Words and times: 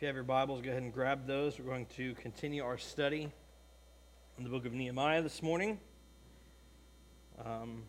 If 0.00 0.04
you 0.04 0.06
have 0.06 0.16
your 0.16 0.24
Bibles, 0.24 0.62
go 0.62 0.70
ahead 0.70 0.82
and 0.82 0.94
grab 0.94 1.26
those. 1.26 1.58
We're 1.58 1.66
going 1.66 1.84
to 1.96 2.14
continue 2.14 2.64
our 2.64 2.78
study 2.78 3.30
in 4.38 4.44
the 4.44 4.48
book 4.48 4.64
of 4.64 4.72
Nehemiah 4.72 5.20
this 5.20 5.42
morning. 5.42 5.78
Um, 7.44 7.82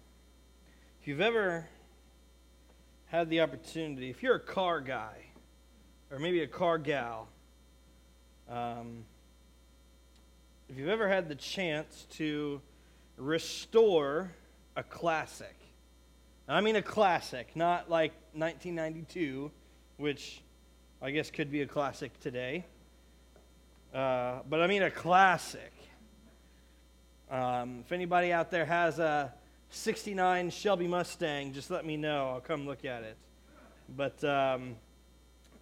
if 1.02 1.08
you've 1.08 1.22
ever 1.22 1.66
had 3.06 3.30
the 3.30 3.40
opportunity, 3.40 4.10
if 4.10 4.22
you're 4.22 4.36
a 4.36 4.42
car 4.42 4.82
guy, 4.82 5.28
or 6.12 6.20
maybe 6.20 6.42
a 6.42 6.48
car 6.48 6.78
gal, 6.78 7.30
um, 8.50 9.06
if 10.68 10.78
you've 10.78 10.90
ever 10.90 11.08
had 11.08 11.30
the 11.30 11.36
chance 11.36 12.08
to 12.18 12.60
restore 13.16 14.34
a 14.76 14.84
classic, 14.84 15.56
I 16.46 16.60
mean 16.60 16.76
a 16.76 16.82
classic, 16.82 17.56
not 17.56 17.90
like 17.90 18.12
1992, 18.34 19.50
which 19.96 20.42
I 21.04 21.10
guess 21.10 21.32
could 21.32 21.50
be 21.50 21.62
a 21.64 21.66
classic 21.66 22.20
today. 22.20 22.64
Uh, 23.92 24.42
but 24.48 24.62
I 24.62 24.68
mean 24.68 24.84
a 24.84 24.92
classic. 24.92 25.74
Um, 27.32 27.80
if 27.84 27.92
anybody 27.92 28.32
out 28.32 28.52
there 28.52 28.66
has 28.66 29.00
a 29.00 29.34
69 29.72 30.52
Shelby 30.52 30.88
Mustang, 30.88 31.54
just 31.54 31.72
let 31.72 31.88
me 31.88 31.98
know. 31.98 32.30
I'll 32.30 32.40
come 32.40 32.68
look 32.68 32.86
at 32.86 33.02
it. 33.02 33.18
But 33.90 34.24
um, 34.24 34.76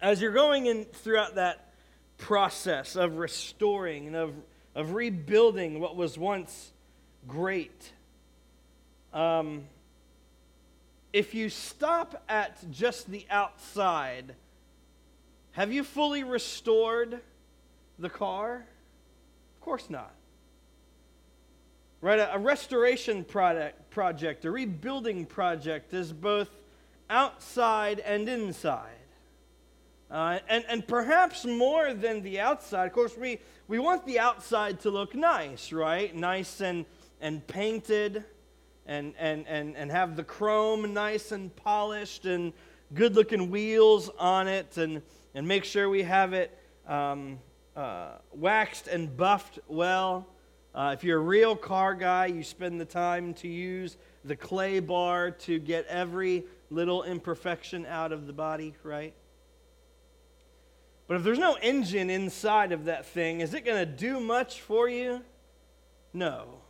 as 0.02 0.20
you're 0.20 0.34
going 0.34 0.66
in 0.66 0.84
throughout 0.84 1.36
that 1.36 1.72
process 2.18 2.94
of 2.94 3.16
restoring 3.16 4.08
and 4.08 4.16
of, 4.16 4.34
of 4.74 4.92
rebuilding 4.92 5.80
what 5.80 5.96
was 5.96 6.18
once 6.18 6.70
great, 7.26 7.92
um, 9.14 9.64
if 11.14 11.34
you 11.34 11.48
stop 11.48 12.22
at 12.28 12.70
just 12.70 13.10
the 13.10 13.24
outside, 13.30 14.34
have 15.52 15.72
you 15.72 15.84
fully 15.84 16.22
restored 16.24 17.20
the 17.98 18.10
car? 18.10 18.66
Of 19.56 19.60
course 19.60 19.90
not. 19.90 20.14
Right? 22.00 22.18
A, 22.18 22.38
restoration 22.38 23.24
product, 23.24 23.90
project, 23.90 24.44
a 24.44 24.50
rebuilding 24.50 25.26
project 25.26 25.92
is 25.92 26.12
both 26.12 26.48
outside 27.10 28.00
and 28.00 28.28
inside. 28.28 28.88
Uh, 30.10 30.38
and, 30.48 30.64
and 30.68 30.88
perhaps 30.88 31.44
more 31.44 31.92
than 31.92 32.22
the 32.22 32.40
outside. 32.40 32.86
Of 32.86 32.92
course, 32.94 33.16
we, 33.16 33.38
we 33.68 33.78
want 33.78 34.06
the 34.06 34.18
outside 34.18 34.80
to 34.80 34.90
look 34.90 35.14
nice, 35.14 35.72
right? 35.72 36.14
Nice 36.14 36.60
and, 36.60 36.86
and 37.20 37.46
painted 37.46 38.24
and, 38.86 39.12
and, 39.18 39.46
and, 39.46 39.76
and 39.76 39.90
have 39.90 40.16
the 40.16 40.24
chrome 40.24 40.94
nice 40.94 41.32
and 41.32 41.54
polished 41.54 42.24
and 42.24 42.52
good 42.94 43.14
looking 43.14 43.50
wheels 43.50 44.10
on 44.18 44.48
it 44.48 44.78
and 44.78 45.02
and 45.34 45.46
make 45.46 45.64
sure 45.64 45.88
we 45.88 46.02
have 46.02 46.32
it 46.32 46.56
um, 46.86 47.38
uh, 47.76 48.12
waxed 48.32 48.88
and 48.88 49.16
buffed 49.16 49.58
well. 49.68 50.26
Uh, 50.74 50.94
if 50.96 51.04
you're 51.04 51.18
a 51.18 51.22
real 51.22 51.56
car 51.56 51.94
guy, 51.94 52.26
you 52.26 52.42
spend 52.42 52.80
the 52.80 52.84
time 52.84 53.34
to 53.34 53.48
use 53.48 53.96
the 54.24 54.36
clay 54.36 54.80
bar 54.80 55.30
to 55.30 55.58
get 55.58 55.86
every 55.86 56.44
little 56.70 57.02
imperfection 57.02 57.86
out 57.86 58.12
of 58.12 58.26
the 58.26 58.32
body, 58.32 58.74
right? 58.82 59.14
But 61.08 61.16
if 61.16 61.24
there's 61.24 61.40
no 61.40 61.54
engine 61.54 62.08
inside 62.08 62.70
of 62.70 62.84
that 62.84 63.04
thing, 63.06 63.40
is 63.40 63.52
it 63.54 63.64
going 63.64 63.84
to 63.84 63.86
do 63.86 64.20
much 64.20 64.60
for 64.60 64.88
you? 64.88 65.22
No. 66.12 66.60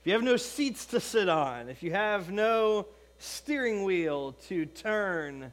If 0.00 0.06
you 0.06 0.14
have 0.14 0.22
no 0.22 0.36
seats 0.36 0.86
to 0.86 1.00
sit 1.00 1.28
on, 1.28 1.68
if 1.68 1.82
you 1.82 1.92
have 1.92 2.30
no 2.30 2.86
steering 3.18 3.84
wheel 3.84 4.32
to 4.48 4.64
turn, 4.64 5.52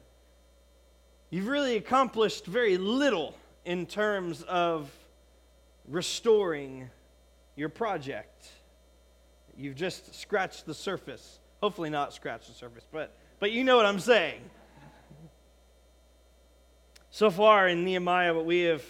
you've 1.34 1.48
really 1.48 1.76
accomplished 1.76 2.46
very 2.46 2.78
little 2.78 3.34
in 3.64 3.86
terms 3.86 4.42
of 4.42 4.88
restoring 5.88 6.88
your 7.56 7.68
project. 7.68 8.46
You've 9.56 9.74
just 9.74 10.14
scratched 10.14 10.64
the 10.64 10.74
surface. 10.74 11.40
Hopefully, 11.60 11.90
not 11.90 12.14
scratched 12.14 12.46
the 12.46 12.54
surface, 12.54 12.86
but, 12.92 13.16
but 13.40 13.50
you 13.50 13.64
know 13.64 13.76
what 13.76 13.84
I'm 13.84 13.98
saying. 13.98 14.42
So 17.10 17.32
far 17.32 17.66
in 17.66 17.84
Nehemiah, 17.84 18.32
what 18.32 18.44
we 18.44 18.60
have 18.60 18.84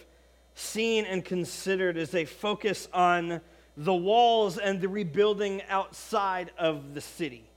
seen 0.55 1.07
and 1.07 1.25
considered 1.25 1.97
is 1.97 2.15
a 2.15 2.27
focus 2.27 2.91
on 2.93 3.41
the 3.75 3.95
walls 3.95 4.59
and 4.59 4.83
the 4.83 4.89
rebuilding 4.89 5.63
outside 5.71 6.51
of 6.59 6.93
the 6.93 7.01
city. 7.01 7.49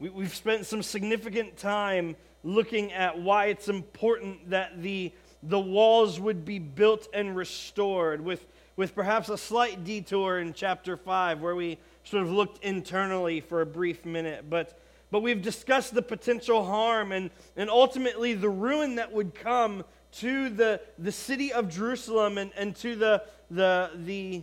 We, 0.00 0.24
have 0.24 0.34
spent 0.34 0.66
some 0.66 0.82
significant 0.82 1.56
time 1.56 2.16
looking 2.44 2.92
at 2.92 3.20
why 3.20 3.46
it's 3.46 3.68
important 3.68 4.50
that 4.50 4.82
the, 4.82 5.12
the 5.42 5.60
walls 5.60 6.18
would 6.18 6.44
be 6.44 6.58
built 6.58 7.08
and 7.14 7.36
restored, 7.36 8.20
with, 8.20 8.46
with 8.76 8.94
perhaps 8.94 9.28
a 9.28 9.38
slight 9.38 9.84
detour 9.84 10.38
in 10.38 10.52
chapter 10.52 10.96
5, 10.96 11.40
where 11.40 11.54
we 11.54 11.78
sort 12.04 12.22
of 12.22 12.30
looked 12.30 12.62
internally 12.64 13.40
for 13.40 13.60
a 13.60 13.66
brief 13.66 14.04
minute. 14.04 14.46
But, 14.50 14.78
but 15.10 15.20
we've 15.20 15.42
discussed 15.42 15.94
the 15.94 16.02
potential 16.02 16.64
harm 16.64 17.12
and, 17.12 17.30
and 17.56 17.70
ultimately 17.70 18.34
the 18.34 18.50
ruin 18.50 18.96
that 18.96 19.12
would 19.12 19.34
come 19.34 19.84
to 20.12 20.50
the, 20.50 20.80
the 20.98 21.12
city 21.12 21.52
of 21.52 21.68
Jerusalem 21.68 22.38
and, 22.38 22.50
and 22.56 22.74
to 22.76 22.96
the, 22.96 23.22
the, 23.50 23.90
the 24.04 24.42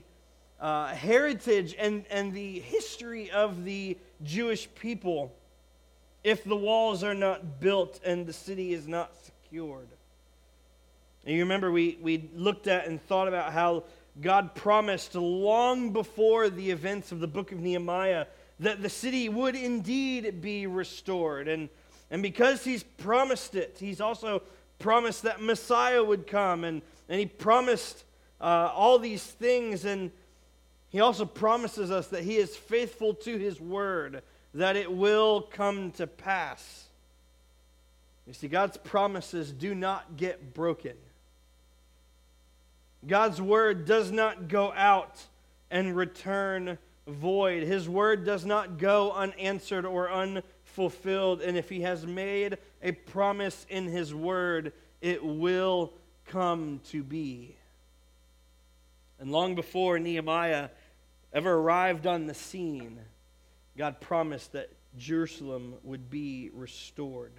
uh, 0.59 0.87
heritage 0.87 1.75
and, 1.77 2.05
and 2.09 2.33
the 2.33 2.59
history 2.59 3.29
of 3.31 3.63
the 3.63 3.97
Jewish 4.23 4.67
people 4.75 5.33
if 6.23 6.43
the 6.43 6.55
walls 6.55 7.03
are 7.03 7.13
not 7.13 7.59
built 7.59 7.99
and 8.03 8.25
the 8.25 8.33
city 8.33 8.73
is 8.73 8.87
not 8.87 9.11
secured. 9.23 9.87
And 11.25 11.35
you 11.35 11.43
remember 11.43 11.71
we, 11.71 11.97
we 12.01 12.29
looked 12.35 12.67
at 12.67 12.87
and 12.87 13.01
thought 13.01 13.27
about 13.27 13.53
how 13.53 13.83
God 14.21 14.55
promised 14.55 15.15
long 15.15 15.91
before 15.91 16.49
the 16.49 16.71
events 16.71 17.11
of 17.11 17.19
the 17.19 17.27
book 17.27 17.51
of 17.51 17.59
Nehemiah 17.59 18.25
that 18.59 18.81
the 18.81 18.89
city 18.89 19.29
would 19.29 19.55
indeed 19.55 20.41
be 20.41 20.67
restored. 20.67 21.47
And, 21.47 21.69
and 22.11 22.21
because 22.21 22.63
he's 22.63 22.83
promised 22.83 23.55
it, 23.55 23.77
he's 23.79 24.01
also 24.01 24.41
promised 24.79 25.23
that 25.23 25.41
Messiah 25.41 26.03
would 26.03 26.27
come. 26.27 26.65
And, 26.65 26.81
and 27.07 27.19
he 27.19 27.25
promised 27.25 28.03
uh, 28.41 28.71
all 28.73 28.99
these 28.99 29.23
things. 29.23 29.85
And 29.85 30.11
he 30.89 30.99
also 30.99 31.23
promises 31.23 31.89
us 31.91 32.07
that 32.07 32.23
he 32.23 32.35
is 32.35 32.55
faithful 32.55 33.13
to 33.13 33.37
his 33.37 33.61
word 33.61 34.21
that 34.53 34.75
it 34.75 34.91
will 34.91 35.41
come 35.41 35.91
to 35.91 36.07
pass. 36.07 36.85
You 38.25 38.33
see, 38.33 38.47
God's 38.47 38.77
promises 38.77 39.51
do 39.51 39.73
not 39.73 40.17
get 40.17 40.53
broken. 40.53 40.95
God's 43.07 43.41
word 43.41 43.85
does 43.85 44.11
not 44.11 44.47
go 44.47 44.73
out 44.73 45.23
and 45.71 45.95
return 45.95 46.77
void. 47.07 47.63
His 47.63 47.87
word 47.87 48.25
does 48.25 48.45
not 48.45 48.77
go 48.77 49.11
unanswered 49.11 49.85
or 49.85 50.11
unfulfilled. 50.11 51.41
And 51.41 51.57
if 51.57 51.69
He 51.69 51.81
has 51.81 52.05
made 52.05 52.57
a 52.83 52.91
promise 52.91 53.65
in 53.69 53.87
His 53.87 54.13
word, 54.13 54.73
it 55.01 55.23
will 55.23 55.93
come 56.27 56.81
to 56.89 57.03
be. 57.03 57.55
And 59.19 59.31
long 59.31 59.55
before 59.55 59.99
Nehemiah 59.99 60.69
ever 61.33 61.53
arrived 61.53 62.07
on 62.07 62.27
the 62.27 62.33
scene, 62.33 62.99
God 63.79 64.01
promised 64.01 64.51
that 64.51 64.69
Jerusalem 64.97 65.75
would 65.83 66.09
be 66.09 66.51
restored. 66.53 67.31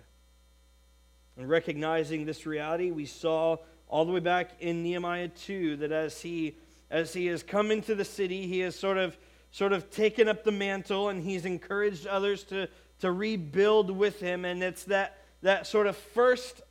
And 1.37 1.47
recognizing 1.47 2.25
this 2.25 2.47
reality, 2.47 2.91
we 2.91 3.05
saw 3.05 3.59
all 3.89 4.07
the 4.07 4.13
way 4.13 4.21
back 4.21 4.53
in 4.59 4.83
Nehemiah 4.83 5.29
2 5.29 5.77
that 5.77 5.93
as 5.93 6.23
he 6.23 6.57
as 6.91 7.13
he 7.13 7.27
has 7.27 7.43
come 7.43 7.71
into 7.71 7.95
the 7.95 8.07
city, 8.07 8.47
he 8.47 8.61
has 8.61 8.75
sort 8.75 8.97
of 8.97 9.19
sort 9.51 9.75
of 9.75 9.91
taken 9.91 10.29
up 10.29 10.43
the 10.43 10.51
mantle 10.51 11.11
and 11.11 11.23
he's 11.23 11.45
encouraged 11.45 12.07
others 12.07 12.43
to, 12.45 12.71
to 13.01 13.13
rebuild 13.13 13.91
with 13.91 14.19
him. 14.19 14.47
And 14.47 14.63
it's 14.63 14.85
that, 14.85 15.19
that 15.43 15.67
sort 15.67 15.87
of 15.87 15.95
first 15.95 16.63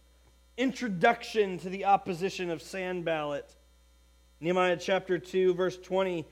introduction 0.58 1.60
to 1.60 1.70
the 1.70 1.86
opposition 1.86 2.50
of 2.50 2.64
Sanballat. 2.64 3.54
Nehemiah 4.40 4.78
chapter 4.78 5.20
2, 5.20 5.54
verse 5.54 5.78
20, 5.78 6.26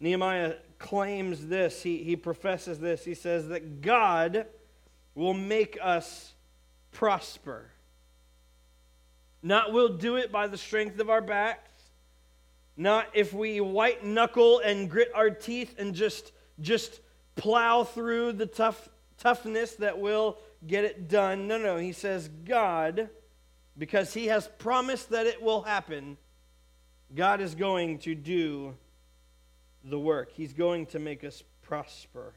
Nehemiah 0.00 0.54
claims 0.78 1.46
this, 1.46 1.82
he, 1.82 2.02
he 2.02 2.16
professes 2.16 2.78
this. 2.78 3.04
He 3.04 3.14
says 3.14 3.48
that 3.48 3.80
God 3.80 4.46
will 5.14 5.34
make 5.34 5.78
us 5.82 6.34
prosper. 6.92 7.70
Not 9.42 9.72
we'll 9.72 9.96
do 9.96 10.16
it 10.16 10.30
by 10.30 10.48
the 10.48 10.58
strength 10.58 10.98
of 11.00 11.08
our 11.08 11.22
backs, 11.22 11.70
not 12.76 13.06
if 13.14 13.32
we 13.32 13.60
white 13.60 14.04
knuckle 14.04 14.60
and 14.60 14.90
grit 14.90 15.10
our 15.14 15.30
teeth 15.30 15.74
and 15.78 15.94
just, 15.94 16.32
just 16.60 17.00
plow 17.36 17.84
through 17.84 18.32
the 18.32 18.46
tough, 18.46 18.88
toughness 19.16 19.76
that 19.76 19.98
will 19.98 20.38
get 20.66 20.84
it 20.84 21.08
done. 21.08 21.46
No, 21.46 21.58
no. 21.58 21.76
He 21.78 21.92
says, 21.92 22.28
God, 22.44 23.08
because 23.78 24.12
He 24.12 24.26
has 24.26 24.48
promised 24.58 25.10
that 25.10 25.26
it 25.26 25.40
will 25.40 25.62
happen, 25.62 26.18
God 27.14 27.40
is 27.40 27.54
going 27.54 27.98
to 28.00 28.14
do 28.14 28.74
the 29.88 29.98
work. 29.98 30.32
He's 30.32 30.52
going 30.52 30.86
to 30.86 30.98
make 30.98 31.24
us 31.24 31.42
prosper. 31.62 32.34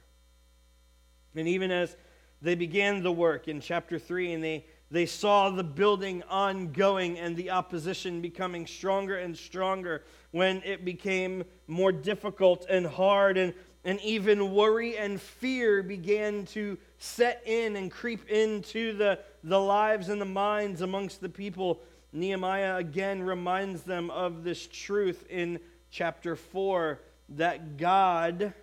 And 1.35 1.47
even 1.47 1.71
as 1.71 1.95
they 2.41 2.55
began 2.55 3.03
the 3.03 3.11
work 3.11 3.47
in 3.47 3.59
chapter 3.61 3.99
3 3.99 4.33
and 4.33 4.43
they, 4.43 4.65
they 4.91 5.05
saw 5.05 5.49
the 5.49 5.63
building 5.63 6.23
ongoing 6.29 7.19
and 7.19 7.35
the 7.35 7.51
opposition 7.51 8.21
becoming 8.21 8.65
stronger 8.65 9.17
and 9.17 9.37
stronger 9.37 10.03
when 10.31 10.61
it 10.63 10.85
became 10.85 11.43
more 11.67 11.91
difficult 11.91 12.65
and 12.69 12.87
hard 12.87 13.37
and, 13.37 13.53
and 13.83 13.99
even 14.01 14.53
worry 14.53 14.97
and 14.97 15.21
fear 15.21 15.83
began 15.83 16.45
to 16.45 16.77
set 16.97 17.41
in 17.45 17.75
and 17.75 17.91
creep 17.91 18.27
into 18.29 18.93
the, 18.93 19.19
the 19.43 19.59
lives 19.59 20.09
and 20.09 20.21
the 20.21 20.25
minds 20.25 20.81
amongst 20.81 21.21
the 21.21 21.29
people 21.29 21.81
nehemiah 22.11 22.77
again 22.77 23.21
reminds 23.21 23.83
them 23.83 24.09
of 24.09 24.43
this 24.43 24.67
truth 24.67 25.25
in 25.29 25.59
chapter 25.91 26.35
4 26.35 26.99
that 27.29 27.77
god 27.77 28.53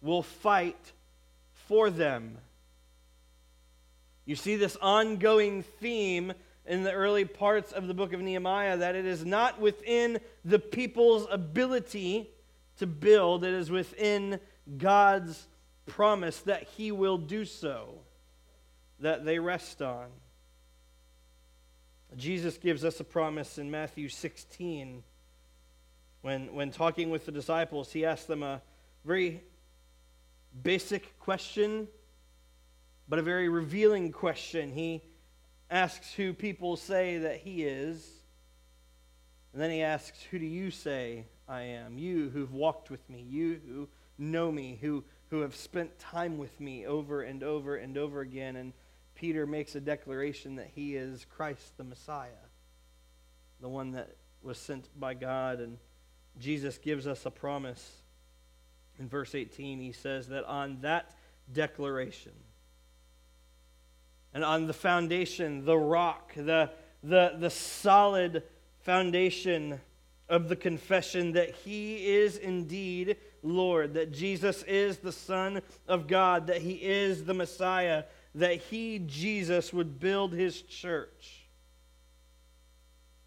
will 0.00 0.22
fight 0.22 0.92
for 1.52 1.90
them 1.90 2.38
you 4.28 4.36
see 4.36 4.56
this 4.56 4.76
ongoing 4.82 5.62
theme 5.62 6.34
in 6.66 6.82
the 6.82 6.92
early 6.92 7.24
parts 7.24 7.72
of 7.72 7.86
the 7.86 7.94
book 7.94 8.12
of 8.12 8.20
Nehemiah 8.20 8.76
that 8.76 8.94
it 8.94 9.06
is 9.06 9.24
not 9.24 9.58
within 9.58 10.20
the 10.44 10.58
people's 10.58 11.26
ability 11.30 12.28
to 12.76 12.86
build, 12.86 13.42
it 13.42 13.54
is 13.54 13.70
within 13.70 14.38
God's 14.76 15.48
promise 15.86 16.40
that 16.40 16.64
He 16.64 16.92
will 16.92 17.16
do 17.16 17.46
so, 17.46 18.00
that 19.00 19.24
they 19.24 19.38
rest 19.38 19.80
on. 19.80 20.08
Jesus 22.16 22.58
gives 22.58 22.84
us 22.84 23.00
a 23.00 23.04
promise 23.04 23.56
in 23.56 23.70
Matthew 23.70 24.10
16. 24.10 25.02
When, 26.22 26.54
when 26.54 26.70
talking 26.70 27.10
with 27.10 27.26
the 27.26 27.32
disciples, 27.32 27.92
he 27.92 28.04
asks 28.04 28.26
them 28.26 28.42
a 28.42 28.60
very 29.04 29.42
basic 30.62 31.18
question 31.18 31.88
but 33.08 33.18
a 33.18 33.22
very 33.22 33.48
revealing 33.48 34.12
question. 34.12 34.72
He 34.72 35.02
asks 35.70 36.12
who 36.12 36.34
people 36.34 36.76
say 36.76 37.18
that 37.18 37.38
he 37.38 37.64
is. 37.64 38.06
And 39.52 39.62
then 39.62 39.70
he 39.70 39.82
asks, 39.82 40.22
Who 40.30 40.38
do 40.38 40.46
you 40.46 40.70
say 40.70 41.24
I 41.48 41.62
am? 41.62 41.98
You 41.98 42.28
who've 42.28 42.52
walked 42.52 42.90
with 42.90 43.08
me, 43.08 43.22
you 43.22 43.60
who 43.66 43.88
know 44.18 44.52
me, 44.52 44.78
who, 44.80 45.04
who 45.30 45.40
have 45.40 45.56
spent 45.56 45.98
time 45.98 46.36
with 46.36 46.60
me 46.60 46.86
over 46.86 47.22
and 47.22 47.42
over 47.42 47.76
and 47.76 47.96
over 47.96 48.20
again. 48.20 48.56
And 48.56 48.74
Peter 49.14 49.46
makes 49.46 49.74
a 49.74 49.80
declaration 49.80 50.56
that 50.56 50.70
he 50.74 50.94
is 50.94 51.24
Christ 51.24 51.78
the 51.78 51.84
Messiah, 51.84 52.28
the 53.60 53.68
one 53.68 53.92
that 53.92 54.16
was 54.42 54.58
sent 54.58 54.88
by 55.00 55.14
God. 55.14 55.60
And 55.60 55.78
Jesus 56.38 56.78
gives 56.78 57.06
us 57.06 57.26
a 57.26 57.30
promise. 57.30 58.02
In 58.98 59.08
verse 59.08 59.34
18, 59.34 59.80
he 59.80 59.92
says 59.92 60.28
that 60.28 60.44
on 60.44 60.78
that 60.80 61.14
declaration, 61.52 62.32
and 64.34 64.44
on 64.44 64.66
the 64.66 64.72
foundation, 64.72 65.64
the 65.64 65.76
rock, 65.76 66.32
the, 66.34 66.70
the, 67.02 67.36
the 67.38 67.50
solid 67.50 68.42
foundation 68.80 69.80
of 70.28 70.48
the 70.48 70.56
confession 70.56 71.32
that 71.32 71.54
He 71.54 72.06
is 72.06 72.36
indeed 72.36 73.16
Lord, 73.42 73.94
that 73.94 74.12
Jesus 74.12 74.62
is 74.64 74.98
the 74.98 75.12
Son 75.12 75.62
of 75.86 76.06
God, 76.06 76.48
that 76.48 76.60
He 76.60 76.74
is 76.74 77.24
the 77.24 77.34
Messiah, 77.34 78.04
that 78.34 78.56
He, 78.56 78.98
Jesus, 78.98 79.72
would 79.72 79.98
build 79.98 80.32
His 80.32 80.62
church. 80.62 81.37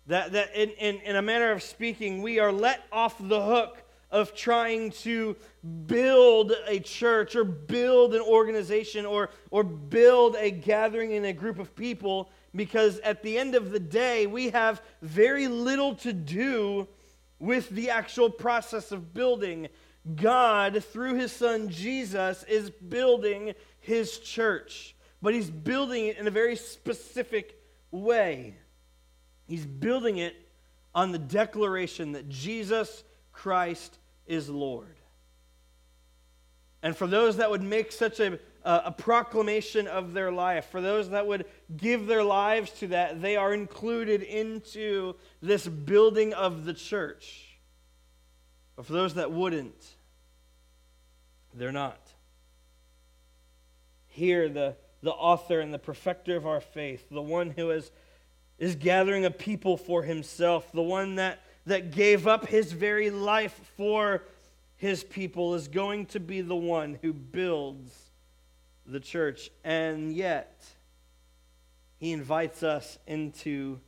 That, 0.08 0.32
that 0.32 0.56
in, 0.56 0.70
in, 0.72 0.96
in 1.02 1.16
a 1.16 1.22
manner 1.22 1.52
of 1.52 1.62
speaking, 1.62 2.22
we 2.22 2.40
are 2.40 2.52
let 2.52 2.84
off 2.92 3.16
the 3.20 3.42
hook 3.42 3.84
of 4.10 4.36
trying 4.36 4.92
to 4.92 5.36
build 5.86 6.52
a 6.68 6.80
church 6.80 7.36
or 7.36 7.46
build 7.46 8.14
an 8.14 8.22
organization 8.22 9.06
or, 9.06 9.30
or 9.52 9.64
build 9.64 10.36
a 10.36 10.52
gathering 10.52 11.12
in 11.12 11.26
a 11.26 11.34
group 11.34 11.60
of 11.60 11.76
people 11.76 12.30
because 12.54 13.00
at 13.00 13.24
the 13.24 13.38
end 13.38 13.56
of 13.56 13.72
the 13.72 13.80
day, 13.80 14.28
we 14.28 14.50
have 14.50 14.82
very 15.02 15.48
little 15.48 15.96
to 15.96 16.12
do 16.12 16.88
with 17.40 17.70
the 17.70 17.90
actual 17.90 18.30
process 18.30 18.92
of 18.92 19.14
building. 19.14 19.70
God, 20.16 20.84
through 20.84 21.16
his 21.16 21.32
son 21.32 21.70
Jesus, 21.70 22.44
is 22.44 22.70
building 22.70 23.54
his 23.80 24.20
church, 24.20 24.96
but 25.22 25.34
he's 25.34 25.50
building 25.50 26.08
it 26.08 26.18
in 26.18 26.28
a 26.28 26.32
very 26.32 26.56
specific 26.56 27.58
way. 27.92 28.56
He's 29.52 29.66
building 29.66 30.16
it 30.16 30.34
on 30.96 31.12
the 31.12 31.20
declaration 31.20 32.14
that 32.14 32.30
Jesus 32.30 33.04
Christ 33.34 33.98
is 34.26 34.50
Lord. 34.50 34.96
And 36.82 36.96
for 36.96 37.06
those 37.06 37.36
that 37.36 37.52
would 37.52 37.62
make 37.62 37.92
such 37.92 38.22
a, 38.22 38.40
a, 38.64 38.94
proclamation 38.94 39.88
of 39.88 40.14
their 40.14 40.32
life, 40.32 40.68
for 40.72 40.80
those 40.80 41.10
that 41.10 41.28
would 41.28 41.48
give 41.76 42.08
their 42.08 42.24
lives 42.24 42.72
to 42.80 42.88
that, 42.88 43.22
they 43.22 43.36
are 43.36 43.54
included 43.54 44.22
into 44.22 45.16
this 45.42 45.68
building 45.68 46.34
of 46.34 46.64
the 46.64 46.74
church. 46.74 47.60
But 48.78 48.86
for 48.86 48.94
those 48.94 49.16
that 49.16 49.34
wouldn't, 49.34 49.86
they're 51.54 51.74
not. 51.74 52.00
Here, 54.08 54.48
the, 54.48 54.78
the 55.04 55.12
author 55.12 55.60
and 55.60 55.74
the 55.74 55.78
perfecter 55.78 56.38
of 56.38 56.48
our 56.48 56.62
faith, 56.62 57.10
the 57.12 57.22
one 57.22 57.50
who 57.50 57.72
is, 57.72 57.92
is 58.62 58.76
gathering 58.76 59.26
a 59.26 59.32
people 59.32 59.76
for 59.76 60.04
himself, 60.04 60.72
the 60.72 60.82
one 60.82 61.16
that 61.16 61.42
that 61.66 61.92
gave 61.92 62.28
up 62.28 62.48
his 62.48 62.72
very 62.72 63.10
life 63.10 63.60
for 63.76 64.24
his 64.78 65.04
people 65.04 65.56
is 65.56 65.68
going 65.68 66.06
to 66.08 66.20
be 66.20 66.42
the 66.42 66.56
one 66.56 66.98
who 67.02 67.12
builds 67.12 67.92
the 68.86 69.00
church. 69.00 69.50
And 69.64 70.14
yet, 70.14 70.64
he 72.00 72.12
invites 72.12 72.64
us 72.64 72.98
into 73.06 73.80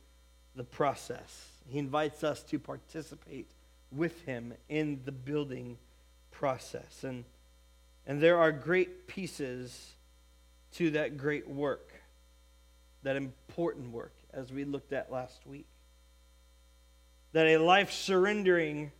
the 0.54 0.64
process. 0.64 1.48
He 1.68 1.78
invites 1.78 2.22
us 2.22 2.42
to 2.44 2.58
participate 2.58 3.50
with 3.90 4.22
him 4.22 4.54
in 4.68 5.00
the 5.04 5.12
building 5.12 5.78
process. 6.30 7.04
And, 7.04 7.24
and 8.06 8.20
there 8.20 8.38
are 8.38 8.52
great 8.52 9.06
pieces 9.06 9.94
to 10.74 10.90
that 10.92 11.16
great 11.16 11.48
work, 11.48 11.92
that 13.02 13.16
important 13.16 13.90
work, 13.90 14.12
as 14.36 14.52
we 14.52 14.64
looked 14.64 14.92
at 14.92 15.10
last 15.10 15.46
week 15.46 15.66
that 17.34 17.46
a 17.48 17.58
life 17.58 17.90
surrendering 17.90 18.92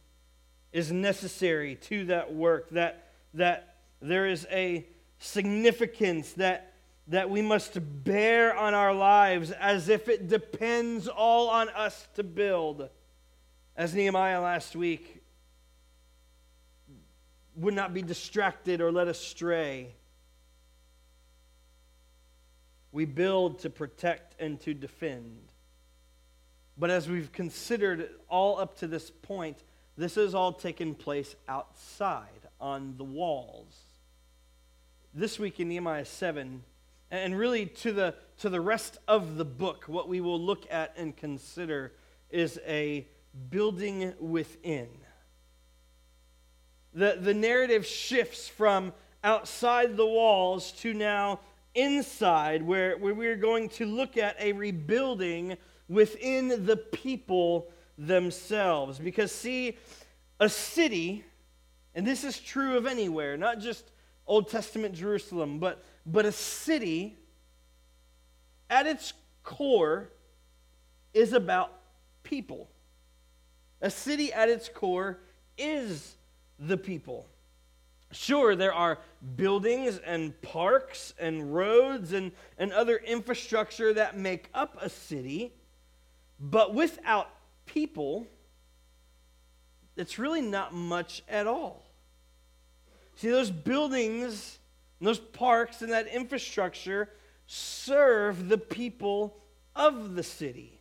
is 0.73 0.91
necessary 0.91 1.77
to 1.77 2.07
that 2.07 2.35
work, 2.35 2.69
that, 2.71 3.13
that 3.33 3.77
there 4.03 4.27
is 4.27 4.45
a 4.51 4.85
significance 5.19 6.33
that, 6.33 6.75
that 7.07 7.31
we 7.31 7.41
must 7.41 7.79
bear 8.05 8.55
on 8.57 8.75
our 8.75 8.93
lives 8.93 9.53
as 9.53 9.89
if 9.89 10.09
it 10.09 10.29
depends 10.29 11.07
all 11.07 11.49
on 11.49 11.69
us 11.71 12.09
to 12.15 12.25
build. 12.25 12.89
As 13.77 13.95
Nehemiah 13.95 14.41
last 14.41 14.75
week 14.75 15.23
would 17.55 17.75
not 17.75 17.95
be 17.95 18.03
distracted 18.03 18.81
or 18.81 18.91
led 18.91 19.07
astray. 19.07 19.95
We 22.95 23.07
build 23.07 23.59
to 23.59 23.71
protect 23.71 24.41
and 24.41 24.61
to 24.61 24.73
defend. 24.73 25.41
But 26.79 26.91
as 26.91 27.09
we've 27.09 27.33
considered 27.33 28.09
all 28.29 28.61
up 28.61 28.79
to 28.79 28.87
this 28.87 29.11
point, 29.11 29.65
this 29.97 30.15
has 30.15 30.33
all 30.33 30.53
taken 30.53 30.95
place 30.95 31.35
outside 31.49 32.29
on 32.61 32.95
the 32.97 33.03
walls. 33.03 33.75
This 35.13 35.41
week 35.41 35.59
in 35.59 35.71
Nehemiah 35.71 36.05
7, 36.05 36.63
and 37.11 37.37
really 37.37 37.67
to 37.67 37.91
the, 37.91 38.15
to 38.39 38.49
the 38.49 38.61
rest 38.61 38.99
of 39.09 39.39
the 39.39 39.45
book, 39.45 39.87
what 39.89 40.09
we 40.09 40.21
will 40.21 40.41
look 40.41 40.65
at 40.71 40.95
and 40.97 41.17
consider 41.17 41.91
is 42.31 42.61
a 42.65 43.09
building 43.51 44.15
within. 44.21 44.87
The, 46.93 47.19
the 47.21 47.35
narrative 47.35 47.85
shifts 47.85 48.47
from 48.47 48.93
outside 49.25 49.97
the 49.97 50.07
walls 50.07 50.71
to 50.83 50.95
now 50.95 51.41
inside, 51.75 52.63
where, 52.63 52.97
where 52.97 53.15
we're 53.15 53.37
going 53.37 53.69
to 53.71 53.87
look 53.87 54.17
at 54.17 54.37
a 54.41 54.53
rebuilding 54.53 55.57
within 55.89 56.67
the 56.67 56.77
people 56.77 57.71
themselves. 57.99 58.99
Because, 58.99 59.33
see, 59.33 59.79
a 60.41 60.49
city, 60.49 61.25
and 61.95 62.07
this 62.07 62.25
is 62.25 62.39
true 62.39 62.77
of 62.77 62.87
anywhere, 62.87 63.37
not 63.37 63.61
just 63.61 63.91
Old 64.27 64.49
Testament 64.49 64.95
Jerusalem, 64.95 65.59
but, 65.59 65.85
but 66.07 66.25
a 66.25 66.33
city 66.33 67.17
at 68.71 68.87
its 68.87 69.13
core 69.43 70.11
is 71.13 71.33
about 71.33 71.73
people. 72.23 72.69
A 73.81 73.91
city 73.91 74.33
at 74.33 74.49
its 74.49 74.69
core 74.69 75.19
is 75.59 76.17
the 76.59 76.77
people. 76.77 77.27
Sure, 78.15 78.55
there 78.55 78.73
are 78.73 78.99
buildings 79.35 79.99
and 79.99 80.41
parks 80.41 81.15
and 81.19 81.53
roads 81.53 82.13
and, 82.13 82.31
and 82.59 82.73
other 82.73 82.97
infrastructure 82.97 83.93
that 83.93 84.17
make 84.17 84.49
up 84.55 84.79
a 84.81 84.89
city. 84.89 85.53
But 86.39 86.75
without 86.75 87.29
people, 87.67 88.27
it's 89.97 90.19
really 90.19 90.43
not 90.43 90.73
much 90.73 91.25
at 91.29 91.49
all. 91.49 91.85
See, 93.17 93.31
those 93.31 93.51
buildings, 93.51 94.59
and 95.01 95.09
those 95.09 95.19
parks, 95.19 95.83
and 95.83 95.93
that 95.93 96.07
infrastructure, 96.07 97.11
serve 97.47 98.49
the 98.49 98.59
people 98.59 99.37
of 99.75 100.15
the 100.15 100.23
city. 100.23 100.81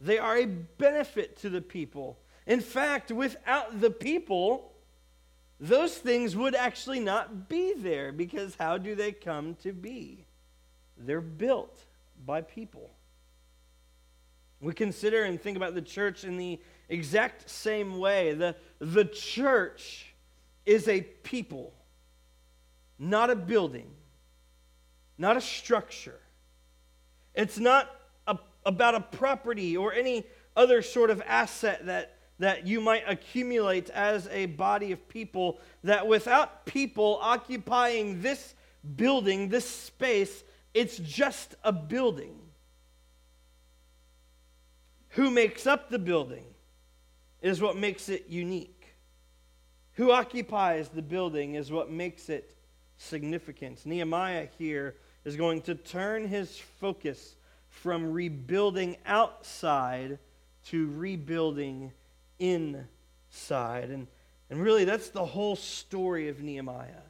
They 0.00 0.18
are 0.18 0.36
a 0.36 0.46
benefit 0.46 1.38
to 1.38 1.50
the 1.50 1.60
people. 1.60 2.20
In 2.46 2.60
fact, 2.60 3.10
without 3.10 3.80
the 3.80 3.90
people, 3.90 4.67
those 5.60 5.96
things 5.96 6.36
would 6.36 6.54
actually 6.54 7.00
not 7.00 7.48
be 7.48 7.74
there 7.74 8.12
because 8.12 8.56
how 8.58 8.78
do 8.78 8.94
they 8.94 9.12
come 9.12 9.56
to 9.62 9.72
be? 9.72 10.24
They're 10.96 11.20
built 11.20 11.78
by 12.24 12.42
people. 12.42 12.90
We 14.60 14.72
consider 14.72 15.24
and 15.24 15.40
think 15.40 15.56
about 15.56 15.74
the 15.74 15.82
church 15.82 16.24
in 16.24 16.36
the 16.36 16.60
exact 16.88 17.48
same 17.48 17.98
way. 17.98 18.34
The, 18.34 18.56
the 18.78 19.04
church 19.04 20.06
is 20.66 20.88
a 20.88 21.00
people, 21.00 21.72
not 22.98 23.30
a 23.30 23.36
building, 23.36 23.90
not 25.16 25.36
a 25.36 25.40
structure. 25.40 26.20
It's 27.34 27.58
not 27.58 27.94
a, 28.26 28.38
about 28.66 28.94
a 28.96 29.00
property 29.00 29.76
or 29.76 29.92
any 29.92 30.24
other 30.56 30.82
sort 30.82 31.10
of 31.10 31.22
asset 31.24 31.86
that, 31.86 32.17
that 32.38 32.66
you 32.66 32.80
might 32.80 33.02
accumulate 33.06 33.90
as 33.90 34.28
a 34.28 34.46
body 34.46 34.92
of 34.92 35.08
people, 35.08 35.58
that 35.82 36.06
without 36.06 36.64
people 36.66 37.18
occupying 37.20 38.22
this 38.22 38.54
building, 38.96 39.48
this 39.48 39.68
space, 39.68 40.44
it's 40.74 40.98
just 40.98 41.56
a 41.64 41.72
building. 41.72 42.38
Who 45.10 45.30
makes 45.30 45.66
up 45.66 45.90
the 45.90 45.98
building 45.98 46.44
is 47.42 47.60
what 47.60 47.76
makes 47.76 48.08
it 48.08 48.26
unique. 48.28 48.94
Who 49.94 50.12
occupies 50.12 50.88
the 50.88 51.02
building 51.02 51.56
is 51.56 51.72
what 51.72 51.90
makes 51.90 52.28
it 52.28 52.54
significant. 52.98 53.84
Nehemiah 53.84 54.46
here 54.58 54.94
is 55.24 55.34
going 55.34 55.62
to 55.62 55.74
turn 55.74 56.28
his 56.28 56.56
focus 56.80 57.34
from 57.68 58.12
rebuilding 58.12 58.96
outside 59.06 60.18
to 60.66 60.90
rebuilding 60.92 61.92
inside. 62.38 63.90
And, 63.90 64.06
and 64.50 64.62
really, 64.62 64.84
that's 64.84 65.10
the 65.10 65.24
whole 65.24 65.56
story 65.56 66.28
of 66.28 66.42
Nehemiah. 66.42 67.02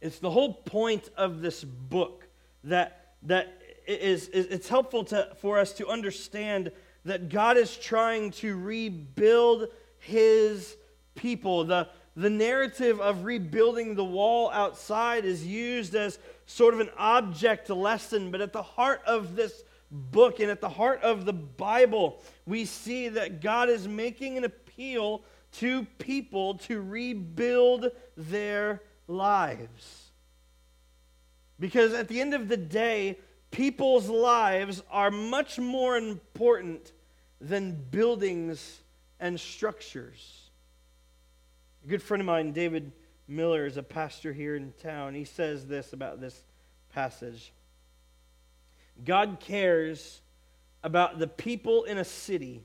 It's 0.00 0.18
the 0.18 0.30
whole 0.30 0.54
point 0.54 1.10
of 1.16 1.40
this 1.40 1.62
book 1.62 2.26
that, 2.64 3.14
that 3.22 3.62
is, 3.86 4.28
is 4.28 4.46
it's 4.46 4.68
helpful 4.68 5.04
to, 5.04 5.28
for 5.40 5.58
us 5.58 5.72
to 5.74 5.88
understand 5.88 6.72
that 7.04 7.28
God 7.28 7.56
is 7.56 7.76
trying 7.76 8.30
to 8.32 8.56
rebuild 8.56 9.68
his 9.98 10.76
people. 11.14 11.64
The, 11.64 11.88
the 12.16 12.30
narrative 12.30 13.00
of 13.00 13.24
rebuilding 13.24 13.94
the 13.94 14.04
wall 14.04 14.50
outside 14.50 15.24
is 15.24 15.46
used 15.46 15.94
as 15.94 16.18
sort 16.46 16.74
of 16.74 16.80
an 16.80 16.90
object 16.96 17.70
lesson, 17.70 18.30
but 18.30 18.40
at 18.40 18.52
the 18.52 18.62
heart 18.62 19.02
of 19.06 19.36
this 19.36 19.64
book 19.90 20.40
and 20.40 20.50
at 20.50 20.60
the 20.60 20.68
heart 20.68 21.02
of 21.02 21.24
the 21.24 21.32
Bible, 21.32 22.22
we 22.46 22.64
see 22.64 23.08
that 23.08 23.40
God 23.40 23.68
is 23.68 23.86
making 23.86 24.36
an 24.36 24.44
appeal 24.44 25.22
to 25.52 25.84
people 25.98 26.54
to 26.54 26.80
rebuild 26.80 27.90
their 28.16 28.82
lives. 29.06 30.10
Because 31.60 31.92
at 31.92 32.08
the 32.08 32.20
end 32.20 32.34
of 32.34 32.48
the 32.48 32.56
day, 32.56 33.18
people's 33.50 34.08
lives 34.08 34.82
are 34.90 35.10
much 35.10 35.58
more 35.58 35.96
important 35.96 36.92
than 37.40 37.74
buildings 37.90 38.80
and 39.20 39.38
structures. 39.38 40.50
A 41.84 41.88
good 41.88 42.02
friend 42.02 42.20
of 42.20 42.26
mine, 42.26 42.52
David 42.52 42.92
Miller, 43.28 43.66
is 43.66 43.76
a 43.76 43.82
pastor 43.82 44.32
here 44.32 44.56
in 44.56 44.72
town. 44.82 45.14
He 45.14 45.24
says 45.24 45.66
this 45.66 45.92
about 45.92 46.20
this 46.20 46.42
passage 46.92 47.52
God 49.04 49.38
cares 49.40 50.20
about 50.82 51.18
the 51.18 51.26
people 51.26 51.84
in 51.84 51.98
a 51.98 52.04
city 52.04 52.64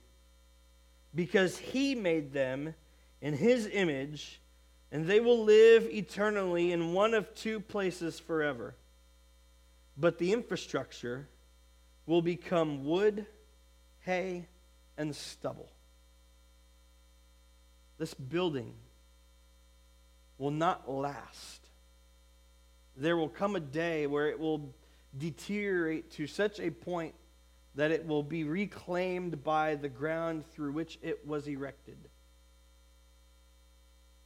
because 1.13 1.57
he 1.57 1.95
made 1.95 2.33
them 2.33 2.73
in 3.21 3.33
his 3.33 3.67
image 3.71 4.41
and 4.91 5.05
they 5.05 5.19
will 5.19 5.43
live 5.43 5.83
eternally 5.91 6.71
in 6.71 6.93
one 6.93 7.13
of 7.13 7.33
two 7.35 7.59
places 7.59 8.19
forever. 8.19 8.75
But 9.97 10.17
the 10.17 10.31
infrastructure 10.31 11.27
will 12.05 12.21
become 12.21 12.85
wood, 12.85 13.25
hay, 14.01 14.47
and 14.97 15.15
stubble. 15.15 15.69
This 17.97 18.13
building 18.13 18.73
will 20.37 20.51
not 20.51 20.89
last. 20.89 21.61
There 22.95 23.17
will 23.17 23.29
come 23.29 23.55
a 23.55 23.59
day 23.59 24.07
where 24.07 24.29
it 24.29 24.39
will 24.39 24.73
deteriorate 25.17 26.11
to 26.11 26.27
such 26.27 26.59
a 26.59 26.69
point 26.69 27.15
that 27.77 27.91
it 27.91 28.07
will 28.07 28.23
be 28.23 28.43
reclaimed 28.43 29.43
by 29.43 29.75
the 29.75 29.87
ground 29.87 30.43
through 30.51 30.71
which 30.71 30.97
it 31.03 31.25
was 31.25 31.47
erected. 31.47 32.09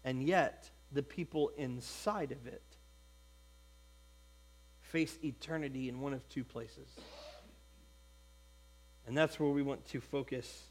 And 0.06 0.24
yet, 0.24 0.70
the 0.94 1.04
people 1.04 1.52
inside 1.58 2.32
of 2.32 2.48
it 2.48 2.64
face 4.80 5.20
eternity 5.22 5.90
in 5.90 6.00
one 6.00 6.14
of 6.14 6.28
two 6.30 6.46
places. 6.46 6.88
And 9.06 9.18
that's 9.18 9.38
where 9.38 9.50
we 9.50 9.64
want 9.64 9.86
to 9.90 10.00
focus 10.00 10.64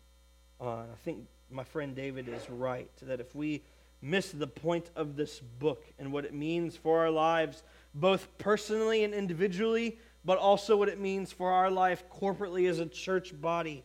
on. 0.58 0.88
I 0.90 0.96
think 1.04 1.26
my 1.50 1.64
friend 1.64 1.94
David 1.94 2.28
is 2.28 2.48
right 2.48 2.90
that 3.02 3.20
if 3.20 3.34
we 3.34 3.62
miss 4.00 4.30
the 4.30 4.46
point 4.46 4.90
of 4.96 5.16
this 5.16 5.40
book 5.58 5.84
and 5.98 6.12
what 6.12 6.24
it 6.24 6.32
means 6.32 6.76
for 6.76 7.00
our 7.00 7.10
lives, 7.10 7.62
both 7.94 8.26
personally 8.38 9.04
and 9.04 9.12
individually, 9.12 9.98
but 10.24 10.38
also 10.38 10.76
what 10.76 10.88
it 10.88 11.00
means 11.00 11.32
for 11.32 11.50
our 11.50 11.70
life 11.70 12.04
corporately 12.10 12.68
as 12.68 12.78
a 12.78 12.86
church 12.86 13.38
body, 13.40 13.84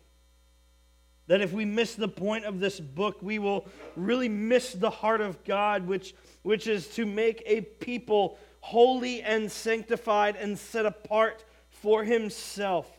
that 1.27 1.41
if 1.41 1.53
we 1.53 1.65
miss 1.65 1.95
the 1.95 2.07
point 2.07 2.45
of 2.45 2.59
this 2.59 2.79
book, 2.79 3.17
we 3.21 3.39
will 3.39 3.67
really 3.95 4.29
miss 4.29 4.73
the 4.73 4.89
heart 4.89 5.21
of 5.21 5.43
God, 5.43 5.87
which, 5.87 6.13
which 6.43 6.67
is 6.67 6.87
to 6.89 7.05
make 7.05 7.41
a 7.45 7.61
people 7.61 8.37
holy 8.59 9.21
and 9.21 9.51
sanctified 9.51 10.35
and 10.35 10.57
set 10.57 10.85
apart 10.85 11.43
for 11.69 12.03
Himself, 12.03 12.89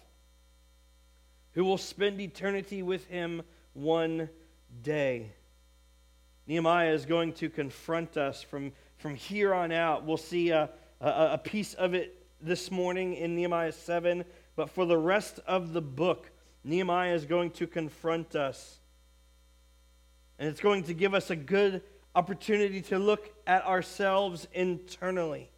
who 1.53 1.65
will 1.65 1.79
spend 1.79 2.21
eternity 2.21 2.83
with 2.83 3.07
Him 3.07 3.43
one 3.75 4.29
day. 4.83 5.31
Nehemiah 6.47 6.93
is 6.93 7.07
going 7.07 7.33
to 7.35 7.51
confront 7.51 8.17
us 8.17 8.43
from, 8.43 8.73
from 8.99 9.15
here 9.15 9.53
on 9.53 9.73
out. 9.73 10.05
We'll 10.05 10.17
see 10.17 10.51
a, 10.51 10.71
a, 11.01 11.31
a 11.33 11.39
piece 11.39 11.75
of 11.75 11.95
it 11.95 12.26
this 12.41 12.71
morning 12.71 13.15
in 13.15 13.35
Nehemiah 13.35 13.73
7, 13.73 14.25
but 14.55 14.71
for 14.71 14.87
the 14.87 14.99
rest 14.99 15.41
of 15.47 15.73
the 15.73 15.83
book, 15.83 16.31
Nehemiah 16.65 17.15
is 17.15 17.25
going 17.25 17.51
to 17.53 17.67
confront 17.67 18.35
us. 18.35 18.79
And 20.39 20.49
it's 20.49 20.61
going 20.61 20.85
to 20.85 20.95
give 20.95 21.15
us 21.15 21.31
a 21.31 21.37
good 21.37 21.83
opportunity 22.15 22.81
to 22.83 22.99
look 22.99 23.31
at 23.47 23.65
ourselves 23.65 24.49
internally. 24.53 25.51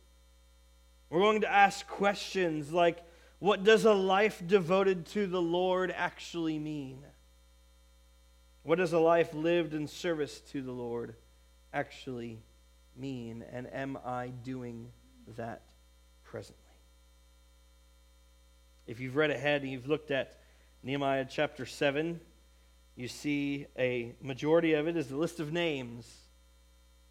We're 1.11 1.21
going 1.21 1.41
to 1.43 1.51
ask 1.51 1.87
questions 1.87 2.73
like 2.73 3.03
what 3.39 3.65
does 3.65 3.85
a 3.85 3.95
life 3.95 4.43
devoted 4.47 5.07
to 5.07 5.27
the 5.27 5.41
Lord 5.41 5.95
actually 5.97 6.59
mean? 6.59 7.05
What 8.65 8.79
does 8.79 8.93
a 8.93 8.99
life 8.99 9.33
lived 9.33 9.75
in 9.75 9.87
service 9.87 10.41
to 10.53 10.61
the 10.61 10.73
Lord 10.73 11.15
actually 11.73 12.43
mean? 12.97 13.45
And 13.53 13.73
am 13.73 13.97
I 14.05 14.29
doing 14.29 14.91
that 15.37 15.63
presently? 16.25 16.68
If 18.89 19.01
you've 19.01 19.17
read 19.17 19.31
ahead 19.31 19.61
and 19.61 19.71
you've 19.71 19.87
looked 19.87 20.11
at 20.11 20.39
Nehemiah 20.83 21.27
chapter 21.29 21.67
7, 21.67 22.19
you 22.97 23.07
see 23.07 23.67
a 23.79 24.15
majority 24.23 24.73
of 24.73 24.89
it 24.89 24.97
is 24.97 25.11
a 25.11 25.17
list 25.17 25.41
of 25.41 25.53
names. 25.53 26.11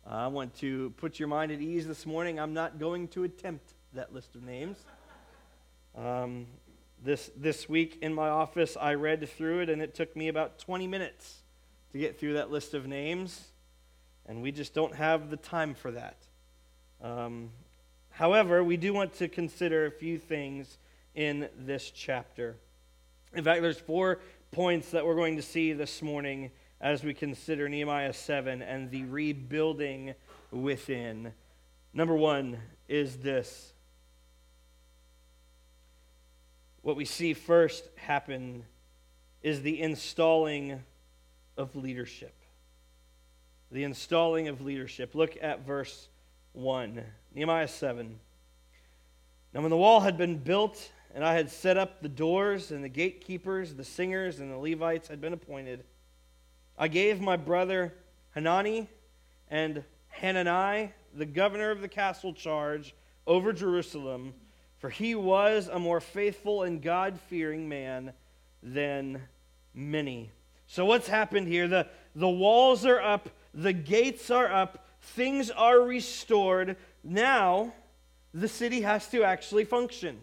I 0.04 0.26
want 0.26 0.56
to 0.56 0.90
put 0.98 1.20
your 1.20 1.28
mind 1.28 1.52
at 1.52 1.62
ease 1.62 1.86
this 1.86 2.08
morning. 2.08 2.40
I'm 2.40 2.56
not 2.56 2.80
going 2.80 3.10
to 3.10 3.26
attempt 3.26 3.76
that 3.94 4.12
list 4.12 4.34
of 4.34 4.42
names. 4.42 4.78
Um, 5.96 6.48
this, 7.04 7.30
this 7.38 7.70
week 7.70 8.00
in 8.02 8.12
my 8.12 8.30
office, 8.30 8.76
I 8.82 8.96
read 8.96 9.30
through 9.30 9.60
it, 9.60 9.70
and 9.70 9.80
it 9.80 9.94
took 9.94 10.16
me 10.16 10.30
about 10.30 10.58
20 10.58 10.88
minutes 10.88 11.44
to 11.92 12.00
get 12.00 12.20
through 12.20 12.34
that 12.34 12.50
list 12.50 12.74
of 12.74 12.88
names, 12.88 13.50
and 14.26 14.42
we 14.42 14.52
just 14.52 14.74
don't 14.74 14.96
have 14.96 15.30
the 15.30 15.38
time 15.38 15.76
for 15.76 15.92
that. 15.92 16.18
Um, 17.04 17.52
however, 18.10 18.64
we 18.64 18.78
do 18.78 18.96
want 18.96 19.14
to 19.18 19.28
consider 19.28 19.86
a 19.86 19.92
few 19.92 20.18
things 20.18 20.80
in 21.18 21.50
this 21.58 21.90
chapter. 21.90 22.56
In 23.34 23.44
fact, 23.44 23.64
there's 23.64 23.80
four 23.80 24.20
points 24.52 24.92
that 24.92 25.04
we're 25.04 25.16
going 25.16 25.36
to 25.36 25.42
see 25.42 25.74
this 25.74 26.04
morning 26.04 26.52
as 26.80 27.04
we 27.04 27.12
consider 27.12 27.68
Nehemiah 27.68 28.14
7 28.14 28.62
and 28.62 28.92
the 28.92 29.04
rebuilding 29.06 30.14
within. 30.52 31.34
Number 31.92 32.16
one 32.16 32.60
is 32.88 33.18
this. 33.18 33.74
What 36.84 36.96
we 36.96 37.04
see 37.04 37.34
first 37.34 37.90
happen 37.96 38.64
is 39.42 39.64
the 39.64 39.82
installing 39.82 40.84
of 41.58 41.76
leadership. 41.76 42.36
The 43.72 43.84
installing 43.84 44.48
of 44.50 44.62
leadership. 44.62 45.16
Look 45.16 45.36
at 45.42 45.66
verse 45.66 46.10
1, 46.54 47.04
Nehemiah 47.34 47.68
7. 47.68 48.20
Now, 49.52 49.62
when 49.62 49.72
the 49.72 49.78
wall 49.78 50.02
had 50.02 50.16
been 50.16 50.38
built, 50.38 50.92
and 51.14 51.24
I 51.26 51.34
had 51.34 51.50
set 51.50 51.78
up 51.78 52.02
the 52.02 52.10
doors, 52.10 52.72
and 52.72 52.84
the 52.84 52.90
gatekeepers, 52.90 53.74
the 53.74 53.84
singers, 53.84 54.40
and 54.40 54.52
the 54.52 54.58
Levites 54.58 55.08
had 55.08 55.22
been 55.22 55.34
appointed, 55.34 55.84
I 56.78 56.88
gave 56.88 57.20
my 57.20 57.38
brother 57.38 57.94
Hanani 58.34 58.88
and 59.50 59.84
Hananiah, 60.10 60.90
the 61.14 61.26
governor 61.26 61.72
of 61.72 61.82
the 61.82 61.88
castle, 61.88 62.34
charge 62.34 62.94
over 63.26 63.52
Jerusalem, 63.52 64.34
for 64.78 64.90
he 64.90 65.16
was 65.16 65.70
a 65.72 65.80
more 65.80 66.00
faithful 66.00 66.64
and 66.64 66.82
God 66.82 67.20
fearing 67.28 67.68
man 67.68 68.14
than 68.62 69.22
many. 69.74 70.32
So, 70.68 70.86
what's 70.86 71.08
happened 71.08 71.48
here? 71.48 71.68
The, 71.68 71.88
the 72.16 72.30
walls 72.30 72.86
are 72.86 73.02
up, 73.02 73.30
the 73.54 73.74
gates 73.74 74.30
are 74.30 74.52
up, 74.52 74.86
things 75.02 75.50
are 75.50 75.80
restored. 75.80 76.76
Now, 77.04 77.74
the 78.34 78.48
city 78.48 78.82
has 78.82 79.08
to 79.10 79.24
actually 79.24 79.64
function. 79.64 80.20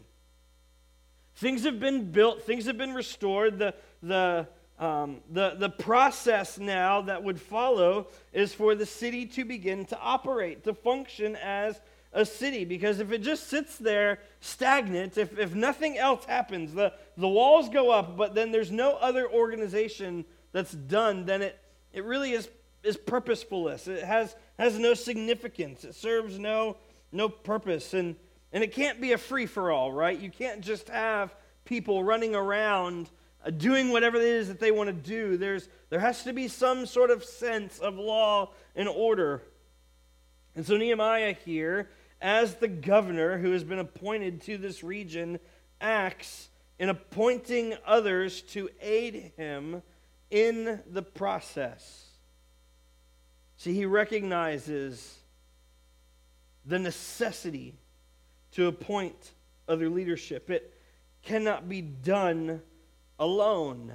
Things 1.37 1.65
have 1.65 1.81
been 1.81 2.13
built, 2.13 2.43
things 2.43 2.67
have 2.67 2.79
been 2.79 2.95
restored. 2.95 3.59
The, 3.59 3.75
the, 4.03 4.47
um, 4.79 5.21
the, 5.31 5.57
the 5.59 5.69
process 5.69 6.59
now 6.59 7.03
that 7.03 7.23
would 7.23 7.41
follow 7.41 8.09
is 8.33 8.55
for 8.55 8.75
the 8.75 8.87
city 8.87 9.27
to 9.27 9.45
begin 9.45 9.85
to 9.87 9.99
operate, 9.99 10.65
to 10.65 10.75
function 10.75 11.35
as 11.37 11.81
a 12.13 12.25
city. 12.25 12.65
Because 12.65 13.01
if 13.01 13.11
it 13.11 13.19
just 13.23 13.49
sits 13.49 13.77
there 13.77 14.21
stagnant, 14.41 15.19
if, 15.19 15.37
if 15.37 15.55
nothing 15.55 15.99
else 15.99 16.25
happens, 16.25 16.73
the, 16.73 16.93
the 17.17 17.29
walls 17.29 17.69
go 17.69 17.91
up, 17.91 18.17
but 18.17 18.37
then 18.37 18.53
there's 18.53 18.71
no 18.71 18.93
other 18.95 19.29
organization 19.29 20.25
that's 20.53 20.73
done, 20.73 21.25
then 21.25 21.43
it, 21.43 21.59
it 21.93 22.05
really 22.05 22.31
is, 22.31 22.49
is 22.85 22.97
purposefulness. 22.97 23.89
It 23.89 24.05
has, 24.05 24.37
has 24.57 24.79
no 24.79 24.95
significance, 24.95 25.83
it 25.83 25.97
serves 25.97 26.39
no, 26.39 26.77
no 27.11 27.29
purpose. 27.29 27.93
And, 27.93 28.15
and 28.55 28.63
it 28.63 28.73
can't 28.73 29.01
be 29.01 29.13
a 29.13 29.19
free 29.19 29.47
for 29.47 29.73
all, 29.73 29.93
right? 29.93 30.19
You 30.19 30.31
can't 30.31 30.61
just 30.61 30.89
have 30.89 31.35
people 31.65 32.05
running 32.05 32.37
around 32.37 33.11
uh, 33.45 33.51
doing 33.51 33.91
whatever 33.91 34.17
it 34.17 34.23
is 34.23 34.47
that 34.47 34.61
they 34.61 34.71
want 34.71 34.87
to 34.87 34.93
do. 34.93 35.37
There's, 35.37 35.69
there 35.91 35.99
has 35.99 36.23
to 36.23 36.33
be 36.33 36.47
some 36.47 36.87
sort 36.87 37.11
of 37.11 37.25
sense 37.25 37.81
of 37.81 37.97
law 37.97 38.53
and 38.77 38.89
order. 38.89 39.43
And 40.55 40.65
so 40.65 40.77
Nehemiah 40.77 41.35
here, 41.45 41.91
as 42.21 42.55
the 42.55 42.69
governor 42.69 43.39
who 43.39 43.51
has 43.51 43.65
been 43.65 43.81
appointed 43.81 44.41
to 44.43 44.57
this 44.57 44.85
region, 44.85 45.41
acts 45.81 46.49
in 46.79 46.89
appointing 46.89 47.75
others 47.85 48.41
to 48.43 48.71
aid 48.81 49.33
him 49.37 49.83
in 50.31 50.81
the 50.89 51.03
process. 51.03 52.07
See, 53.57 53.75
he 53.75 53.85
recognizes 53.85 55.19
the 56.65 56.79
necessity 56.79 57.75
to 58.55 58.67
appoint 58.67 59.33
other 59.69 59.89
leadership. 59.89 60.51
It 60.51 60.73
cannot 61.23 61.69
be 61.69 61.81
done 61.81 62.63
alone. 63.19 63.93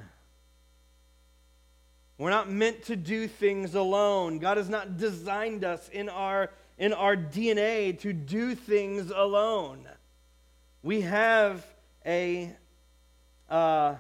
We're 2.17 2.29
not 2.29 2.51
meant 2.51 2.83
to 2.83 2.95
do 2.95 3.27
things 3.27 3.75
alone. 3.75 4.39
God 4.39 4.57
has 4.57 4.69
not 4.69 4.97
designed 4.97 5.63
us 5.63 5.87
in 5.89 6.09
our, 6.09 6.51
in 6.77 6.91
our 6.91 7.15
DNA 7.15 7.97
to 7.99 8.11
do 8.11 8.55
things 8.55 9.11
alone. 9.15 9.87
We 10.83 11.01
have 11.01 11.65
a, 12.05 12.51
uh, 13.49 13.95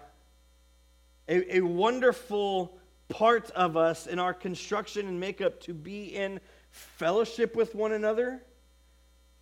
a, 1.29 1.57
a 1.57 1.61
wonderful 1.61 2.77
part 3.07 3.49
of 3.51 3.77
us 3.77 4.07
in 4.07 4.19
our 4.19 4.33
construction 4.33 5.07
and 5.07 5.19
makeup 5.19 5.61
to 5.61 5.73
be 5.73 6.15
in 6.15 6.41
fellowship 6.71 7.55
with 7.55 7.73
one 7.73 7.93
another, 7.93 8.41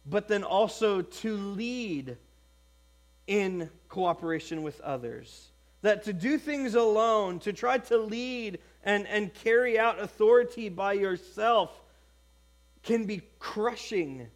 but 0.09 0.27
then 0.27 0.43
also 0.43 1.01
to 1.01 1.35
lead 1.35 2.17
in 3.27 3.69
cooperation 3.89 4.63
with 4.63 4.79
others. 4.81 5.49
That 5.81 6.03
to 6.03 6.13
do 6.13 6.37
things 6.37 6.75
alone, 6.75 7.39
to 7.39 7.53
try 7.53 7.77
to 7.77 7.97
lead 7.97 8.59
and, 8.83 9.05
and 9.07 9.33
carry 9.33 9.77
out 9.77 9.99
authority 9.99 10.69
by 10.69 10.93
yourself, 10.93 11.71
can 12.83 13.05
be 13.05 13.21
crushing 13.39 14.27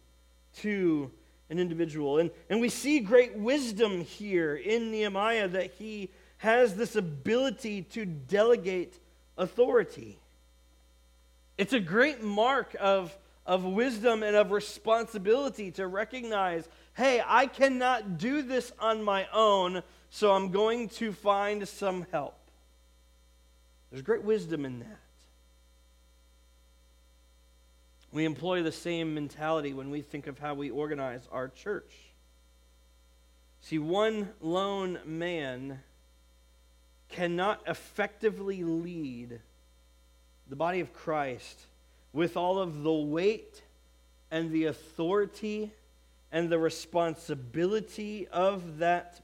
to 0.58 1.10
an 1.50 1.58
individual. 1.58 2.18
And, 2.18 2.30
and 2.48 2.60
we 2.60 2.68
see 2.68 3.00
great 3.00 3.34
wisdom 3.36 4.02
here 4.02 4.54
in 4.54 4.90
Nehemiah 4.90 5.48
that 5.48 5.72
he 5.72 6.10
has 6.38 6.74
this 6.74 6.96
ability 6.96 7.82
to 7.82 8.04
delegate 8.04 8.98
authority. 9.38 10.18
It's 11.56 11.72
a 11.72 11.80
great 11.80 12.22
mark 12.22 12.74
of, 12.80 13.16
of 13.44 13.64
wisdom 13.64 14.22
and 14.22 14.36
of 14.36 14.50
responsibility 14.50 15.70
to 15.72 15.86
recognize 15.86 16.68
hey, 16.94 17.22
I 17.26 17.46
cannot 17.46 18.18
do 18.18 18.42
this 18.42 18.70
on 18.78 19.02
my 19.02 19.26
own, 19.32 19.82
so 20.10 20.32
I'm 20.32 20.50
going 20.50 20.90
to 20.90 21.12
find 21.12 21.66
some 21.66 22.06
help. 22.12 22.36
There's 23.90 24.02
great 24.02 24.24
wisdom 24.24 24.66
in 24.66 24.80
that. 24.80 24.98
We 28.12 28.26
employ 28.26 28.62
the 28.62 28.72
same 28.72 29.14
mentality 29.14 29.72
when 29.72 29.90
we 29.90 30.02
think 30.02 30.26
of 30.26 30.38
how 30.38 30.52
we 30.52 30.68
organize 30.68 31.26
our 31.32 31.48
church. 31.48 31.92
See, 33.62 33.78
one 33.78 34.28
lone 34.40 34.98
man 35.06 35.80
cannot 37.08 37.62
effectively 37.66 38.64
lead 38.64 39.40
the 40.48 40.56
body 40.56 40.80
of 40.80 40.92
Christ 40.92 41.58
with 42.12 42.36
all 42.36 42.58
of 42.58 42.82
the 42.82 42.92
weight 42.92 43.62
and 44.30 44.50
the 44.50 44.66
authority 44.66 45.72
and 46.30 46.48
the 46.48 46.58
responsibility 46.58 48.26
of 48.28 48.78
that 48.78 49.20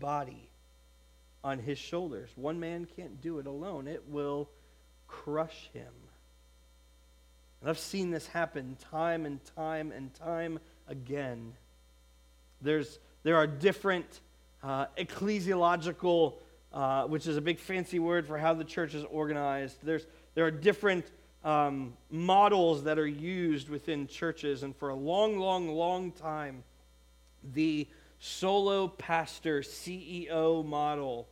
body 0.00 0.48
on 1.44 1.58
his 1.58 1.78
shoulders. 1.78 2.28
One 2.36 2.58
man 2.58 2.86
can't 2.96 3.20
do 3.22 3.38
it 3.38 3.46
alone, 3.46 3.86
it 3.86 4.08
will 4.08 4.48
crush 5.06 5.70
him. 5.72 5.92
And 7.60 7.70
I've 7.70 7.78
seen 7.78 8.10
this 8.10 8.26
happen 8.28 8.76
time 8.90 9.26
and 9.26 9.40
time 9.56 9.92
and 9.92 10.12
time 10.14 10.58
again. 10.88 11.54
There's, 12.60 12.98
there 13.22 13.36
are 13.36 13.46
different 13.46 14.20
uh, 14.62 14.86
ecclesiological, 14.96 16.34
uh, 16.72 17.04
which 17.04 17.26
is 17.26 17.36
a 17.36 17.40
big 17.40 17.58
fancy 17.58 17.98
word 17.98 18.26
for 18.26 18.38
how 18.38 18.54
the 18.54 18.64
church 18.64 18.94
is 18.94 19.04
organized. 19.04 19.76
There's, 19.82 20.06
there 20.34 20.44
are 20.44 20.50
different 20.50 21.06
um, 21.48 21.94
models 22.10 22.84
that 22.84 22.98
are 22.98 23.06
used 23.06 23.70
within 23.70 24.06
churches. 24.06 24.62
And 24.62 24.76
for 24.76 24.90
a 24.90 24.94
long, 24.94 25.38
long, 25.38 25.68
long 25.68 26.12
time, 26.12 26.62
the 27.54 27.88
solo 28.18 28.88
pastor 28.88 29.60
CEO 29.60 30.62
model, 30.62 31.26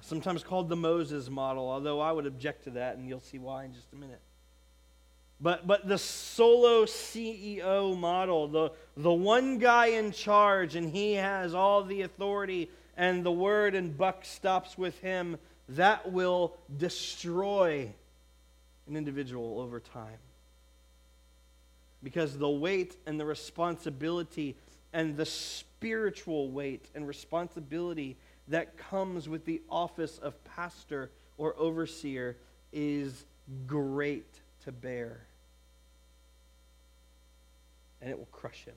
sometimes 0.00 0.42
called 0.42 0.68
the 0.68 0.74
Moses 0.74 1.30
model, 1.30 1.70
although 1.70 2.00
I 2.00 2.10
would 2.10 2.26
object 2.26 2.64
to 2.64 2.70
that, 2.70 2.96
and 2.96 3.08
you'll 3.08 3.20
see 3.20 3.38
why 3.38 3.64
in 3.64 3.74
just 3.74 3.92
a 3.92 3.96
minute. 3.96 4.20
But, 5.40 5.68
but 5.68 5.86
the 5.86 5.98
solo 5.98 6.84
CEO 6.84 7.96
model, 7.96 8.48
the, 8.48 8.72
the 8.96 9.12
one 9.12 9.58
guy 9.58 9.86
in 9.86 10.10
charge, 10.10 10.74
and 10.74 10.90
he 10.90 11.12
has 11.12 11.54
all 11.54 11.84
the 11.84 12.02
authority, 12.02 12.70
and 12.96 13.24
the 13.24 13.30
word 13.30 13.76
and 13.76 13.96
buck 13.96 14.24
stops 14.24 14.76
with 14.76 14.98
him, 14.98 15.38
that 15.68 16.10
will 16.10 16.56
destroy 16.76 17.92
an 18.88 18.96
individual 18.96 19.60
over 19.60 19.80
time. 19.80 20.18
Because 22.02 22.38
the 22.38 22.48
weight 22.48 22.96
and 23.06 23.18
the 23.18 23.24
responsibility 23.24 24.56
and 24.92 25.16
the 25.16 25.26
spiritual 25.26 26.50
weight 26.50 26.88
and 26.94 27.06
responsibility 27.06 28.16
that 28.48 28.76
comes 28.76 29.28
with 29.28 29.44
the 29.44 29.60
office 29.68 30.18
of 30.18 30.42
pastor 30.44 31.10
or 31.36 31.54
overseer 31.58 32.36
is 32.72 33.24
great 33.66 34.40
to 34.64 34.72
bear. 34.72 35.20
And 38.00 38.10
it 38.10 38.18
will 38.18 38.26
crush 38.26 38.64
him. 38.64 38.74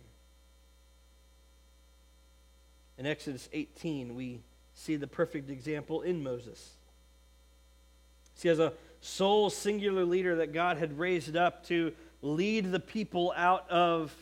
In 2.97 3.06
Exodus 3.06 3.50
18, 3.54 4.15
we 4.15 4.41
see 4.74 4.95
the 4.95 5.08
perfect 5.08 5.50
example 5.50 6.02
in 6.02 6.21
Moses. 6.21 6.76
See, 8.36 8.50
as 8.50 8.60
a 8.60 8.74
sole 9.02 9.50
singular 9.50 10.06
leader 10.06 10.36
that 10.38 10.54
God 10.54 10.78
had 10.78 10.98
raised 10.98 11.36
up 11.36 11.66
to 11.66 11.92
lead 12.22 12.72
the 12.72 12.80
people 12.80 13.34
out 13.36 13.70
of 13.70 14.16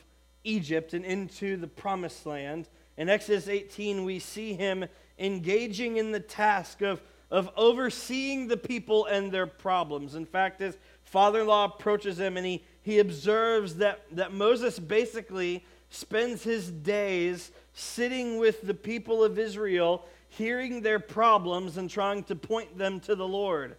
Egypt 0.46 0.94
and 0.94 1.06
into 1.06 1.58
the 1.58 1.68
promised 1.68 2.26
land. 2.26 2.70
In 2.98 3.10
Exodus 3.10 3.48
18, 3.48 4.06
we 4.06 4.20
see 4.20 4.54
him 4.54 4.86
engaging 5.20 5.98
in 5.98 6.12
the 6.12 6.20
task 6.20 6.82
of, 6.82 7.02
of 7.30 7.52
overseeing 7.58 8.48
the 8.48 8.58
people 8.58 9.06
and 9.06 9.32
their 9.32 9.48
problems. 9.48 10.15
In 10.15 10.26
fact, 10.26 10.62
his 10.62 10.78
father 11.04 11.42
in 11.42 11.48
law 11.48 11.65
approaches 11.65 12.18
him 12.18 12.38
and 12.38 12.46
he, 12.46 12.63
he 12.82 13.00
observes 13.00 13.76
that, 13.76 14.06
that 14.13 14.34
Moses 14.34 14.80
basically 14.80 15.65
spends 15.89 16.44
his 16.44 16.72
days 16.72 17.52
sitting 17.74 18.38
with 18.38 18.62
the 18.62 18.74
people 18.74 19.24
of 19.24 19.38
Israel, 19.38 20.06
hearing 20.30 20.82
their 20.82 21.00
problems 21.00 21.76
and 21.76 21.89
trying 21.89 22.24
to 22.24 22.36
point 22.36 22.78
them 22.78 23.02
to 23.02 23.15
the 23.15 23.28
Lord 23.28 23.76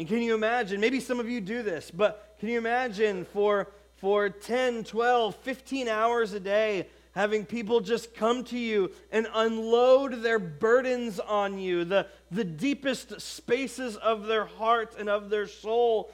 mean, 0.00 0.08
can 0.08 0.22
you 0.22 0.34
imagine? 0.34 0.80
Maybe 0.80 0.98
some 0.98 1.20
of 1.20 1.28
you 1.28 1.42
do 1.42 1.62
this, 1.62 1.90
but 1.90 2.34
can 2.40 2.48
you 2.48 2.56
imagine 2.56 3.26
for, 3.26 3.68
for 3.96 4.30
10, 4.30 4.84
12, 4.84 5.34
15 5.36 5.88
hours 5.88 6.32
a 6.32 6.40
day 6.40 6.86
having 7.12 7.44
people 7.44 7.80
just 7.80 8.14
come 8.14 8.42
to 8.44 8.56
you 8.56 8.90
and 9.12 9.26
unload 9.34 10.22
their 10.22 10.38
burdens 10.38 11.20
on 11.20 11.58
you, 11.58 11.84
the, 11.84 12.06
the 12.30 12.44
deepest 12.44 13.20
spaces 13.20 13.94
of 13.96 14.24
their 14.26 14.46
heart 14.46 14.94
and 14.98 15.10
of 15.10 15.28
their 15.28 15.46
soul, 15.46 16.10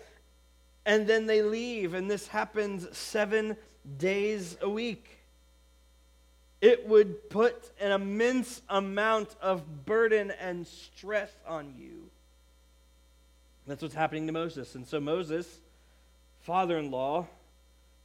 and 0.85 1.07
then 1.07 1.27
they 1.27 1.43
leave. 1.43 1.95
And 1.95 2.11
this 2.11 2.27
happens 2.27 2.89
seven 2.97 3.57
days 3.99 4.57
a 4.61 4.69
week. 4.69 5.21
It 6.61 6.89
would 6.89 7.31
put 7.31 7.71
an 7.81 7.93
immense 7.93 8.63
amount 8.69 9.37
of 9.41 9.87
burden 9.87 10.33
and 10.41 10.67
stress 10.67 11.31
on 11.47 11.75
you. 11.79 12.11
That's 13.67 13.83
what's 13.83 13.95
happening 13.95 14.27
to 14.27 14.33
Moses. 14.33 14.75
And 14.75 14.87
so 14.87 15.01
Moses, 15.01 15.61
father 16.41 16.79
in 16.79 16.91
law, 16.91 17.27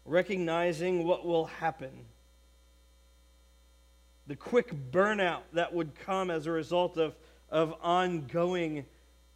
recognizing 0.06 1.06
what 1.06 1.26
will 1.26 1.46
happen, 1.46 1.92
the 4.28 4.36
quick 4.36 4.74
burnout 4.92 5.42
that 5.54 5.74
would 5.74 5.94
come 6.06 6.32
as 6.32 6.48
a 6.48 6.52
result 6.52 6.98
of, 6.98 7.16
of 7.50 7.76
ongoing 7.82 8.86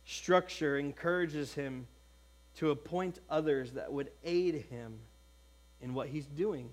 structure, 0.06 0.78
encourages 0.78 1.54
him 1.54 1.88
to 2.58 2.72
appoint 2.72 3.20
others 3.30 3.74
that 3.74 3.92
would 3.92 4.10
aid 4.24 4.66
him 4.70 4.98
in 5.82 5.94
what 5.94 6.08
he's 6.08 6.26
doing. 6.26 6.70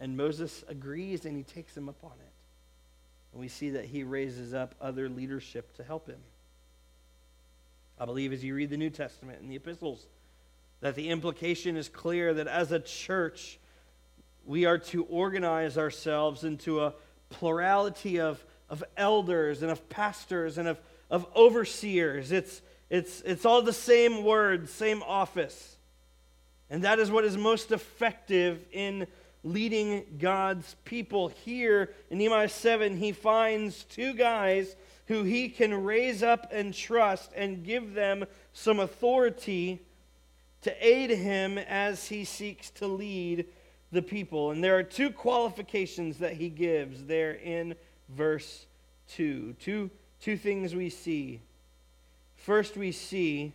And 0.00 0.16
Moses 0.16 0.64
agrees 0.68 1.24
and 1.24 1.36
he 1.36 1.42
takes 1.42 1.76
him 1.76 1.88
up 1.88 2.02
on 2.04 2.12
it. 2.12 2.32
And 3.32 3.40
we 3.40 3.48
see 3.48 3.70
that 3.70 3.86
he 3.86 4.04
raises 4.04 4.54
up 4.54 4.74
other 4.80 5.08
leadership 5.08 5.74
to 5.76 5.84
help 5.84 6.06
him. 6.06 6.20
I 7.98 8.04
believe 8.04 8.32
as 8.32 8.44
you 8.44 8.54
read 8.54 8.70
the 8.70 8.76
New 8.76 8.90
Testament 8.90 9.40
and 9.40 9.50
the 9.50 9.56
epistles, 9.56 10.06
that 10.80 10.94
the 10.94 11.08
implication 11.08 11.76
is 11.76 11.88
clear 11.88 12.34
that 12.34 12.46
as 12.46 12.72
a 12.72 12.78
church, 12.78 13.58
we 14.44 14.66
are 14.66 14.78
to 14.78 15.04
organize 15.04 15.78
ourselves 15.78 16.44
into 16.44 16.82
a 16.82 16.92
plurality 17.30 18.20
of, 18.20 18.44
of 18.68 18.84
elders 18.96 19.62
and 19.62 19.70
of 19.70 19.88
pastors 19.88 20.58
and 20.58 20.68
of, 20.68 20.78
of 21.10 21.26
overseers. 21.34 22.32
It's, 22.32 22.60
it's, 22.90 23.22
it's 23.22 23.44
all 23.46 23.62
the 23.62 23.72
same 23.72 24.22
word, 24.22 24.68
same 24.68 25.02
office. 25.02 25.76
And 26.68 26.84
that 26.84 26.98
is 26.98 27.10
what 27.10 27.24
is 27.24 27.36
most 27.36 27.72
effective 27.72 28.64
in 28.72 29.06
leading 29.42 30.18
God's 30.18 30.76
people. 30.84 31.28
Here 31.28 31.94
in 32.10 32.18
Nehemiah 32.18 32.48
7, 32.48 32.96
he 32.96 33.12
finds 33.12 33.84
two 33.84 34.12
guys 34.12 34.76
who 35.06 35.22
he 35.22 35.48
can 35.48 35.84
raise 35.84 36.22
up 36.22 36.48
and 36.52 36.74
trust 36.74 37.30
and 37.34 37.64
give 37.64 37.94
them 37.94 38.24
some 38.52 38.80
authority 38.80 39.80
to 40.62 40.86
aid 40.86 41.10
him 41.10 41.58
as 41.58 42.08
he 42.08 42.24
seeks 42.24 42.70
to 42.70 42.86
lead 42.86 43.46
the 43.92 44.02
people. 44.02 44.50
And 44.50 44.62
there 44.62 44.76
are 44.76 44.82
two 44.82 45.10
qualifications 45.10 46.18
that 46.18 46.34
he 46.34 46.48
gives 46.48 47.04
there 47.04 47.32
in 47.32 47.76
verse 48.08 48.66
2. 49.10 49.54
Two, 49.60 49.90
two 50.20 50.36
things 50.36 50.74
we 50.74 50.90
see. 50.90 51.40
First, 52.34 52.76
we 52.76 52.90
see 52.92 53.52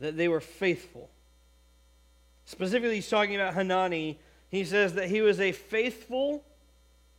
that 0.00 0.16
they 0.16 0.28
were 0.28 0.40
faithful. 0.40 1.08
Specifically, 2.44 2.96
he's 2.96 3.08
talking 3.08 3.36
about 3.36 3.54
Hanani. 3.54 4.18
He 4.50 4.64
says 4.64 4.94
that 4.94 5.08
he 5.08 5.22
was 5.22 5.40
a 5.40 5.52
faithful 5.52 6.44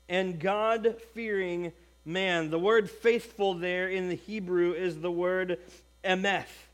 and 0.10 0.40
God 0.40 0.96
fearing 1.14 1.72
man. 2.06 2.50
The 2.50 2.60
word 2.60 2.90
faithful 2.90 3.54
there 3.54 3.88
in 3.90 4.10
the 4.10 4.16
Hebrew 4.16 4.74
is 4.74 5.00
the 5.00 5.12
word 5.12 5.60
emeth, 6.04 6.68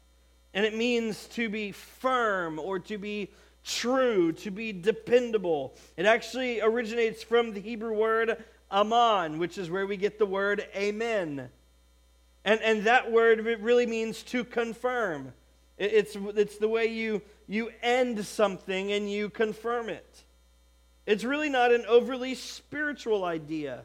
and 0.54 0.66
it 0.66 0.76
means 0.76 1.26
to 1.30 1.50
be 1.50 1.72
firm 1.72 2.60
or 2.60 2.80
to 2.80 2.98
be 2.98 3.30
true, 3.64 4.32
to 4.32 4.52
be 4.52 4.72
dependable. 4.72 5.76
It 5.98 6.06
actually 6.06 6.62
originates 6.62 7.24
from 7.24 7.54
the 7.54 7.62
Hebrew 7.62 7.94
word 7.94 8.44
aman, 8.72 9.38
which 9.38 9.58
is 9.58 9.70
where 9.70 9.86
we 9.86 9.98
get 9.98 10.18
the 10.18 10.26
word 10.26 10.66
amen. 10.76 11.50
And, 12.46 12.62
and 12.62 12.84
that 12.86 13.12
word 13.12 13.46
really 13.62 13.86
means 13.86 14.24
to 14.24 14.44
confirm. 14.44 15.34
It's, 15.78 16.16
it's 16.16 16.58
the 16.58 16.68
way 16.68 16.88
you, 16.88 17.22
you 17.48 17.72
end 17.82 18.26
something 18.26 18.92
and 18.92 19.10
you 19.10 19.30
confirm 19.30 19.90
it. 19.90 20.24
It's 21.10 21.24
really 21.24 21.50
not 21.50 21.72
an 21.72 21.86
overly 21.88 22.36
spiritual 22.36 23.26
idea. 23.26 23.82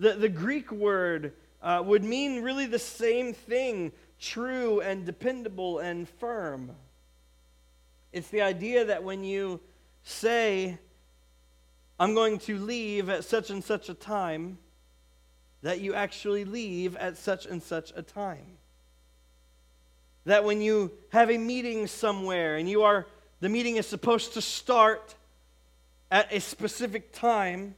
The, 0.00 0.14
the 0.14 0.28
Greek 0.28 0.72
word 0.72 1.32
uh, 1.62 1.80
would 1.86 2.02
mean 2.02 2.42
really 2.42 2.66
the 2.66 2.80
same 2.80 3.34
thing 3.34 3.92
true 4.18 4.80
and 4.80 5.06
dependable 5.06 5.78
and 5.78 6.08
firm. 6.08 6.72
It's 8.12 8.26
the 8.30 8.42
idea 8.42 8.84
that 8.86 9.04
when 9.04 9.22
you 9.22 9.60
say, 10.02 10.76
I'm 12.00 12.14
going 12.14 12.40
to 12.40 12.58
leave 12.58 13.10
at 13.10 13.24
such 13.24 13.50
and 13.50 13.62
such 13.62 13.88
a 13.88 13.94
time, 13.94 14.58
that 15.62 15.80
you 15.80 15.94
actually 15.94 16.44
leave 16.44 16.96
at 16.96 17.16
such 17.16 17.46
and 17.46 17.62
such 17.62 17.92
a 17.94 18.02
time 18.02 18.58
that 20.24 20.42
when 20.42 20.60
you 20.60 20.90
have 21.10 21.30
a 21.30 21.38
meeting 21.38 21.86
somewhere 21.86 22.56
and 22.56 22.68
you 22.68 22.82
are 22.82 23.06
the 23.38 23.48
meeting 23.48 23.76
is 23.76 23.86
supposed 23.86 24.32
to 24.34 24.42
start 24.42 25.14
at 26.10 26.32
a 26.32 26.40
specific 26.40 27.12
time, 27.12 27.74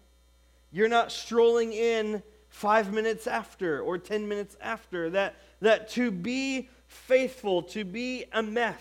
you're 0.70 0.88
not 0.88 1.10
strolling 1.10 1.72
in 1.72 2.22
five 2.48 2.92
minutes 2.92 3.26
after 3.26 3.80
or 3.80 3.98
ten 3.98 4.28
minutes 4.28 4.56
after. 4.60 5.10
That, 5.10 5.36
that 5.60 5.88
to 5.90 6.10
be 6.10 6.68
faithful, 6.86 7.62
to 7.62 7.84
be 7.84 8.24
emeth, 8.34 8.74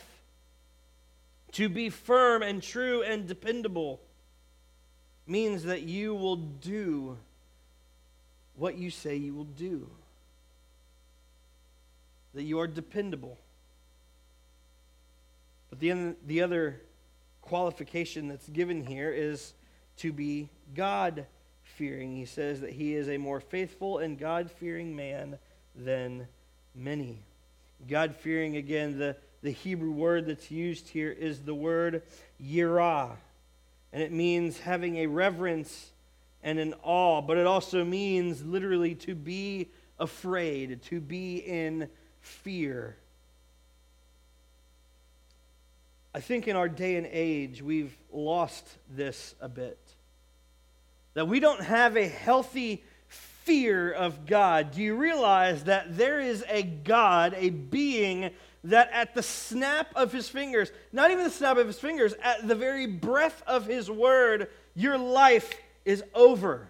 to 1.54 1.70
be 1.70 1.90
firm 1.90 2.42
and 2.42 2.62
true 2.62 3.04
and 3.04 3.28
dependable, 3.28 4.02
means 5.26 5.64
that 5.64 5.84
you 5.84 6.14
will 6.16 6.36
do 6.38 7.18
what 8.56 8.78
you 8.78 8.90
say 8.90 9.16
you 9.16 9.34
will 9.34 9.44
do. 9.44 9.90
That 12.34 12.44
you 12.44 12.60
are 12.60 12.68
dependable. 12.68 13.38
But 15.70 15.80
the, 15.80 16.16
the 16.26 16.42
other 16.42 16.82
qualification 17.48 18.28
that's 18.28 18.48
given 18.50 18.86
here 18.86 19.12
is 19.12 19.54
to 19.98 20.12
be 20.12 20.50
God 20.76 21.26
fearing. 21.64 22.16
He 22.16 22.26
says 22.26 22.62
that 22.62 22.72
he 22.72 22.94
is 22.96 23.10
a 23.10 23.18
more 23.18 23.40
faithful 23.40 24.00
and 24.00 24.20
God 24.20 24.52
fearing 24.52 24.96
man 24.96 25.38
than 25.76 26.28
many. 26.76 27.20
God 27.88 28.16
fearing, 28.16 28.58
again, 28.58 28.98
the, 28.98 29.16
the 29.42 29.52
Hebrew 29.52 29.92
word 29.92 30.26
that's 30.26 30.52
used 30.52 30.90
here 30.90 31.12
is 31.12 31.42
the 31.42 31.56
word 31.56 32.04
yirah. 32.44 33.12
And 33.94 34.04
it 34.04 34.12
means 34.12 34.60
having 34.60 34.98
a 34.98 35.08
reverence 35.08 35.92
and 36.44 36.60
an 36.60 36.74
awe, 36.84 37.22
but 37.22 37.38
it 37.38 37.48
also 37.48 37.84
means 37.84 38.44
literally 38.44 38.96
to 38.96 39.16
be 39.16 39.70
afraid, 40.00 40.82
to 40.84 41.00
be 41.00 41.38
in 41.38 41.90
fear. 42.22 42.98
I 46.18 46.20
think 46.20 46.48
in 46.48 46.56
our 46.56 46.68
day 46.68 46.96
and 46.96 47.06
age, 47.12 47.62
we've 47.62 47.96
lost 48.12 48.68
this 48.90 49.36
a 49.40 49.48
bit. 49.48 49.78
That 51.14 51.28
we 51.28 51.40
don't 51.40 51.62
have 51.62 51.96
a 51.96 52.08
healthy 52.08 52.84
fear 53.08 53.92
of 53.92 54.26
God. 54.26 54.72
Do 54.72 54.82
you 54.82 54.96
realize 54.96 55.66
that 55.66 55.96
there 55.96 56.20
is 56.20 56.44
a 56.50 56.64
God, 56.64 57.36
a 57.38 57.52
being, 57.52 58.32
that 58.64 58.90
at 58.94 59.14
the 59.14 59.22
snap 59.22 59.90
of 59.96 60.12
his 60.12 60.28
fingers, 60.28 60.72
not 60.92 61.12
even 61.12 61.24
the 61.24 61.30
snap 61.30 61.58
of 61.58 61.68
his 61.68 61.78
fingers, 61.78 62.16
at 62.24 62.48
the 62.48 62.56
very 62.56 62.88
breath 62.88 63.44
of 63.46 63.68
his 63.68 63.88
word, 63.88 64.50
your 64.74 64.98
life 64.98 65.54
is 65.86 66.04
over? 66.16 66.68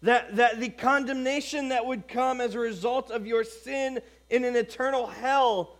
That, 0.00 0.36
that 0.36 0.60
the 0.60 0.70
condemnation 0.70 1.68
that 1.68 1.84
would 1.84 2.08
come 2.08 2.40
as 2.40 2.54
a 2.54 2.58
result 2.58 3.10
of 3.10 3.26
your 3.26 3.44
sin 3.44 4.00
in 4.30 4.44
an 4.44 4.56
eternal 4.56 5.08
hell 5.08 5.74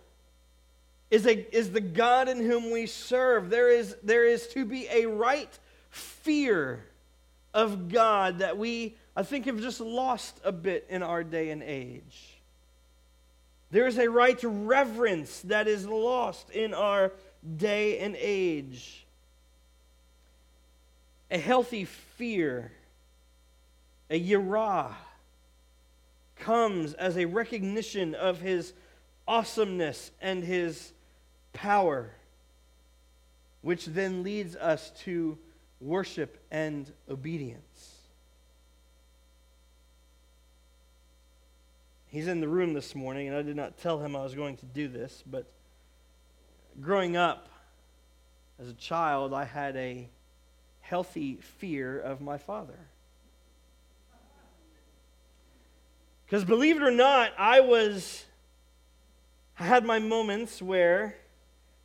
is, 1.10 1.26
a, 1.26 1.56
is 1.56 1.70
the 1.70 1.80
God 1.80 2.28
in 2.28 2.38
whom 2.38 2.70
we 2.70 2.86
serve. 2.86 3.50
There 3.50 3.70
is, 3.70 3.96
there 4.02 4.24
is 4.24 4.46
to 4.48 4.64
be 4.64 4.86
a 4.90 5.06
right 5.06 5.58
fear 5.90 6.84
of 7.54 7.88
God 7.88 8.40
that 8.40 8.58
we, 8.58 8.94
I 9.16 9.22
think, 9.22 9.46
have 9.46 9.60
just 9.60 9.80
lost 9.80 10.38
a 10.44 10.52
bit 10.52 10.86
in 10.90 11.02
our 11.02 11.24
day 11.24 11.50
and 11.50 11.62
age. 11.62 12.34
There 13.70 13.86
is 13.86 13.98
a 13.98 14.08
right 14.08 14.38
reverence 14.42 15.40
that 15.42 15.68
is 15.68 15.86
lost 15.86 16.50
in 16.50 16.72
our 16.74 17.12
day 17.56 17.98
and 17.98 18.16
age. 18.18 19.06
A 21.30 21.38
healthy 21.38 21.84
fear, 21.84 22.72
a 24.08 24.18
yirah, 24.18 24.94
comes 26.36 26.94
as 26.94 27.18
a 27.18 27.26
recognition 27.26 28.14
of 28.14 28.40
his 28.40 28.72
awesomeness 29.26 30.10
and 30.22 30.42
his 30.42 30.92
power, 31.62 32.10
which 33.62 33.86
then 33.86 34.22
leads 34.22 34.54
us 34.54 34.90
to 35.04 35.36
worship 35.80 36.38
and 36.52 36.92
obedience. 37.10 37.96
He's 42.06 42.28
in 42.28 42.40
the 42.40 42.48
room 42.48 42.74
this 42.74 42.94
morning, 42.94 43.28
and 43.28 43.36
I 43.36 43.42
did 43.42 43.56
not 43.56 43.76
tell 43.78 43.98
him 43.98 44.14
I 44.14 44.22
was 44.22 44.34
going 44.34 44.56
to 44.58 44.66
do 44.66 44.86
this, 44.86 45.22
but 45.26 45.50
growing 46.80 47.16
up 47.16 47.48
as 48.60 48.68
a 48.68 48.74
child, 48.74 49.34
I 49.34 49.44
had 49.44 49.76
a 49.76 50.08
healthy 50.80 51.38
fear 51.58 51.98
of 51.98 52.20
my 52.20 52.38
Father. 52.38 52.78
Because 56.24 56.44
believe 56.44 56.76
it 56.76 56.82
or 56.82 56.92
not, 56.92 57.32
I 57.36 57.60
was, 57.60 58.24
I 59.58 59.64
had 59.64 59.84
my 59.84 59.98
moments 59.98 60.62
where 60.62 61.16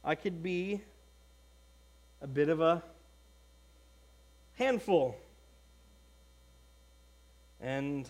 I 0.04 0.16
could 0.16 0.44
be 0.44 0.82
a 2.22 2.28
bit 2.28 2.50
of 2.50 2.60
a 2.60 2.84
handful. 4.58 5.16
And 7.62 8.10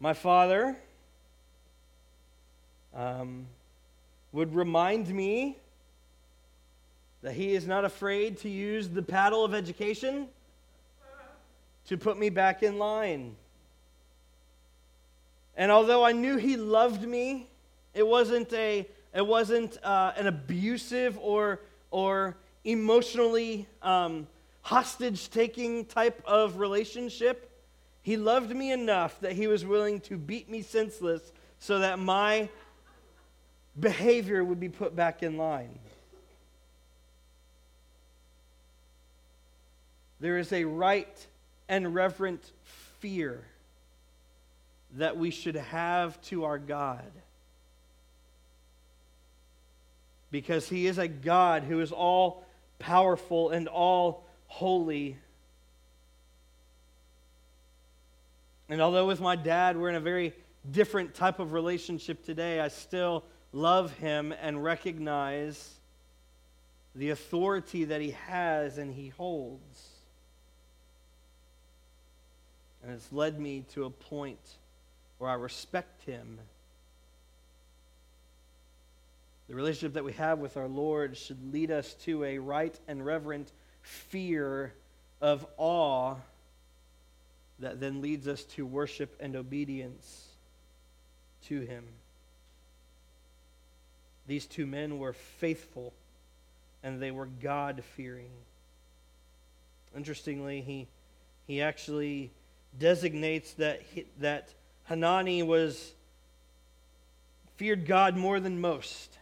my 0.00 0.14
father 0.14 0.76
um, 2.94 3.46
would 4.32 4.54
remind 4.54 5.08
me 5.08 5.58
that 7.20 7.34
he 7.34 7.54
is 7.54 7.66
not 7.66 7.84
afraid 7.84 8.38
to 8.38 8.48
use 8.48 8.88
the 8.88 9.02
paddle 9.02 9.44
of 9.44 9.54
education 9.54 10.26
to 11.86 11.98
put 11.98 12.18
me 12.18 12.30
back 12.30 12.62
in 12.62 12.78
line. 12.78 13.36
And 15.54 15.70
although 15.70 16.02
I 16.02 16.12
knew 16.12 16.36
he 16.36 16.56
loved 16.56 17.02
me, 17.02 17.48
it 17.92 18.06
wasn't 18.06 18.52
a 18.54 18.88
it 19.14 19.26
wasn't 19.26 19.82
uh, 19.84 20.12
an 20.16 20.26
abusive 20.26 21.18
or 21.20 21.60
or 21.90 22.36
emotionally 22.64 23.66
um, 23.82 24.26
hostage 24.62 25.30
taking 25.30 25.84
type 25.84 26.22
of 26.26 26.58
relationship. 26.58 27.50
He 28.02 28.16
loved 28.16 28.54
me 28.54 28.72
enough 28.72 29.20
that 29.20 29.32
he 29.32 29.46
was 29.46 29.64
willing 29.64 30.00
to 30.02 30.16
beat 30.16 30.48
me 30.48 30.62
senseless 30.62 31.32
so 31.58 31.80
that 31.80 31.98
my 31.98 32.48
behavior 33.78 34.42
would 34.42 34.60
be 34.60 34.68
put 34.68 34.96
back 34.96 35.22
in 35.22 35.36
line. 35.36 35.78
There 40.20 40.38
is 40.38 40.52
a 40.52 40.64
right 40.64 41.26
and 41.68 41.94
reverent 41.94 42.52
fear 43.00 43.44
that 44.94 45.16
we 45.16 45.30
should 45.30 45.56
have 45.56 46.20
to 46.22 46.44
our 46.44 46.58
God. 46.58 47.10
Because 50.32 50.68
he 50.68 50.88
is 50.88 50.98
a 50.98 51.06
God 51.06 51.62
who 51.62 51.78
is 51.78 51.92
all 51.92 52.44
powerful 52.80 53.50
and 53.50 53.68
all 53.68 54.26
holy. 54.48 55.16
And 58.68 58.82
although 58.82 59.06
with 59.06 59.20
my 59.20 59.36
dad 59.36 59.76
we're 59.76 59.90
in 59.90 59.94
a 59.94 60.00
very 60.00 60.32
different 60.68 61.14
type 61.14 61.38
of 61.38 61.52
relationship 61.52 62.24
today, 62.24 62.58
I 62.58 62.68
still 62.68 63.22
love 63.52 63.92
him 63.98 64.34
and 64.40 64.64
recognize 64.64 65.78
the 66.94 67.10
authority 67.10 67.84
that 67.84 68.00
he 68.00 68.10
has 68.26 68.78
and 68.78 68.92
he 68.92 69.08
holds. 69.08 69.88
And 72.82 72.92
it's 72.92 73.12
led 73.12 73.38
me 73.38 73.64
to 73.74 73.84
a 73.84 73.90
point 73.90 74.40
where 75.18 75.30
I 75.30 75.34
respect 75.34 76.02
him. 76.02 76.38
The 79.52 79.56
relationship 79.56 79.92
that 79.92 80.04
we 80.04 80.14
have 80.14 80.38
with 80.38 80.56
our 80.56 80.66
Lord 80.66 81.14
should 81.14 81.52
lead 81.52 81.70
us 81.70 81.92
to 82.04 82.24
a 82.24 82.38
right 82.38 82.74
and 82.88 83.04
reverent 83.04 83.52
fear 83.82 84.72
of 85.20 85.44
awe 85.58 86.14
that 87.58 87.78
then 87.78 88.00
leads 88.00 88.26
us 88.26 88.44
to 88.44 88.64
worship 88.64 89.14
and 89.20 89.36
obedience 89.36 90.28
to 91.48 91.60
him. 91.60 91.84
These 94.26 94.46
two 94.46 94.66
men 94.66 94.98
were 94.98 95.12
faithful 95.12 95.92
and 96.82 96.98
they 96.98 97.10
were 97.10 97.26
God 97.26 97.84
fearing. 97.94 98.30
Interestingly, 99.94 100.62
he, 100.62 100.88
he 101.46 101.60
actually 101.60 102.30
designates 102.78 103.52
that, 103.52 103.82
he, 103.82 104.06
that 104.18 104.48
Hanani 104.84 105.42
was 105.42 105.92
feared 107.56 107.84
God 107.84 108.16
more 108.16 108.40
than 108.40 108.58
most. 108.58 109.18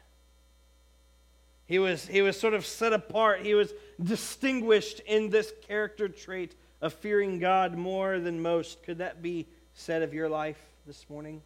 He 1.70 1.78
was, 1.78 2.04
he 2.04 2.20
was 2.20 2.37
sort 2.37 2.54
of 2.54 2.66
set 2.66 2.92
apart. 2.92 3.42
He 3.42 3.54
was 3.54 3.72
distinguished 4.02 4.98
in 5.06 5.30
this 5.30 5.52
character 5.68 6.09
trait 6.09 6.56
of 6.80 6.92
fearing 6.92 7.38
God 7.38 7.76
more 7.76 8.18
than 8.18 8.42
most. 8.42 8.83
Could 8.83 8.98
that 8.98 9.22
be 9.22 9.46
said 9.74 10.02
of 10.02 10.12
your 10.12 10.28
life 10.28 10.59
this 10.85 11.06
morning? 11.09 11.42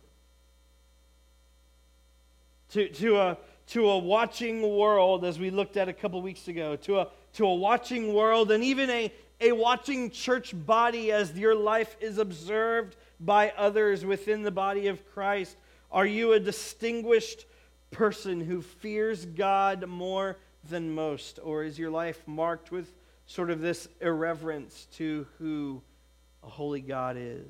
To, 2.71 2.89
to, 2.89 3.19
a, 3.19 3.39
to 3.67 3.91
a 3.91 3.99
watching 3.99 4.63
world, 4.63 5.27
as 5.27 5.39
we 5.39 5.51
looked 5.51 5.77
at 5.77 5.91
a 5.91 5.93
couple 5.93 6.23
weeks 6.23 6.49
ago, 6.49 6.77
to 6.77 7.01
a, 7.01 7.09
to 7.35 7.45
a 7.45 7.55
watching 7.55 8.15
world 8.15 8.51
and 8.51 8.65
even 8.65 8.89
a, 8.89 9.13
a 9.43 9.53
watching 9.53 10.09
church 10.09 10.55
body 10.55 11.13
as 11.13 11.37
your 11.37 11.55
life 11.55 11.99
is 12.01 12.17
observed 12.17 12.97
by 13.21 13.53
others 13.59 14.07
within 14.07 14.41
the 14.41 14.51
body 14.51 14.87
of 14.87 15.07
Christ? 15.13 15.55
Are 15.93 16.07
you 16.07 16.33
a 16.33 16.41
distinguished 16.41 17.45
person 17.95 18.41
who 18.41 18.61
fears 18.61 19.25
God 19.25 19.87
more 19.87 20.37
than 20.69 20.95
most? 20.95 21.39
Or 21.43 21.65
is 21.65 21.79
your 21.79 21.91
life 21.91 22.21
marked 22.27 22.71
with 22.71 22.93
sort 23.27 23.51
of 23.51 23.61
this 23.61 23.89
irreverence 24.01 24.87
to 24.97 25.27
who 25.39 25.81
a 26.43 26.49
holy 26.49 26.81
God 26.81 27.17
is? 27.19 27.47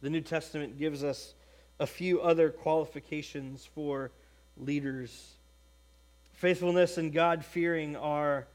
The 0.00 0.10
New 0.10 0.20
Testament 0.20 0.78
gives 0.78 1.02
us 1.02 1.34
a 1.80 1.86
few 1.86 2.20
other 2.20 2.50
qualifications 2.50 3.68
for 3.74 4.10
leaders. 4.56 5.32
Faithfulness 6.32 6.98
and 6.98 7.12
God 7.12 7.44
fearing 7.44 7.96
are 7.96 8.46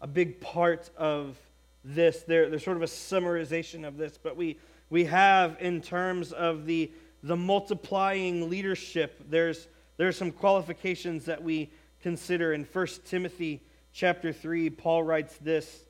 a 0.00 0.06
big 0.06 0.40
part 0.40 0.90
of 0.96 1.38
this. 1.84 2.22
They're, 2.26 2.50
they're 2.50 2.58
sort 2.58 2.76
of 2.76 2.82
a 2.82 2.86
summarization 2.86 3.86
of 3.86 3.96
this, 3.96 4.18
but 4.22 4.36
we, 4.36 4.58
we 4.90 5.04
have, 5.04 5.56
in 5.60 5.80
terms 5.80 6.32
of 6.32 6.66
the, 6.66 6.90
the 7.22 7.36
multiplying 7.36 8.48
leadership, 8.48 9.20
there's, 9.28 9.68
there's 9.96 10.16
some 10.16 10.30
qualifications 10.30 11.24
that 11.26 11.42
we 11.42 11.70
consider. 12.02 12.52
In 12.52 12.64
1 12.64 12.86
Timothy 13.06 13.60
chapter 13.92 14.32
3, 14.32 14.70
Paul 14.70 15.02
writes 15.02 15.36
this. 15.38 15.84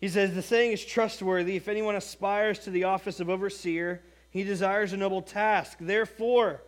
He 0.00 0.08
says, 0.08 0.34
The 0.34 0.42
saying 0.42 0.72
is 0.72 0.84
trustworthy. 0.84 1.56
If 1.56 1.68
anyone 1.68 1.96
aspires 1.96 2.58
to 2.60 2.70
the 2.70 2.84
office 2.84 3.20
of 3.20 3.30
overseer, 3.30 4.02
he 4.30 4.42
desires 4.42 4.92
a 4.92 4.96
noble 4.96 5.22
task. 5.22 5.78
Therefore, 5.80 6.60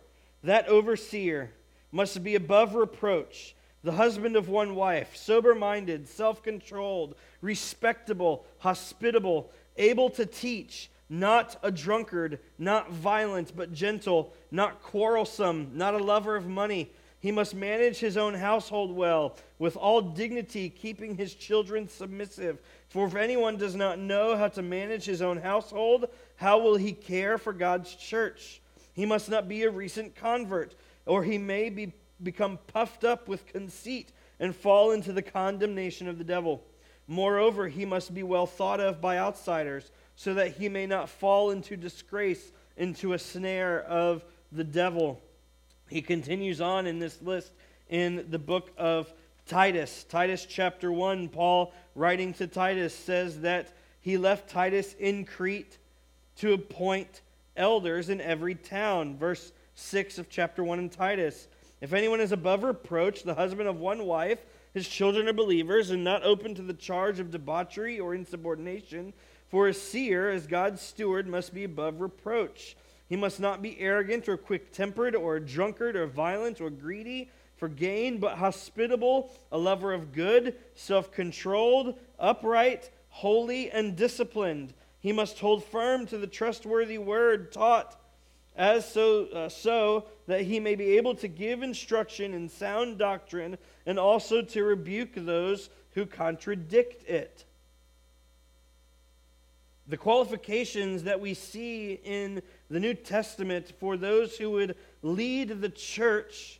that 0.43 0.67
overseer 0.67 1.51
must 1.91 2.23
be 2.23 2.35
above 2.35 2.75
reproach 2.75 3.55
the 3.83 3.91
husband 3.93 4.35
of 4.35 4.49
one 4.49 4.75
wife, 4.75 5.15
sober 5.15 5.55
minded, 5.55 6.07
self 6.07 6.43
controlled, 6.43 7.15
respectable, 7.41 8.45
hospitable, 8.59 9.51
able 9.77 10.09
to 10.09 10.25
teach, 10.25 10.89
not 11.09 11.57
a 11.63 11.71
drunkard, 11.71 12.39
not 12.57 12.91
violent, 12.91 13.55
but 13.55 13.73
gentle, 13.73 14.33
not 14.51 14.81
quarrelsome, 14.81 15.71
not 15.73 15.93
a 15.93 16.03
lover 16.03 16.35
of 16.35 16.47
money. 16.47 16.91
He 17.19 17.31
must 17.31 17.55
manage 17.55 17.97
his 17.97 18.17
own 18.17 18.35
household 18.35 18.95
well, 18.95 19.35
with 19.57 19.75
all 19.75 20.01
dignity, 20.01 20.69
keeping 20.69 21.15
his 21.15 21.33
children 21.33 21.87
submissive. 21.87 22.59
For 22.89 23.07
if 23.07 23.15
anyone 23.15 23.57
does 23.57 23.75
not 23.75 23.99
know 23.99 24.37
how 24.37 24.49
to 24.49 24.61
manage 24.61 25.05
his 25.05 25.21
own 25.21 25.37
household, 25.37 26.07
how 26.35 26.59
will 26.59 26.75
he 26.75 26.93
care 26.93 27.37
for 27.37 27.53
God's 27.53 27.95
church? 27.95 28.61
He 28.93 29.05
must 29.05 29.29
not 29.29 29.47
be 29.47 29.63
a 29.63 29.71
recent 29.71 30.15
convert, 30.15 30.75
or 31.05 31.23
he 31.23 31.37
may 31.37 31.69
be 31.69 31.93
become 32.21 32.57
puffed 32.67 33.03
up 33.03 33.27
with 33.27 33.45
conceit 33.45 34.11
and 34.39 34.55
fall 34.55 34.91
into 34.91 35.13
the 35.13 35.21
condemnation 35.21 36.07
of 36.07 36.17
the 36.17 36.23
devil. 36.23 36.63
Moreover, 37.07 37.67
he 37.67 37.85
must 37.85 38.13
be 38.13 38.23
well 38.23 38.45
thought 38.45 38.79
of 38.79 38.99
by 38.99 39.17
outsiders, 39.17 39.91
so 40.17 40.33
that 40.33 40.57
he 40.57 40.67
may 40.67 40.85
not 40.85 41.07
fall 41.07 41.51
into 41.51 41.77
disgrace, 41.77 42.51
into 42.75 43.13
a 43.13 43.19
snare 43.19 43.83
of 43.83 44.25
the 44.51 44.63
devil. 44.63 45.21
He 45.89 46.01
continues 46.01 46.59
on 46.59 46.87
in 46.87 46.99
this 46.99 47.21
list 47.21 47.51
in 47.87 48.25
the 48.29 48.39
book 48.39 48.71
of 48.77 49.13
Titus. 49.45 50.05
Titus 50.09 50.45
chapter 50.49 50.91
1, 50.91 51.29
Paul, 51.29 51.71
writing 51.95 52.33
to 52.33 52.47
Titus, 52.47 52.93
says 52.95 53.41
that 53.41 53.71
he 54.01 54.17
left 54.17 54.49
Titus 54.49 54.95
in 54.99 55.23
Crete 55.23 55.77
to 56.37 56.53
appoint 56.53 57.21
elders 57.55 58.09
in 58.09 58.19
every 58.19 58.55
town. 58.55 59.17
Verse 59.17 59.51
6 59.75 60.17
of 60.17 60.29
chapter 60.29 60.63
1 60.63 60.79
in 60.79 60.89
Titus. 60.89 61.47
If 61.79 61.93
anyone 61.93 62.21
is 62.21 62.31
above 62.31 62.63
reproach, 62.63 63.21
the 63.21 63.35
husband 63.35 63.69
of 63.69 63.79
one 63.79 64.03
wife, 64.05 64.39
his 64.73 64.87
children 64.87 65.27
are 65.27 65.33
believers, 65.33 65.91
and 65.91 66.03
not 66.03 66.23
open 66.23 66.55
to 66.55 66.63
the 66.63 66.73
charge 66.73 67.19
of 67.19 67.29
debauchery 67.29 67.99
or 67.99 68.15
insubordination, 68.15 69.13
for 69.49 69.67
a 69.67 69.73
seer, 69.73 70.29
as 70.29 70.47
God's 70.47 70.81
steward, 70.81 71.27
must 71.27 71.53
be 71.53 71.63
above 71.63 72.01
reproach. 72.01 72.75
He 73.07 73.15
must 73.15 73.39
not 73.39 73.61
be 73.61 73.79
arrogant 73.79 74.27
or 74.27 74.37
quick 74.37 74.71
tempered 74.71 75.15
or 75.15 75.37
a 75.37 75.45
drunkard 75.45 75.95
or 75.95 76.07
violent 76.07 76.59
or 76.59 76.69
greedy 76.69 77.29
for 77.55 77.69
gain, 77.69 78.19
but 78.19 78.37
hospitable, 78.37 79.31
a 79.51 79.57
lover 79.57 79.93
of 79.93 80.11
good, 80.11 80.55
self 80.75 81.11
controlled, 81.11 81.97
upright, 82.19 82.89
holy, 83.09 83.71
and 83.71 83.95
disciplined. 83.95 84.73
He 84.99 85.11
must 85.11 85.39
hold 85.39 85.63
firm 85.63 86.05
to 86.07 86.17
the 86.17 86.27
trustworthy 86.27 86.97
word 86.97 87.51
taught 87.51 87.99
as 88.57 88.91
so, 88.91 89.27
uh, 89.27 89.49
so 89.49 90.05
that 90.25 90.41
he 90.41 90.59
may 90.59 90.75
be 90.75 90.97
able 90.97 91.15
to 91.15 91.27
give 91.27 91.61
instruction 91.61 92.33
in 92.33 92.49
sound 92.49 92.97
doctrine 92.97 93.57
and 93.85 93.99
also 93.99 94.41
to 94.41 94.63
rebuke 94.63 95.11
those 95.13 95.69
who 95.93 96.05
contradict 96.05 97.07
it. 97.07 97.45
The 99.87 99.97
qualifications 99.97 101.03
that 101.03 101.19
we 101.19 101.33
see 101.33 101.93
in 102.03 102.41
the 102.69 102.79
New 102.79 102.93
Testament 102.93 103.73
for 103.79 103.95
those 103.95 104.37
who 104.37 104.51
would 104.51 104.75
lead 105.01 105.61
the 105.61 105.69
church, 105.69 106.59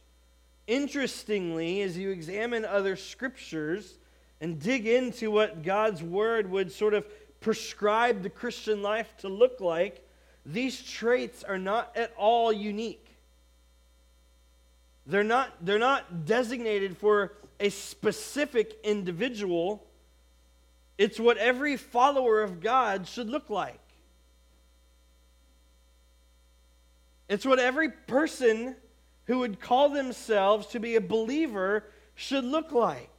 interestingly, 0.65 1.81
as 1.81 1.97
you 1.97 2.09
examine 2.09 2.63
other 2.63 2.95
scriptures 2.95 3.97
and 4.39 4.59
dig 4.61 4.87
into 4.87 5.31
what 5.31 5.63
God's 5.63 6.01
word 6.01 6.49
would 6.49 6.71
sort 6.71 6.93
of 6.93 7.05
prescribe 7.41 8.23
the 8.23 8.29
Christian 8.29 8.81
life 8.81 9.13
to 9.17 9.27
look 9.27 9.59
like, 9.59 10.07
these 10.45 10.81
traits 10.81 11.43
are 11.43 11.57
not 11.57 11.95
at 11.97 12.13
all 12.17 12.53
unique. 12.53 13.07
They're 15.05 15.23
not, 15.23 15.53
they're 15.61 15.79
not 15.79 16.25
designated 16.25 16.97
for 16.97 17.33
a 17.59 17.69
specific 17.69 18.77
individual. 18.83 19.86
It's 20.97 21.19
what 21.19 21.37
every 21.37 21.77
follower 21.77 22.41
of 22.41 22.61
God 22.61 23.07
should 23.07 23.29
look 23.29 23.49
like. 23.49 23.79
It's 27.29 27.45
what 27.45 27.59
every 27.59 27.89
person 27.89 28.75
who 29.25 29.39
would 29.39 29.59
call 29.59 29.89
themselves 29.89 30.67
to 30.67 30.79
be 30.79 30.95
a 30.95 31.01
believer 31.01 31.83
should 32.15 32.45
look 32.45 32.71
like. 32.71 33.11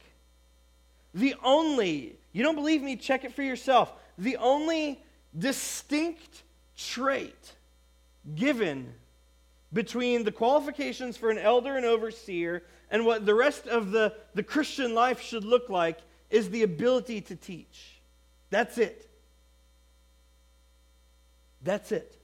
The 1.13 1.35
only, 1.43 2.15
you 2.33 2.43
don't 2.43 2.55
believe 2.55 2.81
me, 2.81 2.95
check 2.95 3.23
it 3.23 3.33
for 3.33 3.43
yourself. 3.43 3.93
The 4.17 4.37
only 4.37 5.01
distinct 5.37 6.43
trait 6.75 7.53
given 8.35 8.93
between 9.71 10.23
the 10.23 10.31
qualifications 10.31 11.15
for 11.15 11.29
an 11.29 11.37
elder 11.37 11.77
and 11.77 11.85
overseer 11.85 12.63
and 12.89 13.05
what 13.05 13.25
the 13.25 13.35
rest 13.35 13.67
of 13.67 13.91
the, 13.91 14.13
the 14.33 14.43
Christian 14.43 14.95
life 14.95 15.21
should 15.21 15.43
look 15.43 15.69
like 15.69 15.99
is 16.29 16.49
the 16.49 16.63
ability 16.63 17.21
to 17.21 17.35
teach. 17.35 17.99
That's 18.49 18.77
it. 18.77 19.09
That's 21.63 21.91
it. 21.91 22.15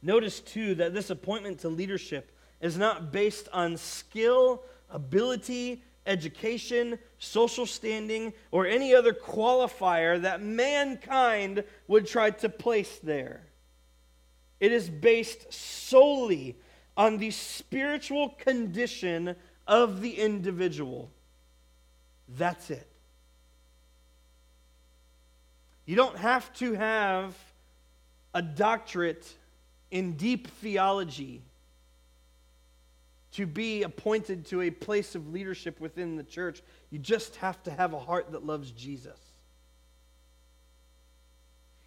Notice, 0.00 0.40
too, 0.40 0.76
that 0.76 0.94
this 0.94 1.10
appointment 1.10 1.60
to 1.60 1.68
leadership 1.68 2.30
is 2.60 2.76
not 2.76 3.10
based 3.12 3.48
on 3.52 3.76
skill, 3.76 4.62
ability, 4.90 5.82
education, 6.06 6.98
social 7.18 7.66
standing, 7.66 8.32
or 8.50 8.66
any 8.66 8.94
other 8.94 9.12
qualifier 9.12 10.20
that 10.22 10.42
mankind 10.42 11.64
would 11.86 12.06
try 12.06 12.30
to 12.30 12.48
place 12.48 12.98
there. 13.02 13.42
It 14.60 14.72
is 14.72 14.88
based 14.88 15.52
solely 15.52 16.56
on 16.96 17.18
the 17.18 17.30
spiritual 17.30 18.30
condition 18.30 19.36
of 19.68 20.00
the 20.00 20.18
individual. 20.18 21.10
That's 22.36 22.70
it. 22.70 22.86
You 25.84 25.94
don't 25.94 26.18
have 26.18 26.52
to 26.54 26.72
have 26.72 27.36
a 28.34 28.42
doctorate 28.42 29.32
in 29.90 30.14
deep 30.14 30.48
theology 30.48 31.42
to 33.32 33.46
be 33.46 33.82
appointed 33.82 34.46
to 34.46 34.62
a 34.62 34.70
place 34.70 35.14
of 35.14 35.32
leadership 35.32 35.80
within 35.80 36.16
the 36.16 36.24
church. 36.24 36.62
You 36.90 36.98
just 36.98 37.36
have 37.36 37.62
to 37.64 37.70
have 37.70 37.92
a 37.92 37.98
heart 37.98 38.32
that 38.32 38.44
loves 38.44 38.70
Jesus. 38.70 39.18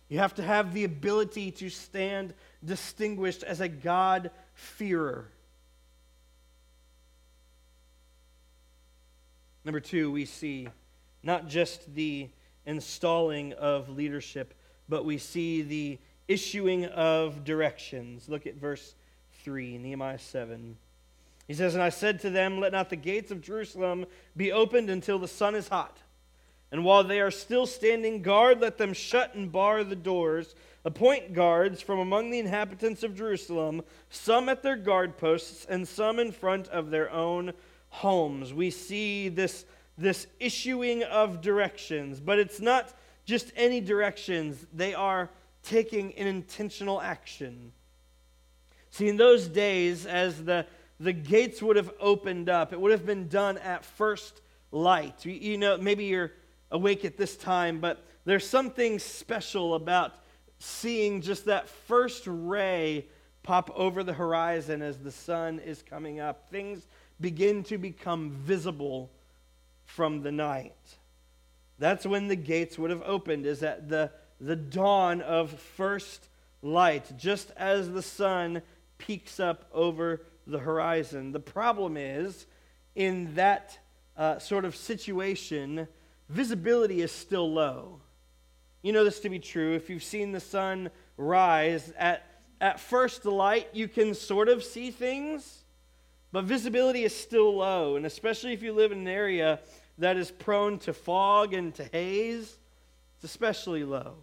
You 0.08 0.20
have 0.20 0.36
to 0.36 0.44
have 0.44 0.74
the 0.74 0.84
ability 0.84 1.52
to 1.52 1.70
stand 1.70 2.34
distinguished 2.64 3.44
as 3.44 3.62
a 3.62 3.68
God-fearer. 3.68 5.28
Number 9.64 9.80
two, 9.80 10.12
we 10.12 10.26
see 10.26 10.68
not 11.24 11.48
just 11.48 11.94
the 11.94 12.30
installing 12.66 13.54
of 13.54 13.90
leadership, 13.90 14.54
but 14.90 15.06
we 15.06 15.18
see 15.18 15.62
the 15.62 16.00
issuing 16.28 16.86
of 16.86 17.44
directions. 17.44 18.28
Look 18.28 18.48
at 18.48 18.56
verse 18.56 18.96
3, 19.44 19.78
Nehemiah 19.78 20.20
7. 20.20 20.78
He 21.48 21.54
says, 21.54 21.74
And 21.74 21.84
I 21.84 21.90
said 21.90 22.20
to 22.22 22.30
them, 22.30 22.60
Let 22.60 22.72
not 22.72 22.90
the 22.90 22.96
gates 22.96 23.32
of 23.32 23.42
Jerusalem 23.42 24.06
be 24.36 24.52
opened 24.52 24.90
until 24.90 25.20
the 25.20 25.28
sun 25.28 25.56
is 25.56 25.68
hot. 25.68 25.98
And 26.72 26.86
while 26.86 27.04
they 27.04 27.20
are 27.20 27.32
still 27.32 27.66
standing 27.66 28.22
guard, 28.22 28.62
let 28.62 28.78
them 28.78 28.94
shut 28.94 29.36
and 29.36 29.52
bar 29.52 29.84
the 29.84 29.96
doors. 29.96 30.56
Appoint 30.86 31.34
guards 31.34 31.82
from 31.82 32.00
among 32.00 32.32
the 32.32 32.40
inhabitants 32.40 33.04
of 33.04 33.16
Jerusalem, 33.16 33.84
some 34.10 34.50
at 34.50 34.64
their 34.64 34.78
guard 34.78 35.18
posts, 35.18 35.66
and 35.70 35.88
some 35.88 36.18
in 36.18 36.32
front 36.32 36.70
of 36.70 36.90
their 36.90 37.12
own 37.12 37.54
homes. 37.92 38.54
We 38.54 38.72
see 38.72 39.30
this, 39.30 39.66
this 39.98 40.26
issuing 40.40 41.04
of 41.04 41.42
directions, 41.42 42.20
but 42.20 42.40
it's 42.40 42.60
not 42.60 42.92
just 43.26 43.52
any 43.56 43.80
directions, 43.80 44.66
they 44.74 44.96
are 44.96 45.30
taking 45.62 46.14
an 46.16 46.26
intentional 46.26 47.00
action. 47.00 47.72
See, 48.90 49.08
in 49.08 49.18
those 49.18 49.48
days, 49.48 50.06
as 50.06 50.44
the, 50.44 50.66
the 51.00 51.14
gates 51.14 51.62
would 51.62 51.76
have 51.76 51.92
opened 52.00 52.50
up, 52.50 52.74
it 52.74 52.82
would 52.82 52.92
have 52.92 53.06
been 53.06 53.28
done 53.28 53.58
at 53.60 53.86
first 53.86 54.42
light. 54.72 55.24
You, 55.26 55.34
you 55.34 55.58
know, 55.58 55.78
maybe 55.78 56.06
you're 56.06 56.32
awake 56.72 57.06
at 57.06 57.18
this 57.18 57.38
time, 57.38 57.80
but 57.80 58.04
there's 58.26 58.48
something 58.48 59.00
special 59.00 59.76
about 59.76 60.14
seeing 60.60 61.22
just 61.22 61.46
that 61.46 61.70
first 61.70 62.24
ray 62.26 63.06
pop 63.44 63.72
over 63.76 64.04
the 64.04 64.14
horizon 64.14 64.82
as 64.82 64.98
the 65.00 65.12
sun 65.12 65.60
is 65.60 65.82
coming 65.82 66.20
up. 66.20 66.50
Things 66.52 66.88
begin 67.22 67.64
to 67.64 67.78
become 67.78 68.32
visible 68.32 69.12
from 69.86 70.24
the 70.24 70.32
night. 70.32 70.74
That's 71.80 72.06
when 72.06 72.28
the 72.28 72.36
gates 72.36 72.78
would 72.78 72.90
have 72.90 73.04
opened, 73.06 73.46
is 73.46 73.64
at 73.64 73.90
the, 73.90 74.12
the 74.40 74.56
dawn 74.56 75.22
of 75.22 75.52
first 75.52 76.28
light, 76.62 77.18
just 77.18 77.52
as 77.58 77.90
the 77.90 78.02
sun 78.02 78.62
peaks 78.98 79.40
up 79.40 79.66
over 79.74 80.22
the 80.46 80.60
horizon. 80.60 81.32
The 81.32 81.40
problem 81.40 81.98
is, 81.98 82.46
in 82.96 83.36
that 83.36 83.78
uh, 84.18 84.40
sort 84.40 84.66
of 84.66 84.76
situation, 84.76 85.88
visibility 86.30 87.02
is 87.02 87.12
still 87.12 87.52
low. 87.52 88.00
You 88.82 88.94
know 88.94 89.04
this 89.04 89.20
to 89.22 89.30
be 89.30 89.40
true. 89.40 89.74
If 89.76 89.90
you've 89.90 90.04
seen 90.04 90.32
the 90.32 90.40
sun 90.40 90.90
rise, 91.18 91.94
at, 91.98 92.26
at 92.60 92.80
first 92.80 93.26
light, 93.26 93.70
you 93.74 93.88
can 93.88 94.14
sort 94.14 94.50
of 94.50 94.64
see 94.64 94.92
things, 94.92 95.61
but 96.32 96.46
visibility 96.46 97.04
is 97.04 97.16
still 97.16 97.58
low. 97.58 97.96
And 97.96 98.06
especially 98.06 98.54
if 98.54 98.64
you 98.64 98.74
live 98.74 98.92
in 98.92 99.00
an 99.00 99.08
area 99.08 99.60
that 99.98 100.18
is 100.18 100.32
prone 100.32 100.80
to 100.80 100.94
fog 100.94 101.54
and 101.54 101.74
to 101.76 101.84
haze, 101.86 102.58
it's 103.16 103.26
especially 103.26 103.84
low. 103.84 104.16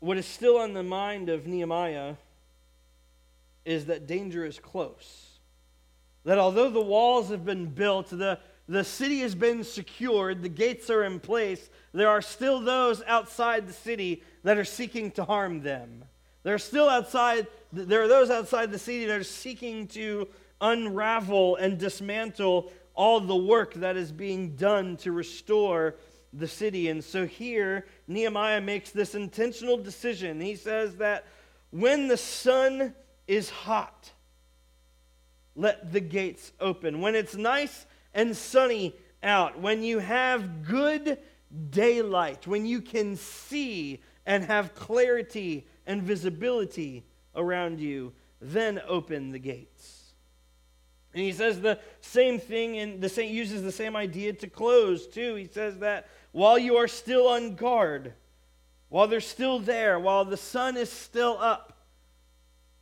What 0.00 0.18
is 0.18 0.26
still 0.26 0.58
on 0.58 0.74
the 0.74 0.82
mind 0.82 1.30
of 1.30 1.46
Nehemiah 1.46 2.16
is 3.64 3.86
that 3.86 4.06
danger 4.06 4.44
is 4.44 4.58
close. 4.58 5.38
That 6.24 6.38
although 6.38 6.68
the 6.68 6.82
walls 6.82 7.30
have 7.30 7.44
been 7.44 7.66
built, 7.66 8.10
the, 8.10 8.38
the 8.68 8.84
city 8.84 9.20
has 9.20 9.34
been 9.34 9.64
secured, 9.64 10.42
the 10.42 10.50
gates 10.50 10.90
are 10.90 11.04
in 11.04 11.20
place, 11.20 11.70
there 11.92 12.08
are 12.10 12.20
still 12.20 12.60
those 12.60 13.02
outside 13.06 13.66
the 13.66 13.72
city 13.72 14.22
that 14.42 14.58
are 14.58 14.64
seeking 14.64 15.10
to 15.12 15.24
harm 15.24 15.62
them. 15.62 16.04
There 16.44 16.54
are 16.54 16.58
still 16.58 16.88
outside, 16.88 17.48
there 17.72 18.02
are 18.02 18.08
those 18.08 18.30
outside 18.30 18.70
the 18.70 18.78
city 18.78 19.06
that 19.06 19.18
are 19.18 19.24
seeking 19.24 19.88
to 19.88 20.28
unravel 20.60 21.56
and 21.56 21.78
dismantle 21.78 22.70
all 22.94 23.18
the 23.20 23.34
work 23.34 23.74
that 23.74 23.96
is 23.96 24.12
being 24.12 24.54
done 24.54 24.96
to 24.98 25.10
restore 25.10 25.96
the 26.32 26.46
city. 26.46 26.88
And 26.88 27.02
so 27.02 27.26
here, 27.26 27.86
Nehemiah 28.06 28.60
makes 28.60 28.90
this 28.90 29.14
intentional 29.14 29.76
decision. 29.76 30.40
He 30.40 30.54
says 30.54 30.96
that 30.96 31.24
when 31.70 32.08
the 32.08 32.16
sun 32.16 32.94
is 33.26 33.48
hot, 33.50 34.12
let 35.56 35.92
the 35.92 36.00
gates 36.00 36.52
open. 36.60 37.00
When 37.00 37.14
it's 37.14 37.36
nice 37.36 37.86
and 38.12 38.36
sunny 38.36 38.94
out, 39.22 39.58
when 39.58 39.82
you 39.82 39.98
have 39.98 40.62
good 40.64 41.18
daylight, 41.70 42.46
when 42.46 42.66
you 42.66 42.80
can 42.80 43.16
see 43.16 44.02
and 44.26 44.44
have 44.44 44.74
clarity 44.74 45.66
and 45.86 46.02
visibility 46.02 47.04
around 47.34 47.80
you, 47.80 48.12
then 48.40 48.80
open 48.86 49.30
the 49.30 49.38
gates. 49.38 50.12
And 51.14 51.22
he 51.22 51.32
says 51.32 51.60
the 51.60 51.78
same 52.00 52.40
thing 52.40 52.76
and 52.78 53.00
the 53.00 53.08
same 53.08 53.32
uses 53.32 53.62
the 53.62 53.72
same 53.72 53.94
idea 53.94 54.32
to 54.32 54.48
close 54.48 55.06
too. 55.06 55.36
He 55.36 55.46
says 55.46 55.78
that 55.78 56.08
while 56.32 56.58
you 56.58 56.76
are 56.76 56.88
still 56.88 57.28
on 57.28 57.54
guard, 57.54 58.14
while 58.88 59.06
they're 59.06 59.20
still 59.20 59.60
there, 59.60 59.98
while 59.98 60.24
the 60.24 60.36
sun 60.36 60.76
is 60.76 60.90
still 60.90 61.38
up, 61.40 61.86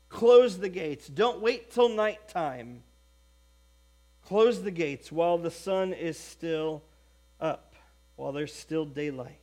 close 0.08 0.58
the 0.58 0.70
gates. 0.70 1.06
Don't 1.08 1.40
wait 1.40 1.70
till 1.70 1.90
nighttime. 1.90 2.82
Close 4.24 4.62
the 4.62 4.70
gates 4.70 5.12
while 5.12 5.36
the 5.36 5.50
sun 5.50 5.92
is 5.92 6.18
still 6.18 6.82
up. 7.38 7.74
while 8.16 8.32
there's 8.32 8.54
still 8.54 8.84
daylight. 8.84 9.41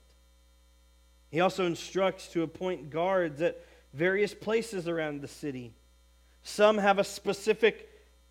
He 1.30 1.40
also 1.42 1.66
instructs 1.66 2.28
to 2.30 2.44
appoint 2.44 2.90
guards 2.90 3.42
at 3.42 3.64
various 3.94 4.34
places 4.34 4.88
around 4.88 5.22
the 5.22 5.28
city. 5.28 5.74
Some 6.44 6.78
have 6.78 7.00
a 7.00 7.04
specific 7.04 7.90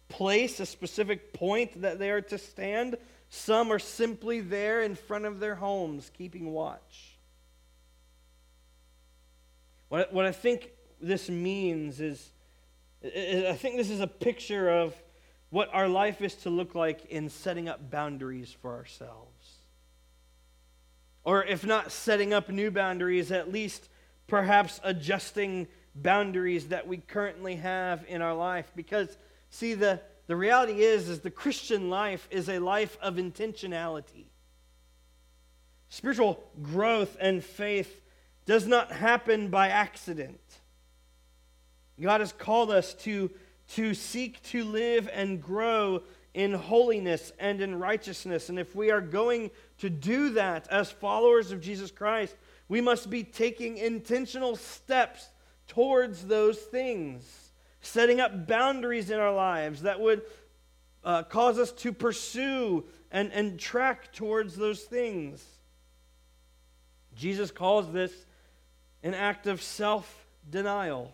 place, 0.09 0.61
a 0.61 0.67
specific 0.67 1.33
point 1.33 1.83
that 1.83 1.99
they 1.99 2.11
are 2.11 2.23
to 2.23 2.39
stand. 2.39 2.97
Some 3.29 3.71
are 3.73 3.79
simply 3.79 4.41
there 4.41 4.83
in 4.83 4.95
front 4.95 5.27
of 5.27 5.39
their 5.39 5.55
homes, 5.55 6.11
keeping 6.17 6.53
watch. 6.53 7.17
What, 9.89 10.13
what 10.13 10.27
I 10.27 10.33
think 10.33 10.71
this 11.01 11.29
means 11.29 12.01
is, 12.01 12.31
I 13.05 13.57
think 13.59 13.77
this 13.77 13.91
is 13.91 14.01
a 14.01 14.07
picture 14.07 14.69
of 14.69 14.95
what 15.51 15.71
our 15.73 15.89
life 15.89 16.21
is 16.21 16.35
to 16.37 16.51
look 16.51 16.75
like 16.75 17.07
in 17.07 17.29
setting 17.29 17.69
up 17.69 17.91
boundaries 17.91 18.55
for 18.61 18.75
ourselves. 18.75 19.38
Or 21.29 21.45
if 21.45 21.67
not 21.67 21.93
setting 21.93 22.33
up 22.33 22.49
new 22.49 22.71
boundaries, 22.71 23.31
at 23.31 23.53
least 23.53 23.91
perhaps 24.29 24.81
adjusting 24.83 25.67
boundaries 25.95 26.69
that 26.69 26.89
we 26.89 26.97
currently 26.97 27.57
have 27.57 28.03
in 28.09 28.23
our 28.23 28.35
life. 28.35 28.73
Because, 28.75 29.15
see, 29.51 29.75
the, 29.75 30.01
the 30.27 30.37
reality 30.37 30.81
is, 30.81 31.07
is 31.07 31.21
the 31.21 31.31
Christian 31.31 31.91
life 31.91 32.27
is 32.31 32.49
a 32.49 32.61
life 32.61 32.97
of 33.03 33.17
intentionality. 33.17 34.25
Spiritual 35.91 36.43
growth 36.63 37.15
and 37.21 37.45
faith 37.45 38.01
does 38.47 38.67
not 38.67 38.91
happen 38.91 39.49
by 39.49 39.69
accident. 39.69 40.41
God 42.01 42.21
has 42.21 42.33
called 42.33 42.71
us 42.71 42.95
to, 43.05 43.31
to 43.75 43.93
seek 43.93 44.43
to 44.45 44.65
live 44.65 45.11
and 45.13 45.43
grow 45.43 46.05
in 46.33 46.55
holiness 46.55 47.33
and 47.39 47.61
in 47.61 47.79
righteousness. 47.79 48.49
And 48.49 48.59
if 48.59 48.75
we 48.75 48.91
are 48.91 49.03
going 49.03 49.51
to 49.79 49.91
do 49.91 50.31
that 50.31 50.69
as 50.71 50.91
followers 50.91 51.53
of 51.53 51.61
Jesus 51.61 51.91
Christ, 51.91 52.37
we 52.69 52.81
must 52.81 53.09
be 53.09 53.25
taking 53.25 53.79
intentional 53.79 54.57
steps 54.57 55.29
towards 55.67 56.27
those 56.27 56.59
things, 56.59 57.53
setting 57.81 58.21
up 58.21 58.47
boundaries 58.47 59.11
in 59.11 59.19
our 59.19 59.35
lives 59.35 59.83
that 59.83 60.01
would 60.01 60.23
uh, 61.05 61.23
cause 61.23 61.59
us 61.59 61.73
to 61.73 61.93
pursue 61.93 62.85
and, 63.11 63.33
and 63.33 63.59
track 63.59 64.13
towards 64.13 64.57
those 64.57 64.83
things. 64.83 65.45
Jesus 67.15 67.51
calls 67.51 67.93
this 67.93 68.13
an 69.03 69.15
act 69.15 69.47
of 69.47 69.63
self 69.63 70.27
denial. 70.49 71.13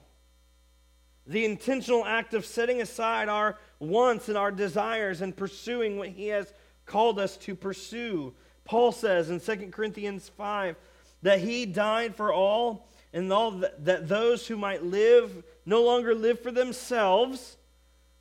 The 1.26 1.44
intentional 1.44 2.04
act 2.04 2.34
of 2.34 2.44
setting 2.44 2.82
aside 2.82 3.28
our 3.28 3.58
wants 3.78 4.28
and 4.28 4.36
our 4.36 4.50
desires 4.50 5.20
and 5.22 5.34
pursuing 5.34 5.96
what 5.96 6.08
He 6.08 6.28
has 6.28 6.52
called 6.84 7.18
us 7.18 7.36
to 7.38 7.54
pursue. 7.54 8.34
Paul 8.64 8.92
says 8.92 9.30
in 9.30 9.40
2 9.40 9.68
Corinthians 9.70 10.28
5 10.36 10.76
that 11.22 11.40
He 11.40 11.66
died 11.66 12.14
for 12.14 12.32
all, 12.32 12.88
and 13.12 13.32
all 13.32 13.50
that, 13.50 14.08
those 14.08 14.46
who 14.46 14.56
might 14.56 14.82
live 14.82 15.44
no 15.66 15.82
longer 15.82 16.14
live 16.14 16.40
for 16.40 16.50
themselves, 16.50 17.56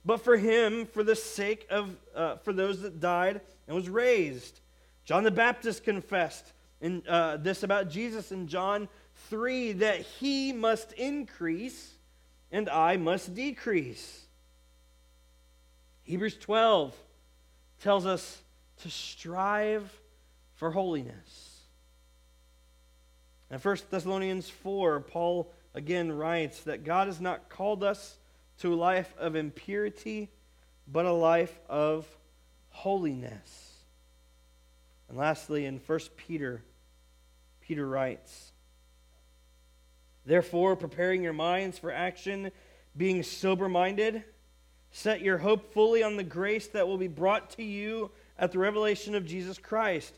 but 0.05 0.23
for 0.23 0.37
Him, 0.37 0.85
for 0.85 1.03
the 1.03 1.15
sake 1.15 1.65
of 1.69 1.95
uh, 2.15 2.37
for 2.37 2.53
those 2.53 2.81
that 2.81 2.99
died 2.99 3.41
and 3.67 3.75
was 3.75 3.89
raised. 3.89 4.59
John 5.05 5.23
the 5.23 5.31
Baptist 5.31 5.83
confessed 5.83 6.53
in, 6.81 7.03
uh, 7.07 7.37
this 7.37 7.63
about 7.63 7.89
Jesus 7.89 8.31
in 8.31 8.47
John 8.47 8.87
3 9.29 9.73
that 9.73 10.01
He 10.01 10.53
must 10.53 10.91
increase 10.93 11.93
and 12.51 12.69
I 12.69 12.97
must 12.97 13.33
decrease. 13.33 14.25
Hebrews 16.03 16.37
12 16.37 16.93
tells 17.81 18.05
us 18.05 18.41
to 18.81 18.89
strive 18.89 19.91
for 20.63 20.71
holiness. 20.71 21.59
In 23.51 23.59
1 23.59 23.77
Thessalonians 23.89 24.49
4, 24.49 25.01
Paul 25.01 25.51
again 25.73 26.09
writes 26.09 26.61
that 26.61 26.85
God 26.85 27.07
has 27.07 27.19
not 27.19 27.49
called 27.49 27.83
us 27.83 28.15
to 28.59 28.73
a 28.73 28.75
life 28.75 29.13
of 29.17 29.35
impurity, 29.35 30.29
but 30.87 31.05
a 31.05 31.11
life 31.11 31.59
of 31.67 32.07
holiness. 32.69 33.73
And 35.09 35.17
lastly, 35.17 35.65
in 35.65 35.81
1 35.85 35.99
Peter, 36.15 36.63
Peter 37.59 37.85
writes, 37.85 38.53
Therefore, 40.25 40.77
preparing 40.77 41.23
your 41.23 41.33
minds 41.33 41.77
for 41.77 41.91
action, 41.91 42.51
being 42.95 43.21
sober 43.23 43.67
minded, 43.67 44.23
set 44.91 45.19
your 45.19 45.39
hope 45.39 45.73
fully 45.73 46.03
on 46.03 46.15
the 46.15 46.23
grace 46.23 46.67
that 46.67 46.87
will 46.87 46.97
be 46.97 47.09
brought 47.09 47.49
to 47.49 47.63
you 47.63 48.11
at 48.39 48.53
the 48.53 48.59
revelation 48.59 49.13
of 49.13 49.25
Jesus 49.25 49.57
Christ. 49.57 50.17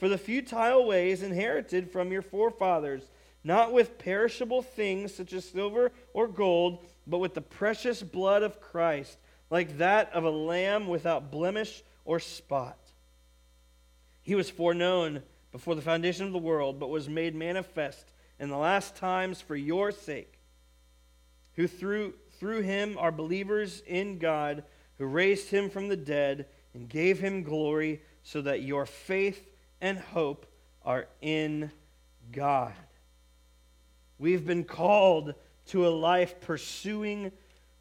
for 0.00 0.08
the 0.08 0.18
futile 0.18 0.86
ways 0.86 1.22
inherited 1.22 1.92
from 1.92 2.10
your 2.10 2.22
forefathers, 2.22 3.02
not 3.44 3.70
with 3.70 3.98
perishable 3.98 4.62
things 4.62 5.14
such 5.14 5.34
as 5.34 5.44
silver 5.44 5.92
or 6.14 6.26
gold, 6.26 6.82
but 7.06 7.18
with 7.18 7.34
the 7.34 7.42
precious 7.42 8.02
blood 8.02 8.42
of 8.42 8.62
Christ, 8.62 9.18
like 9.50 9.76
that 9.76 10.10
of 10.14 10.24
a 10.24 10.30
lamb 10.30 10.88
without 10.88 11.30
blemish 11.30 11.82
or 12.06 12.18
spot. 12.18 12.78
He 14.22 14.34
was 14.34 14.48
foreknown 14.48 15.22
before 15.52 15.74
the 15.74 15.82
foundation 15.82 16.24
of 16.24 16.32
the 16.32 16.38
world, 16.38 16.80
but 16.80 16.88
was 16.88 17.06
made 17.06 17.34
manifest 17.34 18.10
in 18.38 18.48
the 18.48 18.56
last 18.56 18.96
times 18.96 19.42
for 19.42 19.54
your 19.54 19.92
sake, 19.92 20.38
who 21.56 21.66
through, 21.66 22.14
through 22.38 22.62
him 22.62 22.96
are 22.98 23.12
believers 23.12 23.82
in 23.86 24.18
God, 24.18 24.64
who 24.96 25.04
raised 25.04 25.50
him 25.50 25.68
from 25.68 25.88
the 25.88 25.96
dead 25.96 26.46
and 26.72 26.88
gave 26.88 27.18
him 27.18 27.42
glory, 27.42 28.00
so 28.22 28.40
that 28.40 28.62
your 28.62 28.86
faith 28.86 29.49
and 29.80 29.98
hope 29.98 30.46
are 30.84 31.06
in 31.20 31.70
God. 32.32 32.72
We've 34.18 34.46
been 34.46 34.64
called 34.64 35.34
to 35.66 35.86
a 35.86 35.90
life 35.90 36.40
pursuing 36.40 37.32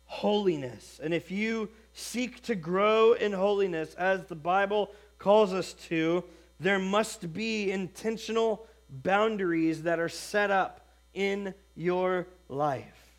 holiness. 0.05 0.99
And 1.03 1.13
if 1.13 1.31
you 1.31 1.69
seek 1.93 2.41
to 2.43 2.55
grow 2.55 3.13
in 3.13 3.33
holiness, 3.33 3.93
as 3.95 4.25
the 4.25 4.35
Bible 4.35 4.91
calls 5.17 5.53
us 5.53 5.73
to, 5.87 6.23
there 6.59 6.79
must 6.79 7.33
be 7.33 7.71
intentional 7.71 8.65
boundaries 8.89 9.83
that 9.83 9.99
are 9.99 10.09
set 10.09 10.51
up 10.51 10.87
in 11.13 11.53
your 11.75 12.27
life. 12.47 13.09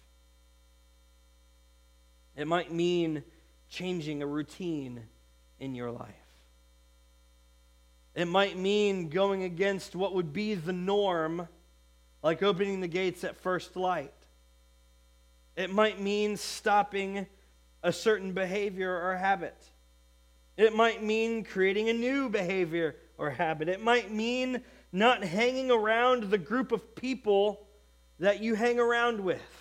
It 2.37 2.47
might 2.47 2.73
mean 2.73 3.23
changing 3.69 4.23
a 4.23 4.27
routine 4.27 5.03
in 5.59 5.75
your 5.75 5.91
life. 5.91 6.20
It 8.21 8.29
might 8.29 8.59
mean 8.59 9.09
going 9.09 9.45
against 9.45 9.97
what 9.97 10.13
would 10.13 10.35
be 10.35 10.55
the 10.55 10.75
norm, 10.75 11.49
like 12.23 12.43
opening 12.43 12.83
the 12.83 12.87
gates 12.87 13.25
at 13.25 13.35
first 13.35 13.77
light. 13.77 14.13
It 15.57 15.73
might 15.73 16.03
mean 16.03 16.37
stopping 16.37 17.25
a 17.83 17.91
certain 17.95 18.33
behavior 18.33 18.95
or 18.95 19.17
habit. 19.17 19.57
It 20.59 20.77
might 20.77 21.03
mean 21.03 21.45
creating 21.45 21.89
a 21.89 21.95
new 21.95 22.29
behavior 22.29 22.97
or 23.17 23.31
habit. 23.31 23.71
It 23.71 23.83
might 23.83 24.13
mean 24.13 24.65
not 24.93 25.25
hanging 25.25 25.71
around 25.71 26.25
the 26.25 26.37
group 26.37 26.73
of 26.73 26.95
people 26.95 27.67
that 28.19 28.43
you 28.43 28.55
hang 28.55 28.79
around 28.79 29.21
with. 29.21 29.60